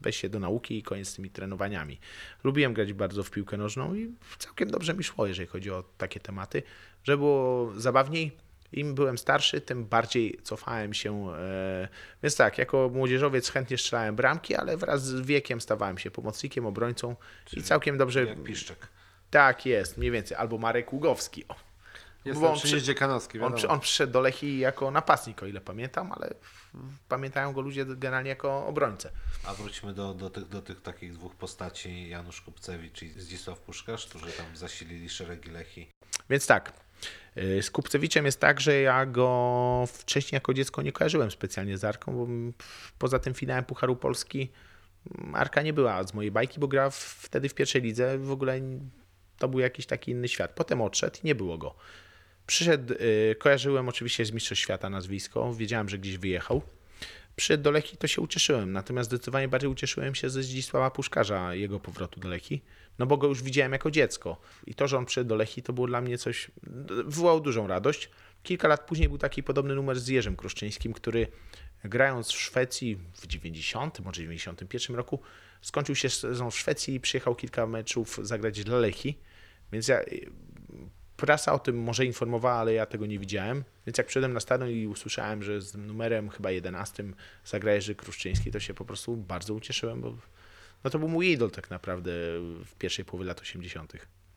weź 0.00 0.16
się 0.16 0.28
do 0.28 0.38
nauki 0.38 0.78
i 0.78 0.82
koniec 0.82 1.08
z 1.08 1.14
tymi 1.14 1.30
trenowaniami. 1.30 2.00
Lubiłem 2.44 2.74
grać 2.74 2.92
bardzo 2.92 3.22
w 3.22 3.30
piłkę 3.30 3.56
nożną 3.56 3.94
i 3.94 4.14
całkiem 4.38 4.70
dobrze 4.70 4.94
mi 4.94 5.04
szło, 5.04 5.26
jeżeli 5.26 5.48
chodzi 5.48 5.70
o 5.70 5.84
takie 5.98 6.20
tematy, 6.20 6.62
że 7.04 7.16
było 7.16 7.72
zabawniej. 7.76 8.32
Im 8.72 8.94
byłem 8.94 9.18
starszy, 9.18 9.60
tym 9.60 9.84
bardziej 9.84 10.38
cofałem 10.42 10.94
się. 10.94 11.32
E, 11.32 11.88
więc 12.22 12.36
tak, 12.36 12.58
jako 12.58 12.90
młodzieżowiec 12.94 13.50
chętnie 13.50 13.78
strzelałem 13.78 14.16
bramki, 14.16 14.54
ale 14.54 14.76
wraz 14.76 15.04
z 15.04 15.20
wiekiem 15.20 15.60
stawałem 15.60 15.98
się 15.98 16.10
pomocnikiem, 16.10 16.66
obrońcą 16.66 17.16
i 17.52 17.62
całkiem 17.62 17.98
dobrze. 17.98 18.24
Jak 18.24 18.42
Piszczek. 18.42 18.88
Tak 19.30 19.66
jest, 19.66 19.98
mniej 19.98 20.10
więcej. 20.10 20.36
Albo 20.36 20.58
Marek 20.58 20.92
Ługowski. 20.92 21.44
O. 21.48 21.65
Jest 22.26 22.40
Bo 22.40 22.52
on 22.52 22.58
przy 22.58 22.74
jeździe 22.74 22.94
Kanowski, 22.94 23.40
On, 23.40 23.54
on 23.68 23.80
przyszedł 23.80 24.12
do 24.12 24.20
Lechi 24.20 24.58
jako 24.58 24.90
napastnik, 24.90 25.42
o 25.42 25.46
ile 25.46 25.60
pamiętam, 25.60 26.12
ale 26.12 26.34
pamiętają 27.08 27.52
go 27.52 27.60
ludzie 27.60 27.84
generalnie 27.86 28.28
jako 28.30 28.66
obrońcę. 28.66 29.10
A 29.44 29.54
wróćmy 29.54 29.94
do, 29.94 30.14
do, 30.14 30.30
tych, 30.30 30.48
do 30.48 30.62
tych 30.62 30.82
takich 30.82 31.12
dwóch 31.12 31.34
postaci, 31.34 32.08
Janusz 32.08 32.40
Kupcewicz 32.40 33.02
i 33.02 33.08
Zdzisław 33.08 33.58
Puszkarz, 33.60 34.06
którzy 34.06 34.26
tam 34.32 34.56
zasilili 34.56 35.08
szeregi 35.08 35.50
Lechii. 35.50 35.88
Więc 36.30 36.46
tak, 36.46 36.72
Y, 37.36 37.62
Z 37.62 37.70
Kupcewiczem 37.70 38.26
jest 38.26 38.40
tak, 38.40 38.60
że 38.60 38.80
ja 38.80 39.06
go 39.06 39.84
wcześniej 39.92 40.36
jako 40.36 40.54
dziecko 40.54 40.82
nie 40.82 40.92
kojarzyłem 40.92 41.30
specjalnie 41.30 41.78
z 41.78 41.84
Arką, 41.84 42.12
bo 42.16 42.26
poza 42.98 43.18
tym 43.18 43.34
finałem 43.34 43.64
Pucharu 43.64 43.96
Polski 43.96 44.52
Arka 45.34 45.62
nie 45.62 45.72
była 45.72 46.02
z 46.04 46.14
mojej 46.14 46.30
bajki, 46.30 46.60
bo 46.60 46.68
gra 46.68 46.90
w- 46.90 46.94
wtedy 46.96 47.48
w 47.48 47.54
pierwszej 47.54 47.82
lidze. 47.82 48.18
W 48.18 48.30
ogóle 48.30 48.60
to 49.38 49.48
był 49.48 49.60
jakiś 49.60 49.86
taki 49.86 50.10
inny 50.10 50.28
świat. 50.28 50.50
Potem 50.54 50.80
odszedł 50.82 51.16
i 51.22 51.26
nie 51.26 51.34
było 51.34 51.58
go. 51.58 51.74
Przyszedł, 52.46 52.94
y, 52.94 53.36
kojarzyłem 53.38 53.88
oczywiście 53.88 54.24
z 54.24 54.32
Mistrzostw 54.32 54.62
Świata 54.62 54.90
nazwisko, 54.90 55.54
wiedziałem, 55.54 55.88
że 55.88 55.98
gdzieś 55.98 56.18
wyjechał. 56.18 56.62
Przyszedł 57.36 57.62
do 57.62 57.70
Lechii, 57.70 57.98
to 57.98 58.06
się 58.06 58.20
ucieszyłem, 58.20 58.72
natomiast 58.72 59.10
zdecydowanie 59.10 59.48
bardziej 59.48 59.70
ucieszyłem 59.70 60.14
się 60.14 60.30
ze 60.30 60.42
Zdzisława 60.42 60.90
Puszkarza, 60.90 61.54
jego 61.54 61.80
powrotu 61.80 62.20
do 62.20 62.28
Lechii, 62.28 62.64
no 62.98 63.06
bo 63.06 63.16
go 63.16 63.26
już 63.26 63.42
widziałem 63.42 63.72
jako 63.72 63.90
dziecko. 63.90 64.40
I 64.66 64.74
to, 64.74 64.88
że 64.88 64.98
on 64.98 65.06
przyszedł 65.06 65.28
do 65.28 65.36
Lechii, 65.36 65.62
to 65.62 65.72
było 65.72 65.86
dla 65.86 66.00
mnie 66.00 66.18
coś, 66.18 66.50
wywołało 67.04 67.40
dużą 67.40 67.66
radość. 67.66 68.10
Kilka 68.42 68.68
lat 68.68 68.86
później 68.86 69.08
był 69.08 69.18
taki 69.18 69.42
podobny 69.42 69.74
numer 69.74 70.00
z 70.00 70.08
Jerzym 70.08 70.36
Kruszczyńskim, 70.36 70.92
który 70.92 71.26
grając 71.84 72.28
w 72.28 72.40
Szwecji 72.40 72.98
w 73.14 73.26
90, 73.26 74.00
może 74.00 74.22
91 74.22 74.96
roku, 74.96 75.20
skończył 75.62 75.94
się 75.94 76.10
sezon 76.10 76.50
w 76.50 76.58
Szwecji 76.58 76.94
i 76.94 77.00
przyjechał 77.00 77.34
kilka 77.34 77.66
meczów 77.66 78.18
zagrać 78.22 78.64
dla 78.64 78.78
Lechii. 78.78 79.18
Więc 79.72 79.88
ja, 79.88 80.00
prasa 81.16 81.52
o 81.52 81.58
tym 81.58 81.78
może 81.82 82.04
informowała, 82.04 82.54
ale 82.54 82.72
ja 82.72 82.86
tego 82.86 83.06
nie 83.06 83.18
widziałem. 83.18 83.64
Więc 83.86 83.98
jak 83.98 84.06
przyszedłem 84.06 84.32
na 84.32 84.40
stadion 84.40 84.70
i 84.70 84.86
usłyszałem, 84.86 85.42
że 85.42 85.60
z 85.60 85.74
numerem 85.74 86.28
chyba 86.28 86.50
11 86.50 87.04
zagra 87.44 87.74
Jerzy 87.74 87.94
Kruszczyński, 87.94 88.50
to 88.50 88.60
się 88.60 88.74
po 88.74 88.84
prostu 88.84 89.16
bardzo 89.16 89.54
ucieszyłem, 89.54 90.00
bo 90.00 90.14
no 90.84 90.90
to 90.90 90.98
był 90.98 91.08
mój 91.08 91.30
idol 91.30 91.50
tak 91.50 91.70
naprawdę 91.70 92.10
w 92.64 92.74
pierwszej 92.78 93.04
połowie 93.04 93.26
lat 93.26 93.40
80. 93.40 93.92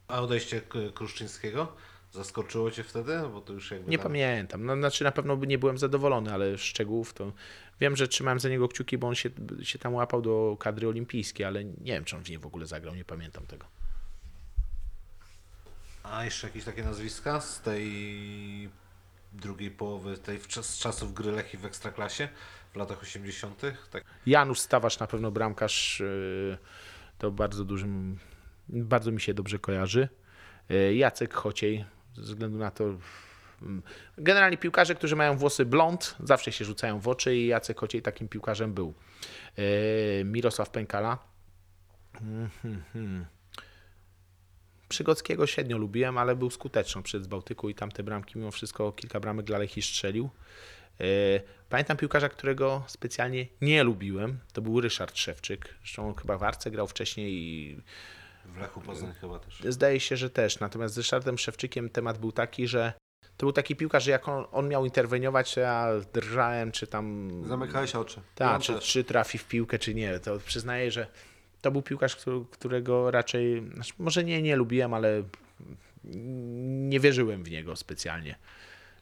A 0.07 0.21
odejście 0.21 0.61
Kruszczyńskiego 0.93 1.75
zaskoczyło 2.11 2.71
cię 2.71 2.84
wtedy? 2.84 3.19
Bo 3.34 3.41
to 3.41 3.53
już 3.53 3.71
jakby 3.71 3.91
Nie 3.91 3.97
tam... 3.97 4.03
pamiętam. 4.03 4.65
No, 4.65 4.75
znaczy 4.75 5.03
na 5.03 5.11
pewno 5.11 5.36
nie 5.36 5.57
byłem 5.57 5.77
zadowolony, 5.77 6.34
ale 6.34 6.57
szczegółów 6.57 7.13
to 7.13 7.32
wiem, 7.80 7.95
że 7.95 8.07
trzymałem 8.07 8.39
za 8.39 8.49
niego 8.49 8.67
kciuki, 8.67 8.97
bo 8.97 9.07
on 9.07 9.15
się, 9.15 9.30
się 9.63 9.80
tam 9.80 9.93
łapał 9.93 10.21
do 10.21 10.57
kadry 10.59 10.88
olimpijskiej, 10.88 11.45
ale 11.45 11.65
nie 11.65 11.73
wiem, 11.93 12.05
czy 12.05 12.15
on 12.15 12.23
w 12.23 12.30
niej 12.30 12.38
w 12.38 12.45
ogóle 12.45 12.65
zagrał, 12.65 12.95
nie 12.95 13.05
pamiętam 13.05 13.45
tego. 13.45 13.65
A 16.12 16.26
jeszcze 16.26 16.47
jakieś 16.47 16.64
takie 16.64 16.84
nazwiska 16.84 17.41
z 17.41 17.62
tej 17.62 17.89
drugiej 19.34 19.72
połowy, 19.72 20.18
tej 20.18 20.39
z 20.62 20.80
czasów 20.80 21.14
gry 21.14 21.32
Lechii 21.32 21.60
w 21.60 21.66
Ekstraklasie 21.66 22.30
w 22.74 22.76
latach 22.76 23.01
80. 23.01 23.62
Tak. 23.91 24.03
Janusz 24.26 24.60
Stawarz 24.60 24.99
na 24.99 25.07
pewno 25.07 25.32
bramkarz, 25.32 25.99
yy, 25.99 26.57
to 27.18 27.32
bardzo 27.32 27.66
dużym, 27.66 28.20
bardzo 28.70 29.12
mi 29.12 29.22
się 29.22 29.34
dobrze 29.34 29.60
kojarzy. 29.60 30.10
Yy, 30.70 30.95
Jacek 30.95 31.34
Chociej, 31.34 31.86
ze 32.16 32.22
względu 32.22 32.57
na 32.57 32.72
to, 32.72 32.84
mm, 33.62 33.82
generalnie 34.18 34.57
piłkarze, 34.57 34.95
którzy 34.95 35.16
mają 35.16 35.38
włosy 35.38 35.66
blond, 35.66 36.16
zawsze 36.24 36.51
się 36.51 36.66
rzucają 36.66 36.99
w 36.99 37.07
oczy 37.07 37.36
i 37.36 37.47
Jacek 37.47 37.80
Chociej 37.80 38.01
takim 38.01 38.28
piłkarzem 38.28 38.74
był. 38.74 38.93
Yy, 39.57 40.24
Mirosław 40.26 40.70
Pękala. 40.70 41.18
Mhm, 42.22 42.84
hmm. 42.93 43.26
Przygockiego 44.90 45.48
średnio 45.48 45.78
lubiłem, 45.78 46.18
ale 46.18 46.36
był 46.36 46.50
skuteczny 46.50 47.04
przed 47.04 47.24
z 47.24 47.28
Bałtyku 47.28 47.70
i 47.70 47.76
tamte 47.76 48.04
bramki, 48.04 48.38
mimo 48.38 48.52
wszystko 48.52 48.92
kilka 48.92 49.20
bramek 49.20 49.46
dla 49.46 49.58
Lechii 49.58 49.82
strzelił. 49.82 50.30
E, 51.02 51.06
Pamiętam 51.70 51.98
piłkarza, 51.98 52.30
którego 52.30 52.84
specjalnie 52.88 53.46
nie 53.62 53.84
lubiłem. 53.84 54.40
To 54.54 54.62
był 54.62 54.82
Ryszard 54.82 55.18
Szewczyk. 55.18 55.76
Zresztą 55.80 56.08
on 56.08 56.16
chyba 56.16 56.38
w 56.38 56.44
Arce 56.44 56.72
grał 56.72 56.88
wcześniej 56.88 57.34
i 57.34 57.78
W 58.46 58.58
Lechu 58.58 58.82
Poznań 58.82 59.14
chyba 59.22 59.40
też. 59.40 59.62
zdaje 59.70 60.00
się, 60.00 60.18
że 60.18 60.30
też. 60.30 60.60
Natomiast 60.60 60.94
z 60.94 60.98
Ryszardem 60.98 61.38
Szewczykiem 61.38 61.90
temat 61.90 62.18
był 62.18 62.32
taki, 62.32 62.68
że 62.68 62.94
to 63.38 63.46
był 63.46 63.54
taki 63.54 63.76
piłkarz, 63.76 64.04
że 64.04 64.12
jak 64.12 64.28
on, 64.28 64.46
on 64.52 64.68
miał 64.68 64.86
interweniować, 64.86 65.54
to 65.54 65.60
ja 65.60 65.88
drżałem, 66.14 66.72
czy 66.72 66.88
tam. 66.88 67.30
Zamykałeś 67.48 67.96
oczy. 67.96 68.22
Tak, 68.36 68.62
czy, 68.62 68.74
też. 68.74 68.84
czy 68.92 69.04
trafi 69.04 69.38
w 69.38 69.46
piłkę, 69.48 69.80
czy 69.80 69.96
nie. 69.96 70.20
To 70.20 70.40
przyznaję, 70.40 70.92
że 70.92 71.08
to 71.62 71.72
był 71.72 71.82
piłkarz, 71.82 72.18
którego 72.51 73.12
raczej, 73.12 73.64
znaczy 73.74 73.93
może 73.99 74.24
nie, 74.24 74.41
nie 74.41 74.55
lubiłem, 74.55 74.93
ale 74.93 75.24
nie 76.03 76.99
wierzyłem 76.99 77.43
w 77.43 77.51
niego 77.51 77.76
specjalnie. 77.76 78.36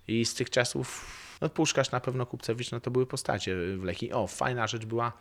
I 0.08 0.26
z 0.26 0.34
tych 0.34 0.50
czasów, 0.50 1.06
no 1.42 1.50
Puszkarz 1.50 1.92
na 1.92 2.00
pewno 2.00 2.26
Kupcewicz, 2.26 2.72
no 2.72 2.80
to 2.80 2.92
były 2.92 3.06
postacie 3.06 3.56
w 3.78 3.84
Lechii. 3.84 4.14
O, 4.14 4.28
fajna 4.28 4.68
rzecz 4.68 4.86
była 4.86 5.14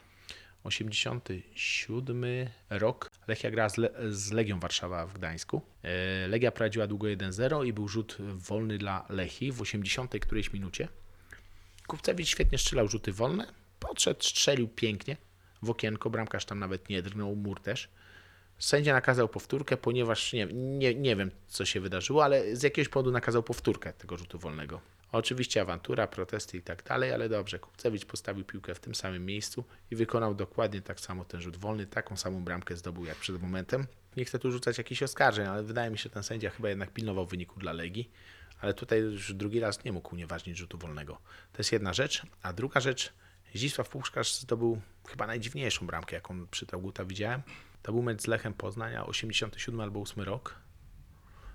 87 0.65 2.25
rok. 2.71 3.11
Lechia 3.29 3.51
grała 3.51 3.69
z, 3.69 3.77
Le- 3.77 3.93
z 4.11 4.33
Legią 4.33 4.61
Warszawa 4.61 5.07
w 5.07 5.13
Gdańsku. 5.13 5.63
E, 5.83 6.29
Legia 6.29 6.53
prowadziła 6.53 6.87
długo 6.87 7.07
1-0 7.07 7.67
i 7.67 7.73
był 7.73 7.89
rzut 7.89 8.17
wolny 8.21 8.79
dla 8.79 9.07
Lechii 9.09 9.53
w 9.53 9.61
80 9.61 10.15
którejś 10.21 10.53
minucie. 10.53 10.89
Kupcewicz 11.87 12.29
świetnie 12.29 12.59
strzelał 12.59 12.89
rzuty 12.89 13.13
wolne. 13.13 13.47
Podszedł, 13.81 14.23
strzelił 14.23 14.69
pięknie 14.69 15.17
w 15.63 15.71
okienko. 15.71 16.11
Bramkarz 16.11 16.45
tam 16.45 16.59
nawet 16.59 16.89
nie 16.89 17.03
drgnął, 17.03 17.37
mur 17.37 17.61
też. 17.61 17.89
Sędzia 18.59 18.93
nakazał 18.93 19.29
powtórkę, 19.29 19.77
ponieważ 19.77 20.33
nie, 20.33 20.47
nie, 20.53 20.95
nie 20.95 21.17
wiem, 21.17 21.31
co 21.49 21.65
się 21.65 21.81
wydarzyło, 21.81 22.25
ale 22.25 22.57
z 22.57 22.63
jakiegoś 22.63 22.89
powodu 22.89 23.11
nakazał 23.11 23.43
powtórkę 23.43 23.93
tego 23.93 24.17
rzutu 24.17 24.39
wolnego. 24.39 24.81
Oczywiście 25.13 25.61
awantura, 25.61 26.07
protesty 26.07 26.57
i 26.57 26.63
tak 26.63 26.83
dalej, 26.83 27.13
ale 27.13 27.29
dobrze. 27.29 27.59
Kupcewicz 27.59 28.05
postawił 28.05 28.45
piłkę 28.45 28.75
w 28.75 28.81
tym 28.81 28.95
samym 28.95 29.27
miejscu 29.27 29.65
i 29.91 29.97
wykonał 29.97 30.35
dokładnie 30.35 30.83
tak 30.83 31.01
samo 31.01 31.25
ten 31.25 31.41
rzut 31.41 31.57
wolny, 31.57 31.87
taką 31.87 32.17
samą 32.17 32.45
bramkę 32.45 32.77
zdobył 32.77 33.05
jak 33.05 33.17
przed 33.17 33.43
momentem. 33.43 33.87
Nie 34.17 34.25
chcę 34.25 34.39
tu 34.39 34.53
rzucać 34.53 34.79
jakichś 34.79 35.03
oskarżeń, 35.03 35.47
ale 35.47 35.63
wydaje 35.63 35.91
mi 35.91 35.99
się, 35.99 36.03
że 36.03 36.11
ten 36.11 36.23
sędzia 36.23 36.51
chyba 36.51 36.69
jednak 36.69 36.91
pilnował 36.91 37.27
wyniku 37.27 37.61
dla 37.61 37.73
Legii, 37.73 38.11
ale 38.61 38.75
tutaj 38.75 39.01
już 39.01 39.33
drugi 39.33 39.61
raz 39.61 39.85
nie 39.85 39.93
mógł 39.93 40.15
unieważnić 40.15 40.59
rzutu 40.59 40.79
wolnego. 40.79 41.19
To 41.53 41.59
jest 41.59 41.73
jedna 41.73 41.93
rzecz, 41.93 42.23
a 42.43 42.53
druga 42.53 42.81
rzecz, 42.81 43.13
Zdzisław 43.57 43.89
Puszkarz 43.89 44.35
zdobył 44.35 44.81
chyba 45.09 45.27
najdziwniejszą 45.27 45.87
bramkę, 45.87 46.17
jaką 46.17 46.47
przy 46.47 46.67
Tauguta 46.67 47.05
widziałem. 47.05 47.43
To 47.83 47.93
był 47.93 48.03
mecz 48.03 48.23
z 48.23 48.27
Lechem 48.27 48.55
Poznania, 48.55 49.07
87 49.07 49.81
albo 49.81 50.01
8 50.01 50.25
rok. 50.25 50.55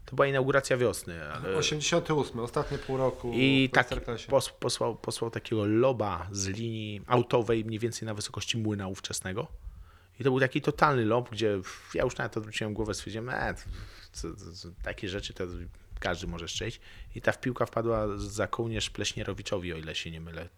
To 0.05 0.15
była 0.15 0.27
inauguracja 0.27 0.77
wiosny, 0.77 1.31
ale... 1.33 1.57
88, 1.57 2.39
ostatnie 2.39 2.77
pół 2.77 2.97
roku 2.97 3.31
I 3.35 3.69
tak 3.73 3.89
posłał, 4.59 4.95
posłał 4.95 5.31
takiego 5.31 5.65
loba 5.65 6.27
z 6.31 6.47
linii 6.47 7.01
autowej 7.07 7.65
mniej 7.65 7.79
więcej 7.79 8.05
na 8.05 8.13
wysokości 8.13 8.57
młyna 8.57 8.87
ówczesnego. 8.87 9.47
I 10.19 10.23
to 10.23 10.29
był 10.29 10.39
taki 10.39 10.61
totalny 10.61 11.05
lob, 11.05 11.29
gdzie 11.29 11.61
ja 11.93 12.03
już 12.03 12.17
nawet 12.17 12.37
odwróciłem 12.37 12.73
głowę, 12.73 12.93
stwierdziłem, 12.93 13.29
e, 13.29 13.53
takie 14.83 15.09
rzeczy 15.09 15.33
to 15.33 15.43
każdy 16.01 16.27
może 16.27 16.47
strzelić. 16.47 16.79
I 17.15 17.21
ta 17.21 17.33
piłka 17.33 17.65
wpadła 17.65 18.17
za 18.17 18.47
kołnierz 18.47 18.89
Pleśnierowiczowi, 18.89 19.73
o 19.73 19.77
ile 19.77 19.95
się 19.95 20.11
nie 20.11 20.21
mylę. 20.21 20.49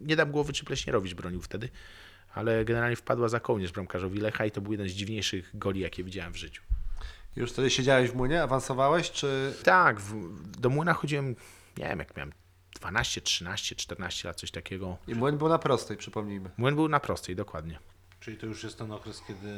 Nie 0.00 0.16
dam 0.16 0.30
głowy, 0.30 0.52
czy 0.52 0.64
Pleśnierowicz 0.64 1.14
bronił 1.14 1.42
wtedy, 1.42 1.68
ale 2.34 2.64
generalnie 2.64 2.96
wpadła 2.96 3.28
za 3.28 3.40
kołnierz 3.40 3.72
bramkarzowi 3.72 4.20
Lecha 4.20 4.46
i 4.46 4.50
to 4.50 4.60
był 4.60 4.72
jeden 4.72 4.88
z 4.88 4.92
dziwniejszych 4.92 5.50
goli, 5.54 5.80
jakie 5.80 6.04
widziałem 6.04 6.32
w 6.32 6.36
życiu. 6.36 6.62
Już 7.36 7.52
wtedy 7.52 7.70
siedziałeś 7.70 8.10
w 8.10 8.14
młynie, 8.14 8.42
awansowałeś, 8.42 9.10
czy 9.10 9.54
Tak, 9.64 10.00
w, 10.00 10.40
do 10.60 10.70
młyna 10.70 10.92
chodziłem, 10.94 11.36
nie 11.78 11.84
wiem, 11.84 11.98
jak 11.98 12.16
miałem 12.16 12.32
12, 12.80 13.20
13, 13.20 13.76
14 13.76 14.28
lat, 14.28 14.40
coś 14.40 14.50
takiego. 14.50 14.96
i 15.08 15.14
młyn 15.14 15.38
był 15.38 15.48
na 15.48 15.58
prostej, 15.58 15.96
przypomnijmy. 15.96 16.50
Młyn 16.56 16.74
był 16.74 16.88
na 16.88 17.00
prostej, 17.00 17.36
dokładnie. 17.36 17.78
Czyli 18.20 18.36
to 18.36 18.46
już 18.46 18.64
jest 18.64 18.78
ten 18.78 18.92
okres, 18.92 19.22
kiedy 19.28 19.48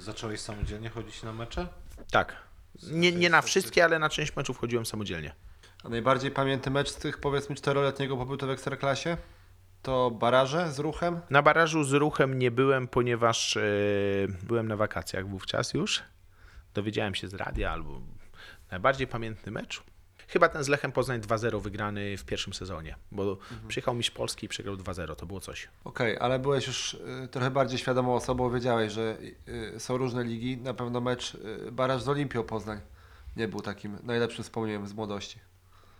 zacząłeś 0.00 0.40
samodzielnie 0.40 0.88
chodzić 0.90 1.22
na 1.22 1.32
mecze? 1.32 1.68
Tak. 2.10 2.36
Nie, 2.82 3.12
nie 3.12 3.30
na 3.30 3.42
wszystkie, 3.42 3.84
ale 3.84 3.98
na 3.98 4.08
część 4.08 4.36
meczów 4.36 4.58
chodziłem 4.58 4.86
samodzielnie. 4.86 5.34
A 5.84 5.88
najbardziej 5.88 6.30
pamiętny 6.30 6.72
mecz 6.72 6.90
z 6.90 6.96
tych 6.96 7.18
powiedzmy 7.18 7.56
czteroletniego 7.56 8.16
pobytu 8.16 8.46
w 8.46 8.50
Ekstraklasie? 8.50 9.16
To 9.82 10.10
baraże 10.10 10.72
z 10.72 10.78
ruchem? 10.78 11.20
Na 11.30 11.42
barażu 11.42 11.84
z 11.84 11.92
ruchem 11.92 12.38
nie 12.38 12.50
byłem, 12.50 12.88
ponieważ 12.88 13.56
e, 13.56 13.62
byłem 14.42 14.68
na 14.68 14.76
wakacjach 14.76 15.28
wówczas 15.28 15.74
już. 15.74 16.02
Dowiedziałem 16.74 17.14
się 17.14 17.28
z 17.28 17.34
radia 17.34 17.70
albo 17.70 18.00
najbardziej 18.70 19.06
pamiętny 19.06 19.52
mecz. 19.52 19.82
Chyba 20.28 20.48
ten 20.48 20.64
z 20.64 20.68
Lechem 20.68 20.92
Poznań 20.92 21.20
2-0 21.20 21.62
wygrany 21.62 22.16
w 22.16 22.24
pierwszym 22.24 22.54
sezonie, 22.54 22.96
bo 23.12 23.38
przyjechał 23.68 23.94
mistrz 23.94 24.10
Polski 24.10 24.46
i 24.46 24.48
przegrał 24.48 24.76
2-0, 24.76 25.16
to 25.16 25.26
było 25.26 25.40
coś. 25.40 25.68
Okej, 25.84 26.18
ale 26.18 26.38
byłeś 26.38 26.66
już 26.66 26.94
y, 26.94 27.28
trochę 27.30 27.50
bardziej 27.50 27.78
świadomą 27.78 28.14
osobą, 28.14 28.50
wiedziałeś, 28.50 28.92
że 28.92 29.16
y, 29.48 29.80
są 29.80 29.96
różne 29.96 30.24
ligi. 30.24 30.56
Na 30.56 30.74
pewno 30.74 31.00
mecz 31.00 31.34
y, 31.34 31.72
baraż 31.72 32.02
z 32.02 32.08
Olimpią 32.08 32.42
Poznań 32.42 32.80
nie 33.36 33.48
był 33.48 33.60
takim 33.60 33.98
najlepszym 34.02 34.44
wspomnieniem 34.44 34.86
z 34.86 34.92
młodości. 34.92 35.38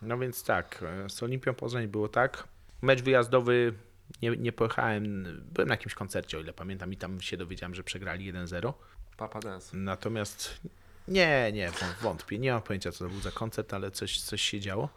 No 0.02 0.18
więc 0.18 0.44
tak, 0.44 0.84
e, 1.04 1.10
z 1.10 1.22
Olimpią 1.22 1.54
Poznań 1.54 1.88
było 1.88 2.08
tak. 2.08 2.48
Mecz 2.82 3.02
wyjazdowy 3.02 3.74
nie, 4.22 4.30
nie 4.30 4.52
pojechałem, 4.52 5.24
byłem 5.54 5.68
na 5.68 5.74
jakimś 5.74 5.94
koncercie, 5.94 6.38
o 6.38 6.40
ile 6.40 6.52
pamiętam, 6.52 6.92
i 6.92 6.96
tam 6.96 7.20
się 7.20 7.36
dowiedziałem, 7.36 7.74
że 7.74 7.84
przegrali 7.84 8.32
1-0. 8.32 8.72
Papa 9.16 9.40
Dance. 9.40 9.76
Natomiast 9.76 10.60
nie, 11.08 11.50
nie, 11.52 11.70
wą- 11.70 12.02
wątpię. 12.02 12.38
Nie 12.38 12.52
mam 12.52 12.62
pojęcia, 12.62 12.92
co 12.92 13.04
to 13.04 13.10
był 13.10 13.20
za 13.20 13.30
koncert, 13.30 13.74
ale 13.74 13.90
coś, 13.90 14.20
coś 14.20 14.42
się 14.42 14.60
działo. 14.60 14.88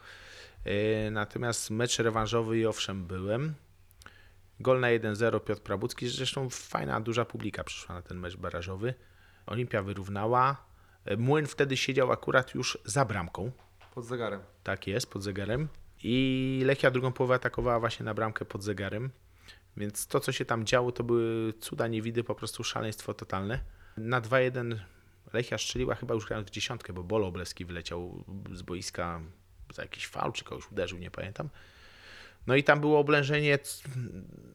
Yy, 0.65 1.11
Natomiast 1.11 1.69
mecz 1.69 1.99
rewanżowy 1.99 2.57
i 2.59 2.65
owszem 2.65 3.05
byłem. 3.05 3.53
Gol 4.59 4.79
na 4.79 4.87
1-0 4.87 5.39
Piotr 5.39 5.61
Prabucki. 5.61 6.07
Zresztą 6.07 6.49
fajna, 6.49 7.01
duża 7.01 7.25
publika 7.25 7.63
przyszła 7.63 7.95
na 7.95 8.01
ten 8.01 8.19
mecz 8.19 8.35
barażowy. 8.37 8.93
Olimpia 9.45 9.83
wyrównała. 9.83 10.65
E, 11.05 11.17
Młyn 11.17 11.47
wtedy 11.47 11.77
siedział 11.77 12.11
akurat 12.11 12.55
już 12.55 12.77
za 12.85 13.05
bramką. 13.05 13.51
Pod 13.95 14.05
zegarem. 14.05 14.41
Tak 14.63 14.87
jest, 14.87 15.07
pod 15.11 15.23
zegarem. 15.23 15.67
I 16.03 16.61
Lechia 16.65 16.91
drugą 16.91 17.11
połowę 17.11 17.35
atakowała 17.35 17.79
właśnie 17.79 18.03
na 18.03 18.13
bramkę 18.13 18.45
pod 18.45 18.63
zegarem. 18.63 19.09
Więc 19.77 20.07
to, 20.07 20.19
co 20.19 20.31
się 20.31 20.45
tam 20.45 20.65
działo, 20.65 20.91
to 20.91 21.03
były 21.03 21.53
cuda 21.53 21.87
niewidy, 21.87 22.23
po 22.23 22.35
prostu 22.35 22.63
szaleństwo 22.63 23.13
totalne. 23.13 23.59
Na 23.97 24.21
2-1 24.21 24.75
Lechia 25.33 25.57
strzeliła 25.57 25.95
chyba 25.95 26.13
już 26.13 26.25
grając 26.25 26.47
w 26.47 26.51
dziesiątkę, 26.51 26.93
bo 26.93 27.03
Bolo 27.03 27.27
Obleski 27.27 27.65
wyleciał 27.65 28.23
z 28.53 28.61
boiska 28.61 29.21
za 29.73 29.81
jakiś 29.81 30.07
fał, 30.07 30.31
czy 30.31 30.43
kogoś 30.43 30.71
uderzył, 30.71 30.99
nie 30.99 31.11
pamiętam. 31.11 31.49
No 32.47 32.55
i 32.55 32.63
tam 32.63 32.79
było 32.79 32.99
oblężenie 32.99 33.59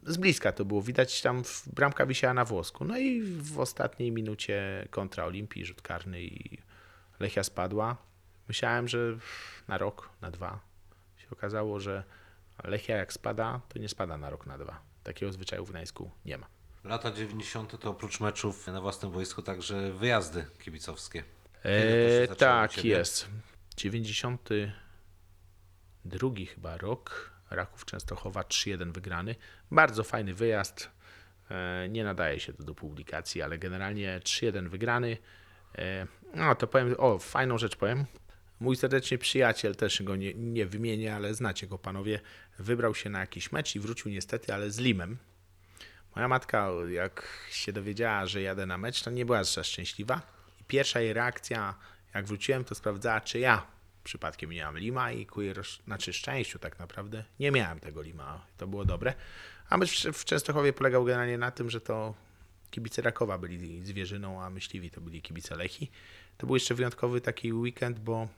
z 0.06 0.16
bliska, 0.16 0.52
to 0.52 0.64
było 0.64 0.82
widać, 0.82 1.22
tam 1.22 1.42
bramka 1.72 2.06
wisiała 2.06 2.34
na 2.34 2.44
włosku. 2.44 2.84
No 2.84 2.98
i 2.98 3.22
w 3.22 3.58
ostatniej 3.60 4.12
minucie 4.12 4.88
kontra 4.90 5.24
Olimpii, 5.24 5.64
rzut 5.64 5.82
karny 5.82 6.22
i 6.22 6.58
Lechia 7.20 7.44
spadła. 7.44 7.96
Myślałem, 8.48 8.88
że 8.88 8.98
na 9.68 9.78
rok, 9.78 10.10
na 10.20 10.30
dwa. 10.30 10.60
Się 11.16 11.26
okazało, 11.30 11.80
że 11.80 12.04
Lechia 12.64 12.96
jak 12.96 13.12
spada, 13.12 13.60
to 13.68 13.78
nie 13.78 13.88
spada 13.88 14.16
na 14.16 14.30
rok, 14.30 14.46
na 14.46 14.58
dwa. 14.58 14.80
Takiego 15.02 15.32
zwyczaju 15.32 15.64
w 15.64 15.70
Gdańsku 15.70 16.10
nie 16.24 16.38
ma. 16.38 16.55
Lata 16.88 17.12
90. 17.12 17.80
to 17.80 17.90
oprócz 17.90 18.20
meczów 18.20 18.66
na 18.66 18.80
własnym 18.80 19.12
boisku 19.12 19.42
także 19.42 19.92
wyjazdy 19.92 20.44
kibicowskie. 20.58 21.24
E, 21.62 22.36
tak 22.36 22.84
jest. 22.84 23.28
92 23.76 26.30
chyba 26.54 26.76
rok. 26.76 27.30
Raków 27.50 27.84
Częstochowa 27.84 28.42
3-1 28.42 28.92
wygrany. 28.92 29.34
Bardzo 29.70 30.04
fajny 30.04 30.34
wyjazd. 30.34 30.90
E, 31.50 31.88
nie 31.88 32.04
nadaje 32.04 32.40
się 32.40 32.52
to 32.52 32.62
do 32.62 32.74
publikacji, 32.74 33.42
ale 33.42 33.58
generalnie 33.58 34.20
3-1 34.24 34.68
wygrany. 34.68 35.18
E, 35.78 36.06
no 36.34 36.54
to 36.54 36.66
powiem, 36.66 36.94
o 36.98 37.18
fajną 37.18 37.58
rzecz 37.58 37.76
powiem. 37.76 38.04
Mój 38.60 38.76
serdeczny 38.76 39.18
przyjaciel, 39.18 39.76
też 39.76 40.02
go 40.02 40.16
nie, 40.16 40.34
nie 40.34 40.66
wymienię, 40.66 41.14
ale 41.14 41.34
znacie 41.34 41.66
go 41.66 41.78
panowie, 41.78 42.20
wybrał 42.58 42.94
się 42.94 43.10
na 43.10 43.20
jakiś 43.20 43.52
mecz 43.52 43.76
i 43.76 43.80
wrócił 43.80 44.10
niestety, 44.10 44.54
ale 44.54 44.70
z 44.70 44.78
Limem. 44.78 45.18
Moja 46.16 46.28
matka, 46.28 46.68
jak 46.88 47.28
się 47.50 47.72
dowiedziała, 47.72 48.26
że 48.26 48.42
jadę 48.42 48.66
na 48.66 48.78
mecz, 48.78 49.02
to 49.02 49.10
nie 49.10 49.26
była 49.26 49.44
za 49.44 49.64
szczęśliwa. 49.64 50.20
I 50.60 50.64
pierwsza 50.64 51.00
jej 51.00 51.12
reakcja, 51.12 51.74
jak 52.14 52.26
wróciłem, 52.26 52.64
to 52.64 52.74
sprawdzała, 52.74 53.20
czy 53.20 53.38
ja 53.38 53.66
przypadkiem 54.04 54.50
nie 54.50 54.64
mam 54.64 54.78
lima 54.78 55.12
i 55.12 55.26
ku 55.26 55.42
jej 55.42 55.52
roz... 55.52 55.78
znaczy 55.84 56.12
szczęściu 56.12 56.58
tak 56.58 56.78
naprawdę 56.78 57.24
nie 57.40 57.50
miałem 57.50 57.80
tego 57.80 58.02
lima. 58.02 58.46
To 58.56 58.66
było 58.66 58.84
dobre. 58.84 59.14
A 59.68 59.76
mecz 59.76 60.06
w 60.12 60.24
Częstochowie 60.24 60.72
polegał 60.72 61.04
generalnie 61.04 61.38
na 61.38 61.50
tym, 61.50 61.70
że 61.70 61.80
to 61.80 62.14
kibice 62.70 63.02
Rakowa 63.02 63.38
byli 63.38 63.84
zwierzyną, 63.84 64.42
a 64.42 64.50
myśliwi 64.50 64.90
to 64.90 65.00
byli 65.00 65.22
kibice 65.22 65.56
Lechi. 65.56 65.90
To 66.36 66.46
był 66.46 66.56
jeszcze 66.56 66.74
wyjątkowy 66.74 67.20
taki 67.20 67.52
weekend, 67.52 67.98
bo 67.98 68.28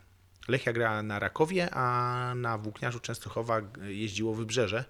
Lechia 0.49 0.72
grała 0.72 1.03
na 1.03 1.18
Rakowie, 1.18 1.68
a 1.72 2.33
na 2.37 2.59
Włókniarzu 2.59 3.01
Częstochowa 3.01 3.61
jeździło 3.83 4.35
Wybrzeże. 4.35 4.85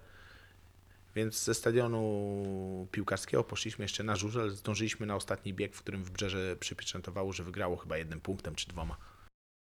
Więc 1.15 1.43
ze 1.43 1.53
stadionu 1.53 2.87
piłkarskiego 2.91 3.43
poszliśmy 3.43 3.83
jeszcze 3.85 4.03
na 4.03 4.15
żużel. 4.15 4.49
Zdążyliśmy 4.49 5.05
na 5.05 5.15
ostatni 5.15 5.53
bieg, 5.53 5.75
w 5.75 5.81
którym 5.81 6.03
Wybrzeże 6.03 6.55
przypieczętowało, 6.55 7.33
że 7.33 7.43
wygrało 7.43 7.77
chyba 7.77 7.97
jednym 7.97 8.21
punktem 8.21 8.55
czy 8.55 8.67
dwoma. 8.67 8.97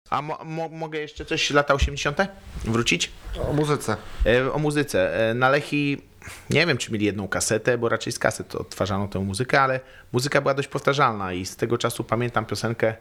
A 0.09 0.21
mo- 0.21 0.39
mo- 0.45 0.69
mogę 0.69 0.99
jeszcze 0.99 1.25
coś 1.25 1.51
lata 1.51 1.73
80. 1.73 2.17
wrócić? 2.63 3.11
O 3.49 3.53
muzyce. 3.53 3.97
E, 4.25 4.53
o 4.53 4.59
muzyce. 4.59 5.29
E, 5.29 5.33
na 5.33 5.49
Lechi 5.49 6.01
nie 6.49 6.65
wiem, 6.65 6.77
czy 6.77 6.91
mieli 6.91 7.05
jedną 7.05 7.27
kasetę, 7.27 7.77
bo 7.77 7.89
raczej 7.89 8.13
z 8.13 8.19
kaset 8.19 8.55
odtwarzano 8.55 9.07
tę 9.07 9.19
muzykę, 9.19 9.61
ale 9.61 9.79
muzyka 10.11 10.41
była 10.41 10.53
dość 10.53 10.67
powtarzalna 10.67 11.33
i 11.33 11.45
z 11.45 11.55
tego 11.55 11.77
czasu 11.77 12.03
pamiętam 12.03 12.45
piosenkę, 12.45 12.95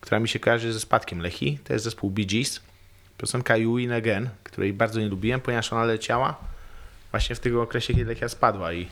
która 0.00 0.20
mi 0.20 0.28
się 0.28 0.38
kojarzy 0.38 0.72
ze 0.72 0.80
spadkiem 0.80 1.20
Lechi. 1.20 1.58
To 1.64 1.72
jest 1.72 1.84
zespół 1.84 2.10
Bee 2.10 2.26
Gees. 2.26 2.60
Piosenka 3.18 3.56
You 3.56 3.74
Win 3.74 3.92
Again, 3.92 4.28
której 4.44 4.72
bardzo 4.72 5.00
nie 5.00 5.08
lubiłem, 5.08 5.40
ponieważ 5.40 5.72
ona 5.72 5.84
leciała 5.84 6.51
właśnie 7.12 7.36
w 7.36 7.40
tym 7.40 7.60
okresie, 7.60 7.94
kiedy 7.94 8.04
Lechia 8.04 8.28
spadła 8.28 8.72
i 8.72 8.88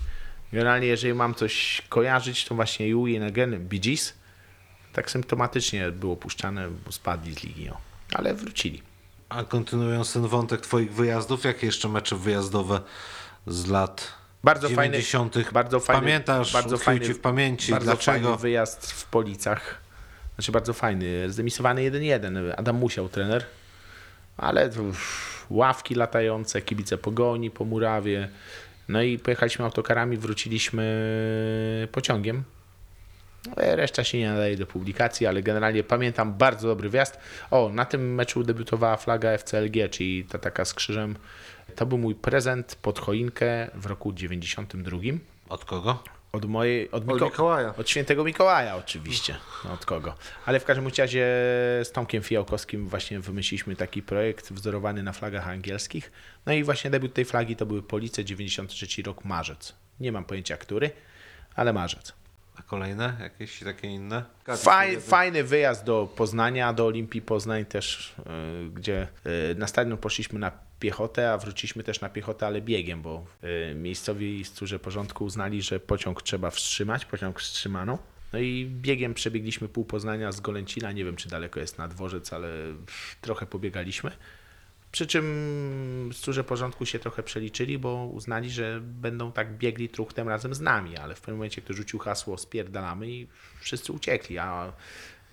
generalnie 0.52 0.86
jeżeli 0.86 1.14
mam 1.14 1.34
coś 1.34 1.82
kojarzyć, 1.88 2.44
to 2.44 2.54
właśnie 2.54 2.88
You 2.88 3.04
Win 3.04 3.22
Again, 3.22 3.68
Bee 3.68 3.80
Gees. 3.80 4.14
Tak 4.92 5.10
symptomatycznie 5.10 5.90
było 5.90 6.16
puszczane, 6.16 6.68
bo 6.84 6.92
spadli 6.92 7.34
z 7.34 7.42
ligi, 7.42 7.70
o. 7.70 7.76
ale 8.12 8.34
wrócili. 8.34 8.82
A 9.28 9.44
kontynuując 9.44 10.12
ten 10.12 10.26
wątek 10.26 10.60
twoich 10.60 10.92
wyjazdów, 10.92 11.44
jakie 11.44 11.66
jeszcze 11.66 11.88
mecze 11.88 12.16
wyjazdowe 12.16 12.80
z 13.46 13.66
lat 13.66 14.12
Bardzo 14.44 14.68
90. 14.68 15.34
fajny, 15.34 15.52
bardzo 15.52 15.80
fajny, 15.80 16.02
pamiętasz, 16.02 16.52
bardzo 16.52 16.78
fajny, 16.78 17.06
ci 17.06 17.14
w 17.14 17.20
pamięci, 17.20 17.72
bardzo 17.72 17.84
dlaczego? 17.84 18.28
fajny 18.28 18.42
wyjazd 18.42 18.92
w 18.92 19.04
Policach. 19.04 19.80
Znaczy 20.34 20.52
bardzo 20.52 20.72
fajny, 20.72 21.30
zdemisowany 21.30 21.90
1-1. 21.90 22.54
Adam 22.56 22.76
Musiał, 22.76 23.08
trener, 23.08 23.46
ale 24.40 24.70
ławki 25.50 25.94
latające, 25.94 26.62
kibice 26.62 26.98
pogoni 26.98 27.50
po 27.50 27.64
murawie. 27.64 28.28
No 28.88 29.02
i 29.02 29.18
pojechaliśmy 29.18 29.64
autokarami, 29.64 30.16
wróciliśmy 30.16 31.88
pociągiem. 31.92 32.44
No, 33.46 33.52
Reszta 33.56 34.04
się 34.04 34.18
nie 34.18 34.28
nadaje 34.28 34.56
do 34.56 34.66
publikacji, 34.66 35.26
ale 35.26 35.42
generalnie 35.42 35.82
pamiętam 35.82 36.34
bardzo 36.34 36.68
dobry 36.68 36.90
wjazd. 36.90 37.18
O, 37.50 37.68
na 37.68 37.84
tym 37.84 38.14
meczu 38.14 38.42
debiutowała 38.44 38.96
flaga 38.96 39.38
FCLG, 39.38 39.90
czyli 39.90 40.24
ta 40.24 40.38
taka 40.38 40.64
z 40.64 40.74
krzyżem. 40.74 41.16
To 41.76 41.86
był 41.86 41.98
mój 41.98 42.14
prezent 42.14 42.78
pod 42.82 42.98
choinkę 42.98 43.70
w 43.74 43.86
roku 43.86 44.12
92. 44.12 44.98
Od 45.48 45.64
kogo? 45.64 46.02
Od 46.32 46.44
mojej, 46.44 46.90
od, 46.90 47.02
Od 47.02 47.08
Miko- 47.08 47.24
Mikołaja. 47.24 47.74
Od 47.76 47.88
świętego 47.90 48.24
Mikołaja 48.24 48.76
oczywiście. 48.76 49.36
No, 49.64 49.72
od 49.72 49.86
kogo? 49.86 50.14
Ale 50.46 50.60
w 50.60 50.64
każdym 50.64 50.88
razie 50.98 51.26
z 51.84 51.92
Tomkiem 51.92 52.22
Fijałkowskim 52.22 52.88
właśnie 52.88 53.20
wymyśliliśmy 53.20 53.76
taki 53.76 54.02
projekt 54.02 54.52
wzorowany 54.52 55.02
na 55.02 55.12
flagach 55.12 55.48
angielskich. 55.48 56.12
No 56.46 56.52
i 56.52 56.64
właśnie 56.64 56.90
debiut 56.90 57.14
tej 57.14 57.24
flagi 57.24 57.56
to 57.56 57.66
były 57.66 57.82
Police 57.82 58.24
93 58.24 59.02
rok, 59.02 59.24
marzec. 59.24 59.74
Nie 60.00 60.12
mam 60.12 60.24
pojęcia 60.24 60.56
który, 60.56 60.90
ale 61.56 61.72
marzec. 61.72 62.12
A 62.56 62.62
kolejne? 62.62 63.16
Jakieś 63.20 63.60
takie 63.60 63.88
inne? 63.88 64.24
Faj, 64.56 65.00
fajny 65.00 65.44
wyjazd 65.44 65.84
do 65.84 66.08
Poznania, 66.16 66.72
do 66.72 66.86
Olimpii 66.86 67.22
Poznań 67.22 67.64
też, 67.64 68.14
y, 68.66 68.70
gdzie 68.70 69.08
y, 69.52 69.54
na 69.54 69.66
stadion 69.66 69.98
poszliśmy 69.98 70.38
na 70.38 70.52
piechotę, 70.80 71.32
a 71.32 71.38
wróciliśmy 71.38 71.82
też 71.82 72.00
na 72.00 72.08
piechotę, 72.08 72.46
ale 72.46 72.60
biegiem, 72.60 73.02
bo 73.02 73.26
y, 73.70 73.74
miejscowi 73.74 74.44
stróże 74.44 74.78
porządku 74.78 75.24
uznali, 75.24 75.62
że 75.62 75.80
pociąg 75.80 76.22
trzeba 76.22 76.50
wstrzymać, 76.50 77.04
pociąg 77.04 77.40
wstrzymano. 77.40 77.98
No 78.32 78.38
i 78.38 78.66
biegiem 78.66 79.14
przebiegliśmy 79.14 79.68
pół 79.68 79.84
Poznania 79.84 80.32
z 80.32 80.40
Golęcina, 80.40 80.92
nie 80.92 81.04
wiem 81.04 81.16
czy 81.16 81.28
daleko 81.28 81.60
jest 81.60 81.78
na 81.78 81.88
dworzec, 81.88 82.32
ale 82.32 82.48
trochę 83.20 83.46
pobiegaliśmy. 83.46 84.10
Przy 84.92 85.06
czym 85.06 86.10
stróże 86.12 86.44
porządku 86.44 86.86
się 86.86 86.98
trochę 86.98 87.22
przeliczyli, 87.22 87.78
bo 87.78 88.06
uznali, 88.06 88.50
że 88.50 88.80
będą 88.82 89.32
tak 89.32 89.58
biegli 89.58 89.88
truchtem 89.88 90.28
razem 90.28 90.54
z 90.54 90.60
nami, 90.60 90.96
ale 90.96 91.14
w 91.14 91.20
pewnym 91.20 91.36
momencie 91.36 91.62
ktoś 91.62 91.76
rzucił 91.76 91.98
hasło 91.98 92.38
spierdalamy 92.38 93.10
i 93.10 93.26
wszyscy 93.60 93.92
uciekli, 93.92 94.38
a 94.38 94.72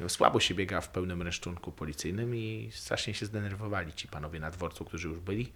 słabo 0.08 0.40
się 0.40 0.56
biega 0.56 0.82
w 0.82 0.90
pełnym 0.90 1.22
resztunku 1.22 1.72
policyjnym 1.72 2.36
i 2.36 2.70
strasznie 2.74 3.14
się 3.14 3.26
zdenerwowali 3.26 3.94
ci 3.94 4.08
panowie 4.08 4.40
na 4.40 4.52
dworcu, 4.52 4.86
którzy 4.86 5.08
już 5.08 5.20
byli, 5.20 5.52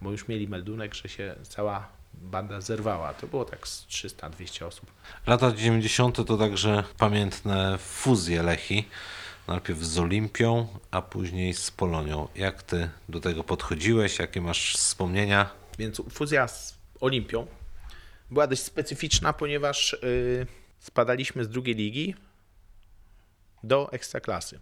bo 0.00 0.10
już 0.10 0.28
mieli 0.28 0.48
meldunek, 0.48 0.94
że 0.94 1.08
się 1.08 1.34
cała 1.42 1.88
banda 2.14 2.60
zerwała. 2.60 3.14
To 3.14 3.26
było 3.26 3.44
tak 3.44 3.68
z 3.68 3.86
300-200 3.86 4.64
osób. 4.64 4.90
Lata 5.26 5.52
90. 5.52 6.26
to 6.26 6.36
także 6.36 6.84
pamiętne 6.98 7.78
fuzje 7.78 8.42
Lechi. 8.42 8.88
Najpierw 9.48 9.78
z 9.78 9.98
Olimpią, 9.98 10.68
a 10.90 11.02
później 11.02 11.54
z 11.54 11.70
Polonią. 11.70 12.28
Jak 12.34 12.62
ty 12.62 12.90
do 13.08 13.20
tego 13.20 13.44
podchodziłeś? 13.44 14.18
Jakie 14.18 14.40
masz 14.40 14.74
wspomnienia? 14.76 15.50
Więc 15.78 16.02
fuzja 16.10 16.48
z 16.48 16.78
Olimpią 17.00 17.46
była 18.30 18.46
dość 18.46 18.62
specyficzna, 18.62 19.32
ponieważ 19.32 19.92
y, 19.92 20.46
spadaliśmy 20.78 21.44
z 21.44 21.48
drugiej 21.48 21.74
ligi 21.74 22.14
do 23.62 23.92
ekstraklasy. 23.92 24.60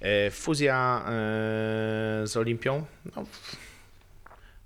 E, 0.00 0.30
Fuzja 0.30 1.04
e, 1.06 1.10
z 2.26 2.36
Olimpią, 2.36 2.86
no, 3.16 3.26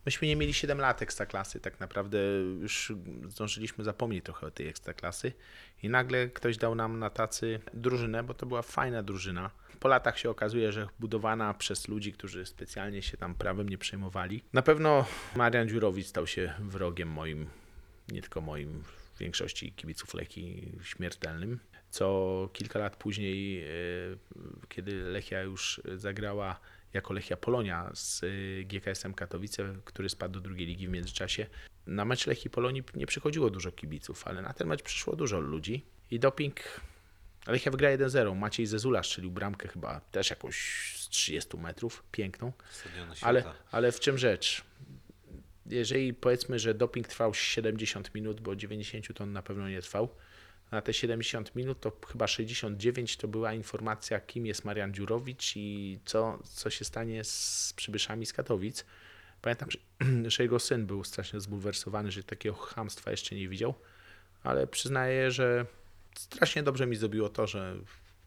myśmy 0.06 0.28
nie 0.28 0.36
mieli 0.36 0.54
7 0.54 0.78
lat 0.78 1.02
ekstraklasy, 1.02 1.60
tak 1.60 1.80
naprawdę 1.80 2.18
już 2.60 2.92
zdążyliśmy 3.28 3.84
zapomnieć 3.84 4.24
trochę 4.24 4.46
o 4.46 4.50
tej 4.50 4.68
ekstraklasy 4.68 5.32
i 5.82 5.88
nagle 5.88 6.28
ktoś 6.28 6.56
dał 6.56 6.74
nam 6.74 6.98
na 6.98 7.10
tacy 7.10 7.60
drużynę, 7.74 8.22
bo 8.22 8.34
to 8.34 8.46
była 8.46 8.62
fajna 8.62 9.02
drużyna. 9.02 9.50
Po 9.80 9.88
latach 9.88 10.18
się 10.18 10.30
okazuje, 10.30 10.72
że 10.72 10.88
budowana 11.00 11.54
przez 11.54 11.88
ludzi, 11.88 12.12
którzy 12.12 12.46
specjalnie 12.46 13.02
się 13.02 13.16
tam 13.16 13.34
prawem 13.34 13.68
nie 13.68 13.78
przejmowali. 13.78 14.42
Na 14.52 14.62
pewno 14.62 15.04
Marian 15.36 15.68
Dziurowicz 15.68 16.06
stał 16.06 16.26
się 16.26 16.54
wrogiem 16.60 17.08
moim, 17.08 17.46
nie 18.08 18.20
tylko 18.20 18.40
moim, 18.40 18.82
w 19.14 19.18
większości 19.18 19.72
kibiców 19.72 20.14
Leki 20.14 20.72
śmiertelnym. 20.82 21.58
Co 21.92 22.48
kilka 22.52 22.78
lat 22.78 22.96
później, 22.96 23.62
e, 23.62 23.66
kiedy 24.68 24.94
Lechia 24.94 25.40
już 25.40 25.80
zagrała 25.96 26.60
jako 26.92 27.14
Lechia 27.14 27.36
Polonia 27.36 27.90
z 27.94 28.24
e, 28.24 28.26
GKS-em 28.64 29.14
Katowice, 29.14 29.74
który 29.84 30.08
spadł 30.08 30.34
do 30.34 30.40
drugiej 30.40 30.66
ligi 30.66 30.88
w 30.88 30.90
międzyczasie. 30.90 31.46
Na 31.86 32.04
mecz 32.04 32.26
Lechii 32.26 32.50
Polonii 32.50 32.82
nie 32.94 33.06
przychodziło 33.06 33.50
dużo 33.50 33.72
kibiców, 33.72 34.26
ale 34.26 34.42
na 34.42 34.52
ten 34.52 34.68
mecz 34.68 34.82
przyszło 34.82 35.16
dużo 35.16 35.40
ludzi 35.40 35.84
i 36.10 36.18
doping 36.20 36.60
Lechia 37.46 37.70
wygra 37.70 37.88
1-0. 37.96 38.36
Maciej 38.36 38.66
Zezula 38.66 39.02
strzelił 39.02 39.30
bramkę 39.30 39.68
chyba 39.68 40.00
też 40.00 40.30
jakąś 40.30 40.56
z 40.96 41.08
30 41.08 41.56
metrów, 41.56 42.04
piękną. 42.12 42.52
Ale, 43.20 43.44
ale 43.70 43.92
w 43.92 44.00
czym 44.00 44.18
rzecz? 44.18 44.64
Jeżeli 45.66 46.14
powiedzmy, 46.14 46.58
że 46.58 46.74
doping 46.74 47.08
trwał 47.08 47.34
70 47.34 48.14
minut, 48.14 48.40
bo 48.40 48.56
90 48.56 49.14
to 49.14 49.24
on 49.24 49.32
na 49.32 49.42
pewno 49.42 49.68
nie 49.68 49.82
trwał, 49.82 50.08
na 50.72 50.82
te 50.82 50.92
70 50.92 51.54
minut 51.56 51.80
to 51.80 51.92
chyba 52.06 52.26
69 52.26 53.16
to 53.16 53.28
była 53.28 53.52
informacja, 53.52 54.20
kim 54.20 54.46
jest 54.46 54.64
Marian 54.64 54.94
Dziurowicz 54.94 55.56
i 55.56 55.98
co, 56.04 56.38
co 56.42 56.70
się 56.70 56.84
stanie 56.84 57.24
z 57.24 57.72
przybyszami 57.76 58.26
z 58.26 58.32
Katowic. 58.32 58.84
Pamiętam, 59.42 59.68
że, 59.70 59.78
że 60.30 60.42
jego 60.42 60.58
syn 60.58 60.86
był 60.86 61.04
strasznie 61.04 61.40
zbulwersowany, 61.40 62.10
że 62.12 62.22
takiego 62.22 62.56
chamstwa 62.56 63.10
jeszcze 63.10 63.34
nie 63.34 63.48
widział, 63.48 63.74
ale 64.42 64.66
przyznaję, 64.66 65.30
że 65.30 65.66
strasznie 66.14 66.62
dobrze 66.62 66.86
mi 66.86 66.96
zrobiło 66.96 67.28
to, 67.28 67.46
że 67.46 67.76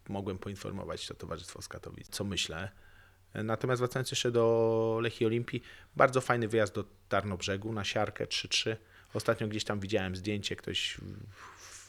mogłem 0.10 0.38
poinformować 0.38 1.08
to 1.08 1.14
towarzystwo 1.14 1.62
z 1.62 1.68
Katowic, 1.68 2.08
co 2.10 2.24
myślę. 2.24 2.72
Natomiast 3.34 3.80
wracając 3.80 4.12
jeszcze 4.12 4.32
do 4.32 5.00
Lechii 5.02 5.26
Olimpii, 5.26 5.62
bardzo 5.96 6.22
fajny 6.22 6.48
wyjazd 6.48 6.76
do 6.76 6.86
Tarnobrzegu 7.10 7.74
na 7.74 7.84
siarkę 7.84 8.26
3-3. 8.26 8.76
Ostatnio 9.14 9.48
gdzieś 9.48 9.64
tam 9.64 9.80
widziałem 9.80 10.16
zdjęcie, 10.16 10.56
ktoś 10.56 10.98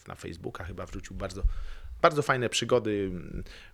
na 0.09 0.15
Facebooka 0.15 0.65
chyba 0.65 0.87
wrzucił 0.87 1.17
bardzo, 1.17 1.43
bardzo 2.03 2.23
fajne 2.23 2.49
przygody. 2.49 3.11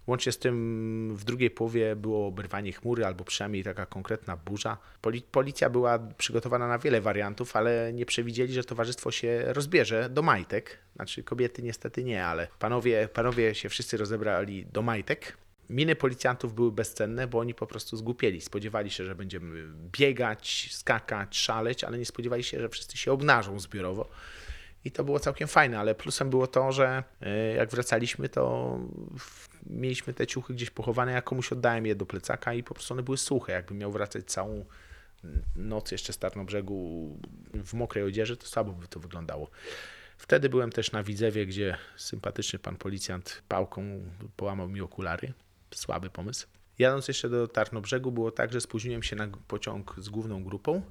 Łącznie 0.07 0.33
z 0.33 0.39
tym 0.39 1.17
w 1.17 1.25
drugiej 1.25 1.51
połowie 1.51 1.97
było 1.97 2.27
oberwanie 2.27 2.73
chmury, 2.73 3.05
albo 3.07 3.25
przynajmniej 3.25 3.65
taka 3.65 3.87
konkretna 3.87 4.37
burza. 4.37 4.79
Poli- 5.03 5.23
Policja 5.23 5.71
była 5.71 5.99
przygotowana 5.99 6.69
na 6.69 6.79
wiele 6.79 7.01
wariantów, 7.01 7.57
ale 7.57 7.93
nie 7.93 8.07
przewidzieli, 8.07 8.53
że 8.53 8.65
towarzystwo 8.65 9.11
się 9.11 9.45
rozbierze 9.47 10.09
do 10.11 10.23
majtek. 10.23 10.79
Znaczy 10.97 11.23
kobiety 11.23 11.63
niestety 11.63 12.05
nie, 12.05 12.27
ale 12.27 12.49
panowie, 12.59 13.09
panowie 13.13 13.55
się 13.55 13.69
wszyscy 13.69 13.97
rozebrali 13.97 14.67
do 14.67 14.83
majtek. 14.83 15.37
Miny 15.71 15.97
policjantów 15.97 16.55
były 16.55 16.73
bezcenne, 16.73 17.27
bo 17.27 17.39
oni 17.39 17.55
po 17.55 17.67
prostu 17.67 17.97
zgłupieli. 17.97 18.41
Spodziewali 18.41 18.91
się, 18.91 19.05
że 19.05 19.15
będziemy 19.15 19.69
biegać, 19.99 20.69
skakać, 20.71 21.37
szaleć, 21.37 21.85
ale 21.85 21.99
nie 21.99 22.07
spodziewali 22.07 22.45
się, 22.45 22.61
że 22.61 22.69
wszyscy 22.69 22.97
się 22.97 23.13
obnażą 23.13 23.61
zbiorowo. 23.61 24.09
I 24.85 24.91
to 24.91 25.05
było 25.05 25.21
całkiem 25.21 25.49
fajne, 25.49 25.79
ale 25.79 25.95
plusem 25.95 26.31
było 26.31 26.47
to, 26.47 26.73
że 26.73 27.05
e, 27.21 27.55
jak 27.55 27.71
wracaliśmy, 27.71 28.29
to 28.29 28.79
mieliśmy 29.67 30.15
te 30.15 30.27
ciuchy 30.27 30.55
gdzieś 30.55 30.71
pochowane. 30.71 31.13
Ja 31.13 31.23
komuś 31.23 31.53
oddałem 31.53 31.87
je 31.87 31.95
do 31.95 32.07
plecaka 32.07 32.55
i 32.55 32.63
po 32.63 32.75
prostu 32.75 32.95
one 32.95 33.03
były 33.03 33.19
suche. 33.19 33.53
Jakbym 33.53 33.79
miał 33.79 33.93
wracać 33.93 34.25
całą 34.25 34.65
noc 35.57 35.91
jeszcze 35.93 36.13
z 36.13 36.19
Tarnobrzegu 36.19 37.11
w 37.55 37.75
mokrej 37.75 38.05
odzieży, 38.05 38.37
to 38.37 38.47
słabo 38.47 38.73
by 38.73 38.89
to 38.89 39.01
wyglądało. 39.01 39.51
Wtedy 40.19 40.49
byłem 40.49 40.73
też 40.73 40.93
na 40.93 41.03
Widzewie, 41.03 41.47
gdzie 41.47 41.77
sympatyczny 41.97 42.59
pan 42.59 42.77
policjant 42.77 43.43
pałką 43.49 44.01
połamał 44.37 44.69
mi 44.69 44.81
okulary. 44.81 45.33
Słaby 45.75 46.11
pomysł. 46.11 46.47
Jadąc 46.79 47.09
jeszcze 47.09 47.29
do 47.29 47.49
Tarnobrzegu 47.49 48.13
było 48.13 48.31
tak, 48.31 48.53
że 48.53 48.61
spóźniłem 48.61 49.03
się 49.03 49.17
na 49.17 49.29
pociąg 49.49 49.95
z 49.99 50.09
główną 50.09 50.45
grupą 50.45 50.83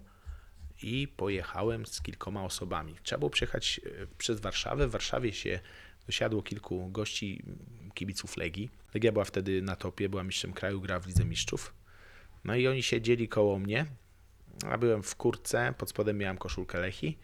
i 0.83 1.07
pojechałem 1.07 1.85
z 1.85 2.01
kilkoma 2.01 2.43
osobami. 2.43 2.95
Trzeba 3.03 3.19
było 3.19 3.29
przejechać 3.29 3.81
e, 3.85 4.07
przez 4.17 4.39
Warszawę. 4.39 4.87
W 4.87 4.91
Warszawie 4.91 5.33
się 5.33 5.59
dosiadło 6.05 6.43
kilku 6.43 6.89
gości, 6.89 7.43
m, 7.47 7.91
kibiców 7.93 8.37
Legii. 8.37 8.69
Legia 8.93 9.11
była 9.11 9.25
wtedy 9.25 9.61
na 9.61 9.75
topie, 9.75 10.09
była 10.09 10.23
mistrzem 10.23 10.53
kraju, 10.53 10.81
grała 10.81 10.99
w 10.99 11.07
Lidze 11.07 11.25
Mistrzów. 11.25 11.73
No 12.43 12.55
i 12.55 12.67
oni 12.67 12.83
siedzieli 12.83 13.27
koło 13.27 13.59
mnie, 13.59 13.85
a 14.69 14.77
byłem 14.77 15.03
w 15.03 15.15
kurce, 15.15 15.73
pod 15.77 15.89
spodem 15.89 16.17
miałem 16.17 16.37
koszulkę 16.37 16.79
Lechi. 16.79 17.17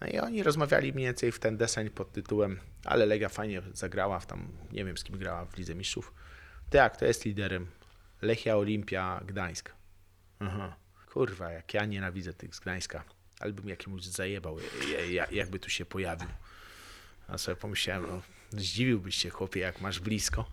No 0.00 0.06
i 0.06 0.18
oni 0.18 0.42
rozmawiali 0.42 0.92
mniej 0.92 1.06
więcej 1.06 1.32
w 1.32 1.38
ten 1.38 1.56
deseń 1.56 1.90
pod 1.90 2.12
tytułem 2.12 2.60
ale 2.86 3.06
Legia 3.06 3.28
fajnie 3.28 3.62
zagrała, 3.72 4.20
w 4.20 4.26
tam 4.26 4.48
nie 4.72 4.84
wiem 4.84 4.98
z 4.98 5.04
kim 5.04 5.18
grała 5.18 5.44
w 5.44 5.56
Lidze 5.56 5.74
Mistrzów. 5.74 6.14
Tak, 6.70 6.96
to 6.96 7.04
jest 7.04 7.24
liderem. 7.24 7.66
Lechia 8.22 8.56
Olimpia 8.56 9.20
Gdańsk. 9.26 9.72
Aha. 10.38 10.76
Kurwa, 11.16 11.52
jak 11.52 11.74
ja 11.74 11.84
nienawidzę 11.84 12.32
tych 12.32 12.54
z 12.54 12.60
Gdańska. 12.60 13.04
Ale 13.40 13.52
bym 13.52 13.68
jakiemuś 13.68 14.02
zajebał, 14.04 14.58
ja- 14.92 15.04
ja- 15.04 15.26
jakby 15.30 15.58
tu 15.58 15.70
się 15.70 15.84
pojawił. 15.86 16.28
A 17.28 17.38
sobie 17.38 17.56
pomyślałem, 17.56 18.06
no, 18.10 18.22
zdziwiłbyś 18.50 19.16
się 19.16 19.30
chłopie, 19.30 19.60
jak 19.60 19.80
masz 19.80 20.00
blisko. 20.00 20.50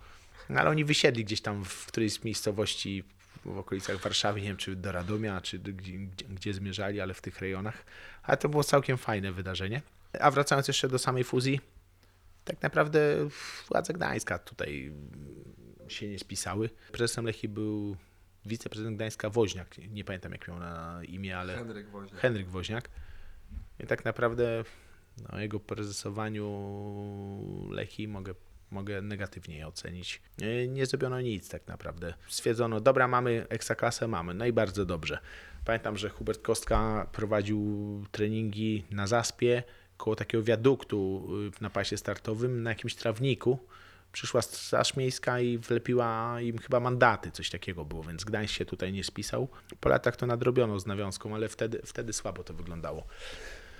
No, 0.50 0.60
ale 0.60 0.70
oni 0.70 0.86
wysiedli 0.86 1.26
gdzieś 1.26 1.42
tam 1.42 1.66
w 1.66 1.86
którejś 1.86 2.24
miejscowości 2.24 3.04
w 3.46 3.58
okolicach 3.58 3.98
Warszawy, 3.98 4.42
nie 4.42 4.48
wiem 4.48 4.58
czy 4.58 4.76
do 4.76 4.92
Radomia, 4.92 5.42
czy 5.42 5.60
gdzie, 5.60 5.98
gdzie, 6.30 6.54
zmierzali, 6.54 7.02
ale 7.02 7.14
w 7.14 7.22
tych 7.22 7.40
rejonach. 7.40 7.86
Ale 8.24 8.38
to 8.38 8.50
było 8.50 8.64
całkiem 8.64 8.98
fajne 8.98 9.32
wydarzenie. 9.32 9.82
A 10.20 10.32
wracając 10.32 10.68
jeszcze 10.68 10.90
do 10.90 11.00
samej 11.00 11.24
fuzji, 11.24 11.60
tak 12.46 12.62
naprawdę 12.62 13.30
władze 13.70 13.94
Gdańska 13.94 14.40
tutaj 14.40 14.92
się 15.88 16.08
nie 16.08 16.20
spisały. 16.20 16.70
Prezesem 16.92 17.26
Lechii 17.26 17.50
był 17.50 17.98
wiceprezydent 18.46 18.96
Gdańska 18.96 19.30
Woźniak. 19.30 19.78
Nie 19.78 20.04
pamiętam 20.04 20.32
jak 20.32 20.48
miał 20.48 20.60
na 20.60 21.00
imię, 21.04 21.38
ale 21.38 21.56
Henryk 21.56 21.90
Woźniak. 21.90 22.22
Henryk 22.22 22.48
Woźniak. 22.48 22.90
I 23.80 23.88
tak 23.88 24.06
naprawdę 24.06 24.64
o 25.30 25.40
jego 25.40 25.60
prezesowaniu 25.60 26.48
Lechii 27.72 28.08
mogę, 28.08 28.34
mogę 28.72 29.02
negatywnie 29.02 29.68
ocenić. 29.68 30.22
Nie, 30.38 30.68
nie 30.68 30.86
zrobiono 30.86 31.22
nic 31.22 31.50
tak 31.50 31.68
naprawdę. 31.68 32.14
Stwierdzono, 32.28 32.82
dobra, 32.82 33.08
mamy 33.08 33.46
ekstraklasę, 33.50 34.08
mamy. 34.08 34.34
No 34.34 34.46
i 34.46 34.54
bardzo 34.54 34.86
dobrze. 34.86 35.20
Pamiętam, 35.66 35.98
że 35.98 36.10
Hubert 36.10 36.42
Kostka 36.42 37.08
prowadził 37.12 38.06
treningi 38.12 38.84
na 38.92 39.08
zaspie 39.08 39.64
koło 39.98 40.16
takiego 40.16 40.44
wiaduktu 40.44 41.28
y, 41.60 41.64
na 41.64 41.70
pasie 41.70 41.98
startowym 41.98 42.64
na 42.64 42.70
jakimś 42.70 42.96
trawniku. 42.96 43.60
Przyszła 44.14 44.42
Straż 44.42 44.96
Miejska 44.96 45.40
i 45.40 45.58
wlepiła 45.58 46.42
im 46.42 46.58
chyba 46.58 46.80
mandaty, 46.80 47.32
coś 47.32 47.50
takiego 47.50 47.86
było, 47.86 48.04
więc 48.04 48.24
Gdańsk 48.24 48.54
się 48.54 48.66
tutaj 48.66 48.94
nie 48.94 49.04
spisał. 49.04 49.48
Po 49.80 49.90
latach 49.90 50.16
to 50.16 50.26
nadrobiono 50.26 50.80
z 50.80 50.86
nawiązką, 50.86 51.36
ale 51.36 51.50
wtedy, 51.50 51.82
wtedy 51.86 52.14
słabo 52.14 52.44
to 52.44 52.54
wyglądało. 52.54 53.04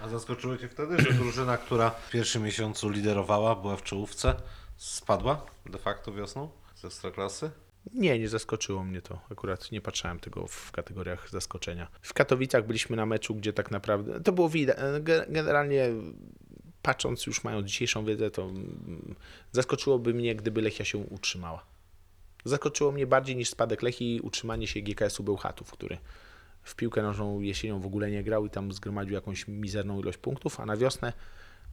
A 0.02 0.10
zaskoczyło 0.10 0.58
Cię 0.58 0.70
wtedy, 0.70 1.02
że 1.02 1.14
drużyna, 1.14 1.58
która 1.58 1.90
w 1.90 2.10
pierwszym 2.12 2.44
miesiącu 2.44 2.90
liderowała, 2.90 3.56
była 3.56 3.76
w 3.76 3.84
czołówce, 3.84 4.36
spadła 4.78 5.46
de 5.66 5.78
facto 5.80 6.14
wiosną 6.14 6.50
z 6.76 6.86
Ekstraklasy? 6.86 7.52
Nie, 7.94 8.20
nie 8.20 8.30
zaskoczyło 8.30 8.84
mnie 8.84 9.02
to. 9.02 9.20
Akurat 9.32 9.72
nie 9.72 9.82
patrzałem 9.82 10.20
tego 10.20 10.48
w 10.48 10.72
kategoriach 10.72 11.30
zaskoczenia. 11.30 11.88
W 12.02 12.14
Katowicach 12.14 12.66
byliśmy 12.68 12.96
na 12.96 13.06
meczu, 13.06 13.36
gdzie 13.36 13.54
tak 13.54 13.72
naprawdę 13.72 14.20
to 14.22 14.32
było 14.32 14.50
widać. 14.50 14.78
Ge- 14.78 15.26
Generalnie 15.32 15.90
patrząc 16.84 17.26
już 17.26 17.44
mając 17.44 17.68
dzisiejszą 17.68 18.06
wiedzę, 18.06 18.32
to 18.32 18.44
mm, 18.44 19.16
zaskoczyłoby 19.52 20.14
mnie, 20.14 20.36
gdyby 20.36 20.62
Lechia 20.62 20.86
się 20.86 20.98
utrzymała. 20.98 21.66
Zaskoczyło 22.46 22.92
mnie 22.92 23.08
bardziej 23.08 23.36
niż 23.36 23.50
spadek 23.50 23.82
Lechii 23.82 24.22
utrzymanie 24.24 24.68
się 24.68 24.82
GKS-u 24.82 25.24
Bełchatów, 25.24 25.72
który 25.72 25.98
w 26.64 26.76
piłkę 26.76 27.02
nożną 27.02 27.42
jesienią 27.42 27.80
w 27.80 27.86
ogóle 27.86 28.12
nie 28.12 28.24
grał 28.24 28.46
i 28.46 28.50
tam 28.50 28.72
zgromadził 28.72 29.14
jakąś 29.14 29.48
mizerną 29.48 30.00
ilość 30.00 30.18
punktów, 30.18 30.60
a 30.60 30.66
na 30.66 30.78
wiosnę 30.78 31.14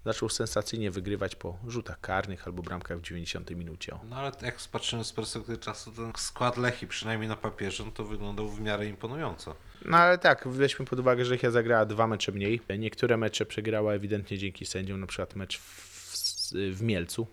zaczął 0.04 0.28
sensacyjnie 0.28 0.90
wygrywać 0.90 1.36
po 1.36 1.58
rzutach 1.66 2.00
karnych 2.00 2.46
albo 2.46 2.62
bramkach 2.62 2.98
w 2.98 3.02
90 3.02 3.50
minucie. 3.50 3.98
No 4.10 4.16
ale 4.16 4.32
jak 4.42 4.58
patrzymy 4.72 5.04
z 5.04 5.12
perspektywy 5.12 5.58
czasu, 5.58 5.92
ten 5.92 6.12
skład 6.16 6.56
Lechi, 6.56 6.86
przynajmniej 6.86 7.28
na 7.28 7.36
papierze, 7.36 7.84
no 7.84 7.90
to 7.90 8.04
wyglądał 8.04 8.48
w 8.48 8.60
miarę 8.60 8.86
imponująco. 8.86 9.54
No 9.84 9.96
ale 9.96 10.18
tak, 10.18 10.48
weźmy 10.48 10.86
pod 10.86 10.98
uwagę, 10.98 11.24
że 11.24 11.30
Lechia 11.30 11.50
zagrała 11.50 11.86
dwa 11.86 12.06
mecze 12.06 12.32
mniej. 12.32 12.60
Niektóre 12.78 13.16
mecze 13.16 13.46
przegrała 13.46 13.92
ewidentnie 13.92 14.38
dzięki 14.38 14.66
sędziom, 14.66 15.00
na 15.00 15.06
przykład 15.06 15.36
mecz 15.36 15.58
w, 15.58 16.52
w 16.72 16.82
Mielcu 16.82 17.26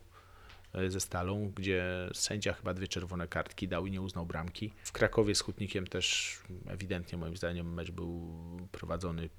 e, 0.74 0.90
ze 0.90 1.00
Stalą, 1.00 1.52
gdzie 1.56 2.10
sędzia 2.14 2.54
chyba 2.54 2.74
dwie 2.74 2.88
czerwone 2.88 3.28
kartki 3.28 3.68
dał 3.68 3.86
i 3.86 3.92
nie 3.92 4.02
uznał 4.02 4.26
bramki. 4.26 4.74
W 4.84 4.92
Krakowie 4.92 5.36
z 5.36 5.42
Hutnikiem 5.42 5.88
też 5.88 6.38
ewidentnie 6.68 7.18
moim 7.18 7.38
zdaniem 7.38 7.74
mecz 7.74 7.92
był 7.92 8.38
prowadzony 8.72 9.30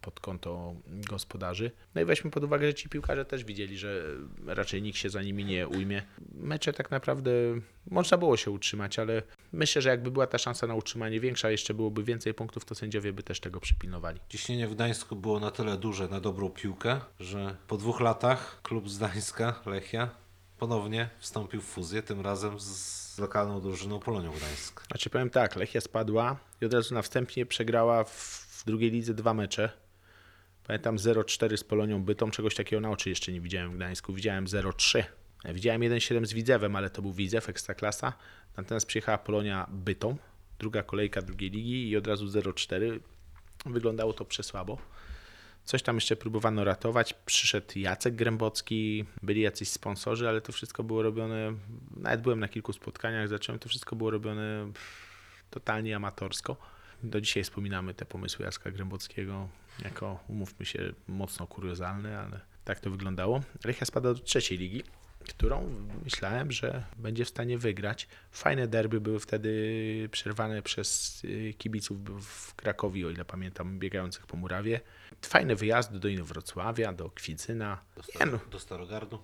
pod 0.00 0.20
konto 0.20 0.74
gospodarzy. 0.86 1.70
No 1.94 2.00
i 2.00 2.04
weźmy 2.04 2.30
pod 2.30 2.44
uwagę, 2.44 2.66
że 2.66 2.74
ci 2.74 2.88
piłkarze 2.88 3.24
też 3.24 3.44
widzieli, 3.44 3.78
że 3.78 4.02
raczej 4.46 4.82
nikt 4.82 4.98
się 4.98 5.10
za 5.10 5.22
nimi 5.22 5.44
nie 5.44 5.68
ujmie. 5.68 6.02
Mecze 6.34 6.72
tak 6.72 6.90
naprawdę 6.90 7.30
można 7.90 8.18
było 8.18 8.36
się 8.36 8.50
utrzymać, 8.50 8.98
ale 8.98 9.22
myślę, 9.52 9.82
że 9.82 9.88
jakby 9.88 10.10
była 10.10 10.26
ta 10.26 10.38
szansa 10.38 10.66
na 10.66 10.74
utrzymanie 10.74 11.20
większa, 11.20 11.50
jeszcze 11.50 11.74
byłoby 11.74 12.04
więcej 12.04 12.34
punktów, 12.34 12.64
to 12.64 12.74
sędziowie 12.74 13.12
by 13.12 13.22
też 13.22 13.40
tego 13.40 13.60
przypilnowali. 13.60 14.20
Ciśnienie 14.28 14.68
w 14.68 14.74
Gdańsku 14.74 15.16
było 15.16 15.40
na 15.40 15.50
tyle 15.50 15.76
duże 15.76 16.08
na 16.08 16.20
dobrą 16.20 16.50
piłkę, 16.50 17.00
że 17.20 17.56
po 17.68 17.76
dwóch 17.76 18.00
latach 18.00 18.62
klub 18.62 18.90
z 18.90 18.98
Gdańska, 18.98 19.60
Lechia, 19.66 20.10
ponownie 20.58 21.08
wstąpił 21.18 21.60
w 21.60 21.64
fuzję, 21.64 22.02
tym 22.02 22.20
razem 22.20 22.60
z 22.60 23.18
lokalną 23.18 23.60
drużyną 23.60 24.00
Polonią 24.00 24.32
Gdańsk. 24.32 24.86
Znaczy 24.86 25.10
powiem 25.10 25.30
tak, 25.30 25.56
Lechia 25.56 25.80
spadła 25.80 26.36
i 26.60 26.64
od 26.64 26.74
razu 26.74 26.94
na 26.94 27.02
wstępnie 27.02 27.46
przegrała 27.46 28.04
w, 28.04 28.43
w 28.64 28.66
drugiej 28.66 28.90
lidze 28.90 29.14
dwa 29.14 29.34
mecze. 29.34 29.70
Pamiętam 30.66 30.96
0-4 30.96 31.56
z 31.56 31.64
Polonią 31.64 32.04
Bytom, 32.04 32.30
czegoś 32.30 32.54
takiego 32.54 32.80
na 32.80 32.90
oczy 32.90 33.08
jeszcze 33.10 33.32
nie 33.32 33.40
widziałem 33.40 33.72
w 33.72 33.76
Gdańsku. 33.76 34.14
Widziałem 34.14 34.46
0-3. 34.46 35.04
Widziałem 35.54 35.82
1-7 35.82 36.26
z 36.26 36.32
Widzewem, 36.32 36.76
ale 36.76 36.90
to 36.90 37.02
był 37.02 37.12
Widzew, 37.12 37.48
Ekstraklasa. 37.48 38.12
Natomiast 38.56 38.86
przyjechała 38.86 39.18
Polonia 39.18 39.66
Bytom, 39.70 40.16
druga 40.58 40.82
kolejka 40.82 41.22
drugiej 41.22 41.50
ligi 41.50 41.88
i 41.88 41.96
od 41.96 42.06
razu 42.06 42.26
0-4. 42.26 43.00
Wyglądało 43.66 44.12
to 44.12 44.24
przesłabo. 44.24 44.78
Coś 45.64 45.82
tam 45.82 45.96
jeszcze 45.96 46.16
próbowano 46.16 46.64
ratować. 46.64 47.14
Przyszedł 47.14 47.78
Jacek 47.78 48.14
Grębocki, 48.14 49.04
byli 49.22 49.40
jacyś 49.40 49.68
sponsorzy, 49.68 50.28
ale 50.28 50.40
to 50.40 50.52
wszystko 50.52 50.82
było 50.82 51.02
robione. 51.02 51.54
Nawet 51.96 52.20
byłem 52.20 52.40
na 52.40 52.48
kilku 52.48 52.72
spotkaniach, 52.72 53.28
zacząłem, 53.28 53.58
to 53.58 53.68
wszystko 53.68 53.96
było 53.96 54.10
robione 54.10 54.72
totalnie 55.50 55.96
amatorsko. 55.96 56.73
Do 57.04 57.20
dzisiaj 57.20 57.44
wspominamy 57.44 57.94
te 57.94 58.04
pomysły 58.04 58.44
Jacka 58.44 58.70
Grębockiego 58.70 59.48
jako, 59.84 60.24
umówmy 60.28 60.66
się, 60.66 60.92
mocno 61.08 61.46
kuriozalne, 61.46 62.20
ale 62.20 62.40
tak 62.64 62.80
to 62.80 62.90
wyglądało. 62.90 63.40
Lechia 63.64 63.86
spada 63.86 64.14
do 64.14 64.20
trzeciej 64.20 64.58
ligi, 64.58 64.82
którą 65.28 65.86
myślałem, 66.04 66.52
że 66.52 66.84
będzie 66.96 67.24
w 67.24 67.28
stanie 67.28 67.58
wygrać. 67.58 68.08
Fajne 68.32 68.68
derby 68.68 69.00
były 69.00 69.20
wtedy 69.20 70.08
przerwane 70.12 70.62
przez 70.62 71.20
y, 71.24 71.54
kibiców 71.58 71.98
w 72.26 72.54
Krakowie, 72.54 73.06
o 73.06 73.10
ile 73.10 73.24
pamiętam, 73.24 73.78
biegających 73.78 74.26
po 74.26 74.36
murawie. 74.36 74.80
Fajne 75.22 75.56
wyjazdy 75.56 75.98
do 75.98 76.08
Inowrocławia, 76.08 76.92
do 76.92 77.10
Kwidzyna. 77.10 77.80
Do, 77.96 78.02
Star- 78.02 78.32
no, 78.32 78.38
do 78.50 78.58
Starogardu. 78.60 79.18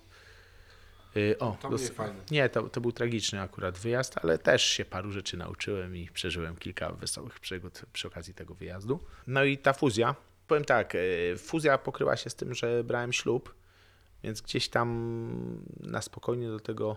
Y, 1.17 1.39
o, 1.39 1.57
To 1.61 1.71
do- 1.71 1.77
mniej 1.77 1.89
fajne. 1.89 2.21
nie, 2.31 2.49
to, 2.49 2.63
to 2.69 2.81
był 2.81 2.93
tragiczny 2.93 3.41
akurat 3.41 3.79
wyjazd, 3.79 4.15
ale 4.23 4.39
też 4.39 4.63
się 4.63 4.85
paru 4.85 5.13
rzeczy 5.13 5.37
nauczyłem 5.37 5.97
i 5.97 6.09
przeżyłem 6.09 6.57
kilka 6.57 6.93
wesołych 6.93 7.41
przygód 7.41 7.83
przy 7.93 8.09
okazji 8.09 8.35
tego 8.35 8.55
wyjazdu. 8.55 9.01
No 9.27 9.45
i 9.45 9.59
ta 9.59 9.73
fuzja, 9.73 10.15
powiem 10.49 10.65
tak, 10.65 10.95
y, 10.95 11.35
fuzja 11.39 11.79
pokryła 11.79 12.17
się 12.17 12.31
z 12.31 12.35
tym, 12.35 12.55
że 12.55 12.85
brałem 12.85 13.13
ślub, 13.13 13.55
więc 14.23 14.41
gdzieś 14.41 14.69
tam 14.69 14.89
na 15.81 16.03
spokojnie 16.03 16.49
do 16.49 16.61
tego 16.61 16.97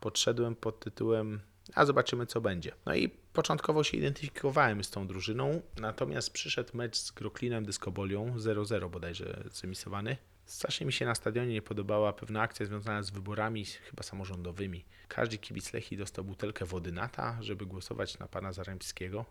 podszedłem 0.00 0.56
pod 0.56 0.80
tytułem 0.80 1.40
a 1.74 1.84
zobaczymy 1.84 2.26
co 2.26 2.40
będzie. 2.40 2.72
No 2.86 2.94
i 2.94 3.08
początkowo 3.08 3.84
się 3.84 3.96
identyfikowałem 3.96 4.84
z 4.84 4.90
tą 4.90 5.06
drużyną, 5.06 5.62
natomiast 5.80 6.30
przyszedł 6.32 6.76
mecz 6.76 6.96
z 6.96 7.10
Groklinem 7.10 7.64
Dyskobolią 7.64 8.34
0-0 8.38 8.90
bodajże 8.90 9.44
zemisowany. 9.52 10.16
Strasznie 10.44 10.86
mi 10.86 10.92
się 10.92 11.06
na 11.06 11.14
stadionie 11.14 11.52
nie 11.52 11.62
podobała 11.62 12.12
pewna 12.12 12.40
akcja 12.40 12.66
związana 12.66 13.02
z 13.02 13.10
wyborami 13.10 13.64
chyba 13.64 14.02
samorządowymi. 14.02 14.84
Każdy 15.08 15.38
kibic 15.38 15.72
Lechii 15.72 15.96
dostał 15.96 16.24
butelkę 16.24 16.64
wody 16.64 16.92
nata, 16.92 17.38
żeby 17.40 17.66
głosować 17.66 18.18
na 18.18 18.28
pana 18.28 18.52
Zaremskiego. 18.52 19.24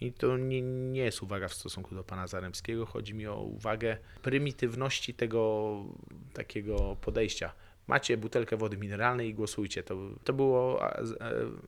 I 0.00 0.12
to 0.12 0.36
nie, 0.36 0.62
nie 0.62 1.00
jest 1.00 1.22
uwaga 1.22 1.48
w 1.48 1.54
stosunku 1.54 1.94
do 1.94 2.04
pana 2.04 2.26
Zaremskiego, 2.26 2.86
chodzi 2.86 3.14
mi 3.14 3.26
o 3.26 3.40
uwagę 3.40 3.96
prymitywności 4.22 5.14
tego 5.14 5.84
takiego 6.32 6.96
podejścia. 7.00 7.52
Macie 7.86 8.16
butelkę 8.16 8.56
wody 8.56 8.76
mineralnej 8.76 9.28
i 9.28 9.34
głosujcie. 9.34 9.82
To, 9.82 9.96
to 10.24 10.32
było, 10.32 10.90
e, 10.92 11.02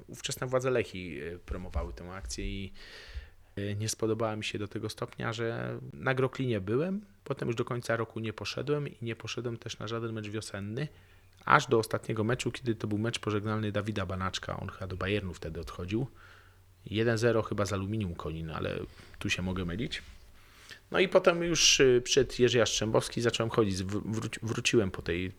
ówczesne 0.09 0.47
władze 0.47 0.71
Lechii 0.71 1.21
e, 1.23 1.39
promowały 1.39 1.93
tę 1.93 2.13
akcję 2.13 2.47
i 2.47 2.73
nie 3.77 3.89
spodobała 3.89 4.37
mi 4.37 4.45
się 4.45 4.59
do 4.59 4.69
tego 4.69 4.89
stopnia, 4.89 5.33
że 5.33 5.79
na 5.93 6.15
Groklinie 6.15 6.61
byłem, 6.61 7.01
potem 7.25 7.49
już 7.49 7.57
do 7.57 7.65
końca 7.65 7.97
roku 7.97 8.21
nie 8.21 8.33
poszedłem 8.33 8.89
i 8.89 8.97
nie 9.03 9.17
poszedłem 9.17 9.57
też 9.57 9.79
na 9.79 9.89
żaden 9.89 10.13
mecz 10.13 10.29
wiosenny, 10.29 10.89
aż 11.45 11.67
do 11.67 11.79
ostatniego 11.79 12.25
meczu, 12.25 12.53
kiedy 12.53 12.75
to 12.75 12.87
był 12.87 12.99
mecz 12.99 13.19
pożegnalny 13.19 13.73
Dawida 13.73 14.07
Banaczka, 14.07 14.61
on 14.61 14.69
chyba 14.69 14.87
do 14.87 14.97
Bayernu 14.97 15.35
wtedy 15.35 15.61
odchodził. 15.61 16.07
1-0 16.87 17.45
chyba 17.45 17.67
z 17.67 17.73
Aluminium 17.73 18.15
Konin, 18.15 18.51
ale 18.51 18.79
tu 19.19 19.31
się 19.31 19.43
mogę 19.43 19.65
mylić. 19.65 20.03
No 20.91 21.01
i 21.01 21.09
potem 21.09 21.43
już 21.43 21.81
y, 21.81 22.03
przed 22.05 22.39
Jerzy 22.39 22.59
Jastrzębowski 22.59 23.21
zacząłem 23.21 23.51
chodzić, 23.51 23.77
wró- 23.77 24.03
wróci- 24.03 24.39
wróciłem 24.43 24.91
po 24.91 25.03
tej 25.03 25.33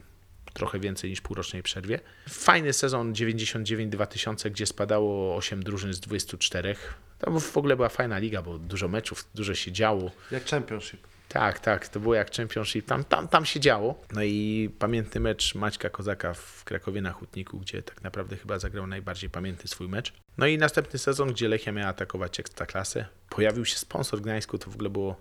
trochę 0.53 0.79
więcej 0.79 1.09
niż 1.09 1.21
półrocznej 1.21 1.63
przerwie. 1.63 1.99
Fajny 2.29 2.73
sezon 2.73 3.13
99-2000, 3.13 4.51
gdzie 4.51 4.65
spadało 4.65 5.35
8 5.35 5.63
drużyn 5.63 5.93
z 5.93 5.99
24. 5.99 6.75
To 7.19 7.39
w 7.39 7.57
ogóle 7.57 7.75
była 7.75 7.89
fajna 7.89 8.17
liga, 8.17 8.41
bo 8.41 8.57
dużo 8.57 8.87
meczów, 8.87 9.27
dużo 9.35 9.55
się 9.55 9.71
działo. 9.71 10.11
Jak 10.31 10.45
Championship. 10.45 11.11
Tak, 11.27 11.59
tak, 11.59 11.87
to 11.87 11.99
było 11.99 12.15
jak 12.15 12.31
Championship, 12.31 12.85
tam, 12.85 13.03
tam, 13.03 13.27
tam 13.27 13.45
się 13.45 13.59
działo. 13.59 14.01
No 14.13 14.23
i 14.23 14.69
pamiętny 14.79 15.21
mecz 15.21 15.55
Maćka 15.55 15.89
Kozaka 15.89 16.33
w 16.33 16.63
Krakowie 16.63 17.01
na 17.01 17.11
Hutniku, 17.11 17.59
gdzie 17.59 17.83
tak 17.83 18.03
naprawdę 18.03 18.37
chyba 18.37 18.59
zagrał 18.59 18.87
najbardziej 18.87 19.29
pamiętny 19.29 19.67
swój 19.67 19.87
mecz. 19.87 20.13
No 20.37 20.47
i 20.47 20.57
następny 20.57 20.99
sezon, 20.99 21.33
gdzie 21.33 21.47
Lechia 21.47 21.71
miała 21.71 21.89
atakować 21.89 22.39
Ekstraklasę. 22.39 23.05
Pojawił 23.29 23.65
się 23.65 23.75
sponsor 23.75 24.19
w 24.19 24.21
Gdańsku, 24.21 24.57
to 24.57 24.71
w 24.71 24.73
ogóle 24.75 24.89
było 24.89 25.19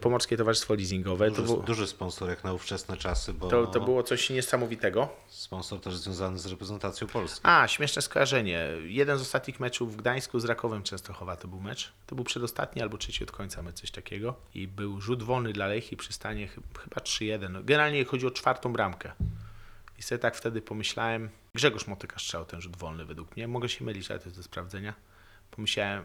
Pomorskie 0.00 0.36
Towarzystwo 0.36 0.74
Leasingowe. 0.74 1.30
To, 1.30 1.36
Duży, 1.36 1.52
było, 1.52 1.62
duży 1.62 1.86
sponsor 1.86 2.28
jak 2.28 2.44
na 2.44 2.52
ówczesne 2.52 2.96
czasy, 2.96 3.34
bo 3.34 3.48
to, 3.48 3.66
to 3.66 3.80
było 3.80 4.02
coś 4.02 4.30
niesamowitego. 4.30 5.08
sponsor 5.28 5.80
też 5.80 5.96
związany 5.96 6.38
z 6.38 6.46
reprezentacją 6.46 7.06
Polski. 7.06 7.40
A, 7.42 7.68
śmieszne 7.68 8.02
skojarzenie. 8.02 8.68
Jeden 8.84 9.18
z 9.18 9.20
ostatnich 9.20 9.60
meczów 9.60 9.92
w 9.92 9.96
Gdańsku 9.96 10.40
z 10.40 10.44
Rakowem 10.44 10.82
Częstochowa 10.82 11.36
to 11.36 11.48
był 11.48 11.60
mecz. 11.60 11.92
To 12.06 12.14
był 12.14 12.24
przedostatni 12.24 12.82
albo 12.82 12.98
trzeci 12.98 13.24
od 13.24 13.32
końca 13.32 13.62
mecz, 13.62 13.76
coś 13.80 13.90
takiego. 13.90 14.34
I 14.54 14.68
był 14.68 15.00
rzut 15.00 15.22
wolny 15.22 15.52
dla 15.52 15.66
Lechii 15.66 15.96
przy 15.96 16.12
stanie 16.12 16.48
chy- 16.48 16.62
chyba 16.82 16.96
3-1. 17.00 17.50
No, 17.50 17.62
generalnie 17.62 18.04
chodzi 18.04 18.26
o 18.26 18.30
czwartą 18.30 18.72
bramkę. 18.72 19.12
I 19.98 20.02
sobie 20.02 20.18
tak 20.18 20.36
wtedy 20.36 20.62
pomyślałem, 20.62 21.30
Grzegorz 21.54 21.86
Motyka 21.86 22.18
strzał 22.18 22.44
ten 22.44 22.60
rzut 22.60 22.76
wolny 22.76 23.04
według 23.04 23.36
mnie. 23.36 23.48
Mogę 23.48 23.68
się 23.68 23.84
mylić, 23.84 24.10
ale 24.10 24.20
to 24.20 24.24
jest 24.24 24.36
do 24.36 24.42
sprawdzenia. 24.42 24.94
Pomyślałem, 25.50 26.04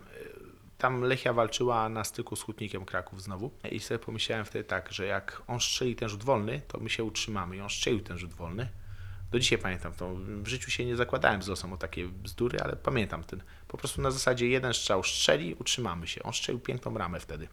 tam 0.80 1.02
Lechia 1.02 1.34
walczyła 1.34 1.90
na 1.90 2.04
styku 2.04 2.36
z 2.36 2.42
Hutnikiem 2.42 2.86
Kraków 2.86 3.24
znowu. 3.24 3.52
I 3.72 3.80
sobie 3.80 4.00
pomyślałem 4.00 4.46
wtedy 4.46 4.64
tak, 4.64 4.92
że 4.92 5.06
jak 5.06 5.42
on 5.48 5.60
strzeli 5.60 5.96
ten 5.96 6.10
rzut 6.10 6.24
wolny, 6.24 6.62
to 6.68 6.80
my 6.80 6.90
się 6.90 7.04
utrzymamy. 7.04 7.58
I 7.58 7.62
on 7.62 7.70
strzelił 7.70 8.00
ten 8.00 8.18
rzut 8.18 8.34
wolny. 8.34 8.70
Do 9.32 9.40
dzisiaj 9.40 9.58
pamiętam 9.58 9.94
to. 9.94 10.16
W 10.16 10.48
życiu 10.48 10.72
się 10.72 10.86
nie 10.86 10.96
zakładałem 10.96 11.44
z 11.44 11.48
losem 11.48 11.74
o 11.74 11.78
takie 11.78 12.08
bzdury, 12.08 12.60
ale 12.60 12.76
pamiętam 12.76 13.24
ten. 13.24 13.44
Po 13.68 13.78
prostu 13.78 14.02
na 14.02 14.12
zasadzie 14.12 14.48
jeden 14.48 14.74
strzał 14.74 15.04
strzeli, 15.04 15.56
utrzymamy 15.56 16.08
się. 16.08 16.24
On 16.24 16.34
strzelił 16.34 16.60
piękną 16.60 16.98
ramę 16.98 17.20
wtedy. 17.20 17.48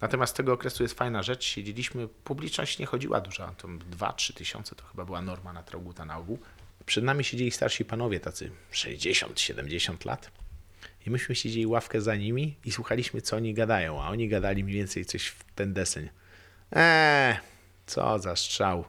Natomiast 0.00 0.34
z 0.34 0.36
tego 0.36 0.52
okresu 0.52 0.82
jest 0.82 0.94
fajna 0.94 1.22
rzecz. 1.22 1.44
Siedzieliśmy, 1.44 2.08
publiczność 2.08 2.78
nie 2.78 2.86
chodziła 2.86 3.20
duża, 3.20 3.54
to 3.58 3.68
2-3 3.68 4.34
tysiące 4.34 4.74
to 4.74 4.84
chyba 4.84 5.04
była 5.04 5.22
norma 5.22 5.52
na 5.52 5.62
Trauguta 5.62 6.04
na 6.04 6.18
ogół. 6.18 6.38
Przed 6.86 7.04
nami 7.04 7.24
siedzieli 7.24 7.50
starsi 7.50 7.84
panowie, 7.84 8.20
tacy 8.20 8.50
60-70 8.72 10.06
lat. 10.06 10.30
I 11.08 11.10
myśmy 11.10 11.34
siedzieli 11.34 11.66
ławkę 11.66 12.00
za 12.00 12.16
nimi 12.16 12.56
i 12.64 12.72
słuchaliśmy, 12.72 13.22
co 13.22 13.36
oni 13.36 13.54
gadają, 13.54 14.02
a 14.02 14.08
oni 14.08 14.28
gadali 14.28 14.64
mniej 14.64 14.76
więcej 14.76 15.04
coś 15.04 15.26
w 15.26 15.44
ten 15.54 15.72
deseń. 15.72 16.08
Eee, 16.72 17.36
co 17.86 18.18
za 18.18 18.36
strzał. 18.36 18.84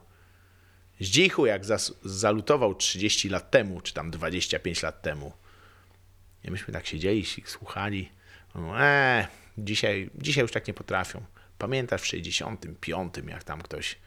Zdzichu, 1.00 1.46
jak 1.46 1.64
zas- 1.64 1.94
zalutował 2.04 2.74
30 2.74 3.28
lat 3.28 3.50
temu, 3.50 3.80
czy 3.80 3.94
tam 3.94 4.10
25 4.10 4.82
lat 4.82 5.02
temu. 5.02 5.32
I 6.44 6.50
myśmy 6.50 6.74
tak 6.74 6.86
siedzieli, 6.86 7.24
słuchali. 7.44 8.08
Eee, 8.78 9.26
dzisiaj, 9.58 10.10
dzisiaj 10.14 10.42
już 10.42 10.52
tak 10.52 10.68
nie 10.68 10.74
potrafią. 10.74 11.24
Pamiętasz 11.58 12.02
w 12.02 12.06
65, 12.06 13.14
jak 13.28 13.44
tam 13.44 13.62
ktoś. 13.62 13.98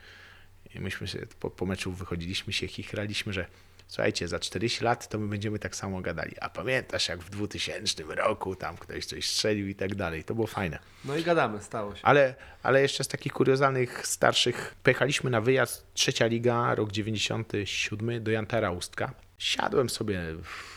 I 0.76 0.80
myśmy 0.80 1.08
się 1.08 1.20
po, 1.40 1.50
po 1.50 1.66
meczu 1.66 1.92
wychodziliśmy 1.92 2.54
się, 2.54 2.68
chichraliśmy, 2.68 3.34
że 3.34 3.46
słuchajcie, 3.88 4.28
za 4.28 4.40
40 4.40 4.84
lat 4.84 5.08
to 5.08 5.20
my 5.20 5.28
będziemy 5.28 5.60
tak 5.60 5.76
samo 5.76 6.02
gadali. 6.02 6.36
A 6.42 6.50
pamiętasz, 6.50 7.10
jak 7.10 7.20
w 7.20 7.30
2000 7.30 8.04
roku 8.08 8.56
tam 8.56 8.78
ktoś 8.78 9.06
coś 9.06 9.30
strzelił 9.30 9.68
i 9.68 9.76
tak 9.76 9.96
dalej. 9.96 10.24
To 10.24 10.36
było 10.36 10.48
fajne. 10.48 10.80
No 11.06 11.18
i 11.18 11.24
gadamy, 11.24 11.62
stało 11.62 11.96
się. 11.96 12.02
Ale, 12.04 12.36
ale 12.64 12.82
jeszcze 12.82 13.04
z 13.04 13.08
takich 13.08 13.34
kuriozalnych, 13.34 14.08
starszych, 14.08 14.76
pojechaliśmy 14.84 15.30
na 15.30 15.42
wyjazd, 15.42 15.86
trzecia 15.94 16.26
liga, 16.26 16.76
rok 16.76 16.92
97 16.92 18.24
do 18.24 18.32
Jantara 18.32 18.72
Ustka. 18.72 19.14
Siadłem 19.38 19.90
sobie 19.90 20.22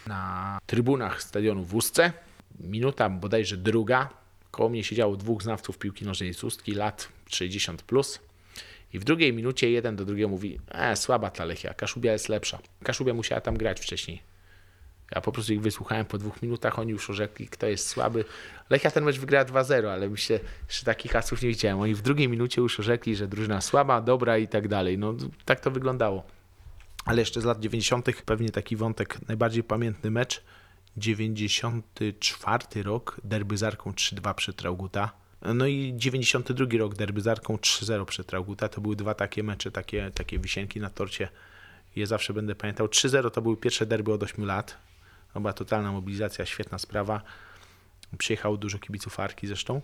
na 0.07 0.59
trybunach 0.67 1.23
stadionu 1.23 1.65
w 1.65 1.75
Ustce. 1.75 2.13
Minuta 2.61 3.11
bodajże 3.11 3.57
druga. 3.57 4.09
Koło 4.51 4.69
mnie 4.69 4.85
siedziało 4.85 5.17
dwóch 5.17 5.43
znawców 5.43 5.79
piłki 5.79 6.05
nożnej 6.05 6.35
z 6.35 6.45
Ustki, 6.45 6.75
lat 6.75 7.09
60+. 7.31 7.77
Plus. 7.77 8.21
I 8.93 8.99
w 8.99 9.05
drugiej 9.05 9.33
minucie 9.33 9.71
jeden 9.71 9.97
do 9.97 10.05
drugiego 10.05 10.29
mówi, 10.29 10.61
e, 10.69 10.97
słaba 10.97 11.31
ta 11.31 11.45
Lechia, 11.45 11.75
Kaszubia 11.75 12.13
jest 12.13 12.29
lepsza. 12.29 12.59
Kaszubia 12.83 13.15
musiała 13.15 13.41
tam 13.41 13.57
grać 13.57 13.81
wcześniej. 13.81 14.23
Ja 15.15 15.21
po 15.21 15.33
prostu 15.33 15.53
ich 15.53 15.61
wysłuchałem 15.61 16.07
po 16.07 16.19
dwóch 16.19 16.43
minutach, 16.43 16.79
oni 16.79 16.93
już 16.93 17.11
orzekli, 17.11 17.49
kto 17.49 17.67
jest 17.67 17.89
słaby. 17.89 18.25
Lechia 18.71 18.91
ten 18.91 19.05
mecz 19.05 19.19
wygrała 19.19 19.45
2-0, 19.45 19.87
ale 19.87 20.09
myślę, 20.09 20.41
że 20.69 20.83
takich 20.85 21.13
hasów 21.13 21.43
nie 21.43 21.49
widziałem. 21.49 21.81
Oni 21.81 21.95
w 21.95 22.03
drugiej 22.03 22.29
minucie 22.29 22.61
już 22.61 22.81
orzekli, 22.81 23.17
że 23.17 23.29
drużyna 23.29 23.61
słaba, 23.61 24.01
dobra 24.01 24.39
i 24.39 24.49
tak 24.49 24.69
dalej. 24.69 24.99
No 24.99 25.15
tak 25.45 25.61
to 25.61 25.71
wyglądało. 25.71 26.27
Ale 27.05 27.23
jeszcze 27.23 27.41
z 27.41 27.45
lat 27.45 27.61
90. 27.61 28.23
pewnie 28.25 28.51
taki 28.51 28.77
wątek, 28.77 29.29
najbardziej 29.29 29.65
pamiętny 29.65 30.11
mecz. 30.11 30.43
94 30.97 32.83
rok, 32.83 33.21
derby 33.25 33.57
z 33.57 33.63
Arką 33.63 33.91
3-2 33.91 34.35
przed 34.35 34.57
Trauguta. 34.57 35.26
No 35.55 35.67
i 35.67 35.95
92 35.97 36.79
rok, 36.79 36.95
derby 36.95 37.21
z 37.21 37.27
Arką 37.27 37.57
3-0 37.57 38.05
przed 38.05 38.27
Trauguta. 38.27 38.69
To 38.69 38.81
były 38.81 38.97
dwa 38.97 39.15
takie 39.15 39.43
mecze, 39.43 39.71
takie, 39.71 40.11
takie 40.15 40.39
wisienki 40.39 40.81
na 40.81 40.91
torcie. 40.91 41.29
Je 41.97 42.07
zawsze 42.07 42.33
będę 42.33 42.55
pamiętał. 42.55 42.87
3-0 42.87 43.31
to 43.31 43.43
były 43.43 43.57
pierwsze 43.57 43.87
derby 43.87 44.13
od 44.13 44.23
8 44.23 44.45
lat. 44.45 44.77
To 45.35 45.41
była 45.41 45.53
totalna 45.53 45.93
mobilizacja, 45.93 46.47
świetna 46.47 46.79
sprawa. 46.79 47.23
Przyjechało 48.19 48.57
dużo 48.57 48.79
kibiców 48.79 49.21
Arki 49.21 49.47
zresztą. 49.47 49.83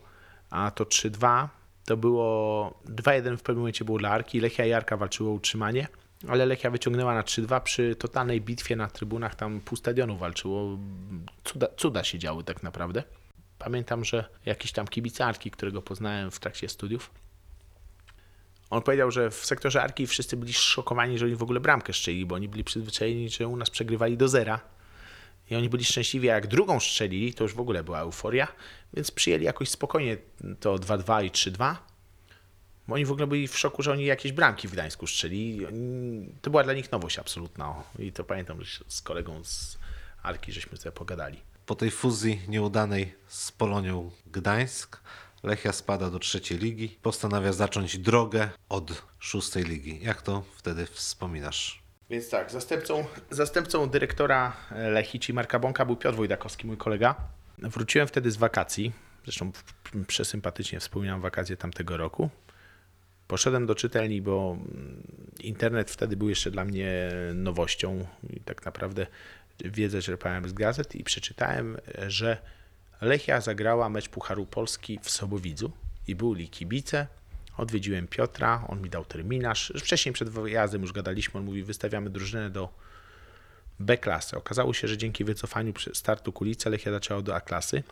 A 0.50 0.70
to 0.70 0.84
3-2 0.84 1.48
to 1.84 1.96
było 1.96 2.80
2-1 2.88 3.36
w 3.36 3.42
pewnym 3.42 3.58
momencie 3.58 3.84
było 3.84 3.98
dla 3.98 4.10
Arki. 4.10 4.40
Lechia 4.40 4.66
i 4.66 4.72
Arka 4.72 4.96
walczyło 4.96 5.30
o 5.30 5.32
utrzymanie, 5.32 5.88
ale 6.28 6.46
Lechia 6.46 6.70
wyciągnęła 6.70 7.14
na 7.14 7.22
3-2 7.22 7.60
przy 7.60 7.96
totalnej 7.96 8.40
bitwie 8.40 8.76
na 8.76 8.88
trybunach. 8.88 9.34
Tam 9.34 9.60
pół 9.60 9.76
stadionu 9.76 10.16
walczyło. 10.16 10.78
Cuda, 11.44 11.66
cuda 11.76 12.04
się 12.04 12.18
działy 12.18 12.44
tak 12.44 12.62
naprawdę. 12.62 13.02
Pamiętam, 13.64 14.04
że 14.04 14.24
jakiś 14.46 14.72
tam 14.72 14.88
kibic 14.88 15.20
Arki, 15.20 15.50
którego 15.50 15.82
poznałem 15.82 16.30
w 16.30 16.40
trakcie 16.40 16.68
studiów, 16.68 17.10
On 18.70 18.82
powiedział, 18.82 19.10
że 19.10 19.30
w 19.30 19.34
sektorze 19.46 19.82
Arki 19.82 20.06
wszyscy 20.06 20.36
byli 20.36 20.52
szokowani, 20.52 21.18
że 21.18 21.26
oni 21.26 21.36
w 21.36 21.42
ogóle 21.42 21.60
bramkę 21.60 21.92
szczelili, 21.92 22.26
bo 22.26 22.34
oni 22.34 22.48
byli 22.48 22.64
przyzwyczajeni, 22.64 23.30
że 23.30 23.48
u 23.48 23.56
nas 23.56 23.70
przegrywali 23.70 24.16
do 24.16 24.28
zera. 24.28 24.60
I 25.50 25.56
oni 25.56 25.68
byli 25.68 25.84
szczęśliwi, 25.84 26.30
a 26.30 26.34
jak 26.34 26.46
drugą 26.46 26.80
strzelili, 26.80 27.34
to 27.34 27.44
już 27.44 27.54
w 27.54 27.60
ogóle 27.60 27.84
była 27.84 28.00
euforia, 28.00 28.48
więc 28.94 29.10
przyjęli 29.10 29.44
jakoś 29.44 29.68
spokojnie 29.68 30.16
to 30.60 30.74
2-2 30.74 31.24
i 31.24 31.30
3-2. 31.30 31.76
Bo 32.88 32.94
oni 32.94 33.04
w 33.04 33.10
ogóle 33.10 33.26
byli 33.26 33.48
w 33.48 33.58
szoku, 33.58 33.82
że 33.82 33.92
oni 33.92 34.04
jakieś 34.04 34.32
bramki 34.32 34.68
w 34.68 34.72
Gdańsku 34.72 35.06
strzeli. 35.06 35.66
To 36.42 36.50
była 36.50 36.64
dla 36.64 36.72
nich 36.72 36.92
nowość 36.92 37.18
absolutna. 37.18 37.74
I 37.98 38.12
to 38.12 38.24
pamiętam, 38.24 38.64
że 38.64 38.84
z 38.88 39.02
kolegą 39.02 39.44
z 39.44 39.78
Arki 40.22 40.52
żeśmy 40.52 40.76
sobie 40.76 40.92
pogadali. 40.92 41.51
Po 41.72 41.76
tej 41.76 41.90
fuzji 41.90 42.40
nieudanej 42.48 43.14
z 43.26 43.52
Polonią 43.52 44.10
Gdańsk, 44.26 45.00
Lechia 45.42 45.72
spada 45.72 46.10
do 46.10 46.18
trzeciej 46.18 46.58
ligi. 46.58 46.98
Postanawia 47.02 47.52
zacząć 47.52 47.98
drogę 47.98 48.50
od 48.68 49.02
szóstej 49.18 49.64
ligi. 49.64 49.98
Jak 50.02 50.22
to 50.22 50.42
wtedy 50.56 50.86
wspominasz? 50.86 51.82
Więc 52.10 52.30
tak, 52.30 52.50
zastępcą, 52.50 53.04
zastępcą 53.30 53.88
dyrektora 53.88 54.56
Lechii, 54.70 55.20
czyli 55.20 55.36
Marka 55.36 55.58
Bąka, 55.58 55.84
był 55.84 55.96
Piotr 55.96 56.16
Wojtakowski, 56.16 56.66
mój 56.66 56.76
kolega. 56.76 57.14
Wróciłem 57.58 58.08
wtedy 58.08 58.30
z 58.30 58.36
wakacji, 58.36 58.92
zresztą 59.24 59.52
przesympatycznie 60.06 60.80
wspominam 60.80 61.20
wakacje 61.20 61.56
tamtego 61.56 61.96
roku. 61.96 62.30
Poszedłem 63.28 63.66
do 63.66 63.74
czytelni, 63.74 64.22
bo 64.22 64.56
internet 65.40 65.90
wtedy 65.90 66.16
był 66.16 66.28
jeszcze 66.28 66.50
dla 66.50 66.64
mnie 66.64 67.10
nowością 67.34 68.06
i 68.30 68.40
tak 68.40 68.64
naprawdę 68.64 69.06
wiedzę 69.64 70.02
czerpałem 70.02 70.48
z 70.48 70.52
gazet 70.52 70.94
i 70.94 71.04
przeczytałem, 71.04 71.78
że 72.06 72.38
Lechia 73.00 73.40
zagrała 73.40 73.88
mecz 73.88 74.08
Pucharu 74.08 74.46
Polski 74.46 74.98
w 75.02 75.10
Sobowidzu 75.10 75.72
i 76.08 76.14
byli 76.14 76.48
kibice. 76.48 77.06
Odwiedziłem 77.56 78.08
Piotra, 78.08 78.64
on 78.68 78.82
mi 78.82 78.90
dał 78.90 79.04
terminarz. 79.04 79.72
Wcześniej 79.78 80.12
przed 80.12 80.28
wyjazdem 80.28 80.82
już 80.82 80.92
gadaliśmy, 80.92 81.40
on 81.40 81.46
mówi 81.46 81.62
wystawiamy 81.62 82.10
drużynę 82.10 82.50
do 82.50 82.68
B 83.80 83.98
klasy. 83.98 84.36
Okazało 84.36 84.74
się, 84.74 84.88
że 84.88 84.98
dzięki 84.98 85.24
wycofaniu 85.24 85.72
startu 85.92 86.32
Kulice 86.32 86.70
Lechia 86.70 86.90
zaczęła 86.90 87.22
do 87.22 87.34
A 87.34 87.40
klasy. 87.40 87.82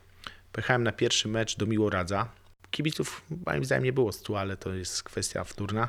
Pojechałem 0.52 0.84
na 0.84 0.92
pierwszy 0.92 1.28
mecz 1.28 1.56
do 1.56 1.66
Miłoradza. 1.66 2.28
Kibiców 2.70 3.22
moim 3.46 3.64
zdaniem 3.64 3.84
nie 3.84 3.92
było 3.92 4.12
stu, 4.12 4.36
ale 4.36 4.56
to 4.56 4.74
jest 4.74 5.02
kwestia 5.02 5.44
wtórna. 5.44 5.88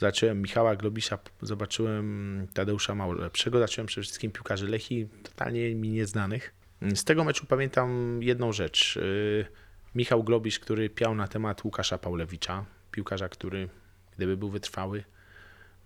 Zobaczyłem 0.00 0.42
Michała 0.42 0.76
Globisza, 0.76 1.18
zobaczyłem 1.42 2.46
Tadeusza 2.54 2.94
Małolepszego, 2.94 3.58
zobaczyłem 3.58 3.86
przede 3.86 4.02
wszystkim 4.02 4.32
piłkarzy 4.32 4.68
Lechii, 4.68 5.08
totalnie 5.22 5.74
mi 5.74 5.88
nieznanych. 5.90 6.54
Z 6.94 7.04
tego 7.04 7.24
meczu 7.24 7.46
pamiętam 7.46 8.18
jedną 8.22 8.52
rzecz. 8.52 8.96
Yy, 8.96 9.46
Michał 9.94 10.24
Globisz, 10.24 10.58
który 10.58 10.90
piał 10.90 11.14
na 11.14 11.28
temat 11.28 11.64
Łukasza 11.64 11.98
Paulewicza, 11.98 12.64
piłkarza, 12.90 13.28
który 13.28 13.68
gdyby 14.16 14.36
był 14.36 14.50
wytrwały, 14.50 15.04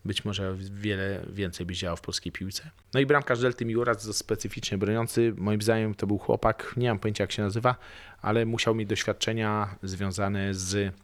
być 0.04 0.24
może 0.24 0.56
wiele 0.58 1.26
więcej 1.32 1.66
by 1.66 1.74
działał 1.74 1.96
w 1.96 2.00
polskiej 2.00 2.32
piłce. 2.32 2.70
No 2.94 3.00
i 3.00 3.06
bramkarz 3.06 3.40
Delty 3.40 3.64
Miłoraz, 3.64 4.16
specyficznie 4.16 4.78
broniący, 4.78 5.34
moim 5.36 5.62
zdaniem 5.62 5.94
to 5.94 6.06
był 6.06 6.18
chłopak, 6.18 6.74
nie 6.76 6.88
mam 6.88 6.98
pojęcia 6.98 7.24
jak 7.24 7.32
się 7.32 7.42
nazywa, 7.42 7.76
ale 8.22 8.46
musiał 8.46 8.74
mieć 8.74 8.88
doświadczenia 8.88 9.76
związane 9.82 10.54
z 10.54 10.94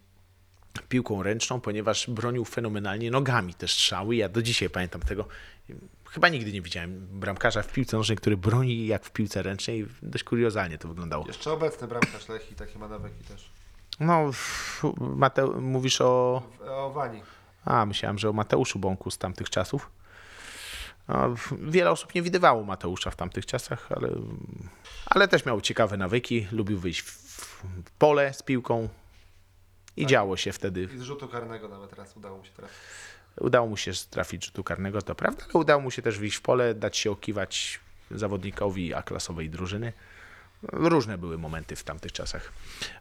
piłką 0.89 1.23
ręczną, 1.23 1.61
ponieważ 1.61 2.11
bronił 2.11 2.45
fenomenalnie 2.45 3.11
nogami 3.11 3.55
te 3.55 3.69
strzały. 3.69 4.17
Ja 4.17 4.29
do 4.29 4.43
dzisiaj 4.43 4.71
pamiętam 4.71 5.01
tego. 5.01 5.29
Chyba 6.11 6.29
nigdy 6.29 6.53
nie 6.53 6.63
widziałem 6.63 7.07
bramkarza 7.13 7.63
w 7.63 7.73
piłce 7.73 7.97
nożnej, 7.97 8.19
który 8.19 8.37
broni 8.37 8.87
jak 8.87 9.05
w 9.05 9.11
piłce 9.11 9.43
ręcznej. 9.43 9.87
Dość 10.03 10.25
kuriozalnie 10.25 10.79
to 10.79 10.89
wyglądało. 10.89 11.27
Jeszcze 11.27 11.53
obecny 11.53 11.89
bramkarz 11.89 12.29
Lechii, 12.29 12.57
taki 12.57 12.79
Manaweki 12.79 13.25
też. 13.25 13.51
No, 14.01 14.31
Mateu, 15.01 15.61
mówisz 15.61 16.01
o... 16.01 16.43
O 16.67 16.91
Wani. 16.91 17.23
A, 17.65 17.87
myślałem, 17.87 18.19
że 18.19 18.29
o 18.29 18.33
Mateuszu 18.33 18.79
Bąku 18.79 19.11
z 19.11 19.19
tamtych 19.19 19.51
czasów. 19.51 19.91
No, 21.09 21.35
wiele 21.63 21.91
osób 21.91 22.15
nie 22.15 22.23
widywało 22.23 22.65
Mateusza 22.65 23.11
w 23.11 23.17
tamtych 23.17 23.47
czasach, 23.47 23.89
ale, 23.93 24.09
ale 25.07 25.29
też 25.29 25.47
miał 25.47 25.61
ciekawe 25.61 25.97
nawyki. 25.97 26.47
Lubił 26.53 26.79
wyjść 26.79 27.01
w 27.01 27.65
pole 27.99 28.33
z 28.33 28.43
piłką 28.43 28.89
i 30.03 30.07
działo 30.07 30.37
się 30.37 30.53
wtedy. 30.53 30.89
I 30.95 30.99
z 30.99 31.03
rzutu 31.03 31.29
karnego 31.29 31.69
nawet 31.69 31.93
raz 31.93 32.17
udało 32.17 32.39
mu 32.39 32.45
się 32.45 32.51
teraz. 32.57 32.71
Udało 33.41 33.67
mu 33.67 33.77
się 33.77 33.93
trafić 34.11 34.47
rzutu 34.47 34.65
karnego, 34.65 35.03
to 35.03 35.15
prawda, 35.15 35.45
ale 35.45 35.61
udało 35.61 35.83
mu 35.83 35.91
się 35.91 36.03
też 36.03 36.19
wyjść 36.19 36.37
w 36.37 36.43
pole, 36.43 36.75
dać 36.75 36.97
się 36.97 37.11
okiwać 37.11 37.81
zawodnikowi 38.11 38.95
A-klasowej 38.95 39.51
drużyny. 39.51 39.93
Różne 40.63 41.19
były 41.19 41.39
momenty 41.39 41.77
w 41.77 41.85
tamtych 41.85 42.13
czasach. 42.13 42.53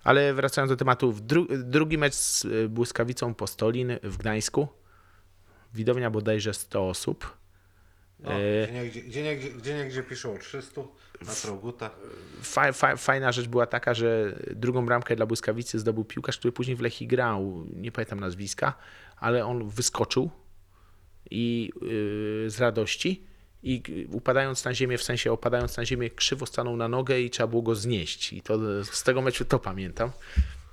Ale 0.04 0.34
wracając 0.34 0.70
do 0.70 0.78
tematu, 0.78 1.14
dru 1.14 1.48
drugi 1.58 1.98
mecz 1.98 2.14
z 2.14 2.46
y, 2.46 2.70
Błyskawicą 2.70 3.34
Postolin 3.34 3.98
w 4.04 4.18
Gdańsku. 4.18 4.68
Widownia 5.74 6.10
bodajże 6.10 6.54
100 6.54 6.90
osób. 6.90 7.39
No, 8.20 8.32
E, 8.32 8.68
gdzie, 8.68 8.74
nie, 8.74 8.90
gdzie, 8.90 9.02
gdzie, 9.02 9.38
gdzie, 9.58 9.86
gdzie, 9.86 10.04
piszą 10.04 10.36
o 10.36 10.38
300 10.38 10.82
na 11.26 11.34
Trauguta. 11.34 11.90
Fa, 12.42 12.72
fa, 12.72 12.96
fajna 12.96 13.32
rzecz 13.32 13.48
była 13.48 13.66
taka, 13.66 13.94
że 13.94 14.40
drugą 14.56 14.86
bramkę 14.86 15.16
dla 15.16 15.26
Błyskawicy 15.26 15.80
zdobył 15.80 16.06
piłkarz, 16.06 16.38
który 16.38 16.52
później 16.52 16.76
w 16.76 16.82
Lechii 16.82 17.08
grał. 17.08 17.66
Nie 17.74 17.92
pamiętam 17.92 18.20
nazwiska, 18.20 18.74
ale 19.18 19.46
on 19.46 19.70
wyskoczył 19.70 20.30
i 21.32 21.72
yy, 21.82 22.50
z 22.50 22.60
radości 22.60 23.24
i 23.64 24.08
upadając 24.12 24.66
na 24.66 24.74
ziemię, 24.74 24.98
w 24.98 25.04
sensie 25.04 25.32
opadając 25.32 25.78
na 25.78 25.86
ziemię, 25.86 26.10
krzywo 26.10 26.46
stanął 26.46 26.78
na 26.78 26.88
nogę 26.88 27.20
i 27.20 27.30
trzeba 27.30 27.48
było 27.48 27.62
go 27.62 27.76
znieść. 27.76 28.34
I 28.34 28.42
to 28.42 28.84
z 28.84 29.04
tego 29.04 29.22
meczu 29.22 29.46
to 29.46 29.60
pamiętam. 29.60 30.12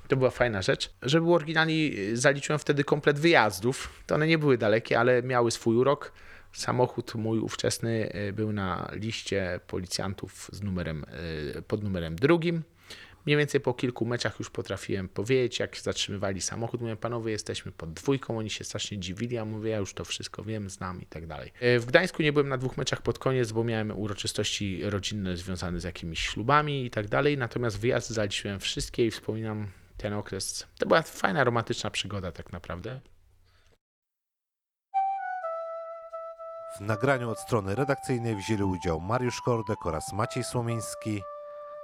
To 0.09 0.17
była 0.17 0.31
fajna 0.31 0.63
rzecz. 0.63 0.91
Żeby 1.03 1.25
było 1.25 1.37
oryginalnie, 1.37 1.75
y, 1.75 2.17
zaliczyłem 2.17 2.59
wtedy 2.59 2.85
komplet 2.85 3.19
wyjazdów. 3.19 4.03
To 4.07 4.15
one 4.15 4.27
nie 4.27 4.39
były 4.39 4.59
dalekie, 4.59 4.99
ale 4.99 5.23
miały 5.23 5.51
swój 5.51 5.77
urok. 5.77 6.13
Samochód 6.57 7.15
mój 7.15 7.39
ówczesny 7.39 8.13
y, 8.29 8.33
był 8.33 8.53
na 8.53 8.91
liście 8.93 9.61
policjantów 9.67 10.51
z 10.53 10.63
numerem, 10.63 11.05
y, 11.59 11.63
pod 11.63 11.83
numerem 11.85 12.17
drugim. 12.17 12.63
Mniej 13.27 13.39
więcej 13.39 13.61
po 13.61 13.75
kilku 13.75 14.07
meczach 14.07 14.39
już 14.39 14.51
potrafiłem 14.51 15.09
powiedzieć, 15.09 15.59
jak 15.59 15.77
zatrzymywali 15.77 16.41
samochód. 16.41 16.81
Mówię, 16.81 16.97
panowie, 16.97 17.33
jesteśmy 17.33 17.73
pod 17.73 17.93
dwójką. 17.93 18.39
Oni 18.39 18.51
się 18.51 18.65
strasznie 18.65 18.99
dziwili, 18.99 19.39
a 19.39 19.45
mówię, 19.45 19.71
ja 19.71 19.79
już 19.79 19.95
to 19.95 20.05
wszystko 20.05 20.45
wiem, 20.45 20.71
znam 20.71 21.03
i 21.03 21.07
tak 21.07 21.27
dalej. 21.27 21.53
Y, 21.63 21.81
W 21.81 21.87
Gdańsku 21.87 22.23
nie 22.23 22.33
byłem 22.33 22.49
na 22.49 22.59
dwóch 22.59 22.77
meczach 22.77 23.03
pod 23.03 23.19
koniec, 23.19 23.53
bo 23.53 23.65
miałem 23.65 23.99
uroczystości 23.99 24.81
rodzinne 24.85 25.37
związane 25.37 25.81
z 25.81 25.85
jakimiś 25.85 26.19
ślubami 26.21 26.85
i 26.85 26.91
tak 26.91 27.09
dalej. 27.09 27.39
Natomiast 27.39 27.81
wyjazdy 27.81 28.15
zaliczyłem 28.15 28.61
wszystkie 28.61 29.07
i 29.07 29.11
wspominam 29.11 29.67
ten 29.97 30.13
okres. 30.13 30.67
To 30.79 30.87
była 30.87 31.03
fajna, 31.03 31.45
romantyczna 31.45 31.91
przygoda 31.91 32.33
tak 32.33 32.53
naprawdę. 32.53 33.01
W 36.77 36.81
nagraniu 36.81 37.31
od 37.31 37.39
strony 37.39 37.75
redakcyjnej 37.75 38.37
wzięli 38.37 38.63
udział 38.63 39.01
Mariusz 39.01 39.41
Kordek 39.41 39.87
oraz 39.87 40.13
Maciej 40.13 40.45
Słomiński. 40.45 41.23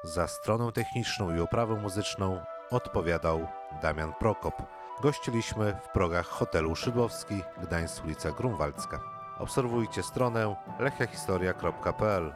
Za 0.02 0.28
stronę 0.28 0.72
techniczną 0.72 1.36
i 1.36 1.40
oprawę 1.40 1.74
muzyczną 1.74 2.44
odpowiadał 2.70 3.48
Damian 3.82 4.12
Prokop. 4.12 4.54
Gościliśmy 5.02 5.76
w 5.84 5.88
progach 5.88 6.26
hotelu 6.26 6.76
Szydłowski, 6.76 7.42
Gdańsk, 7.62 8.04
ulica 8.04 8.32
Grunwaldzka. 8.32 9.00
Obserwujcie 9.38 10.02
stronę 10.02 10.56
lechiahistoria.pl 10.78 12.34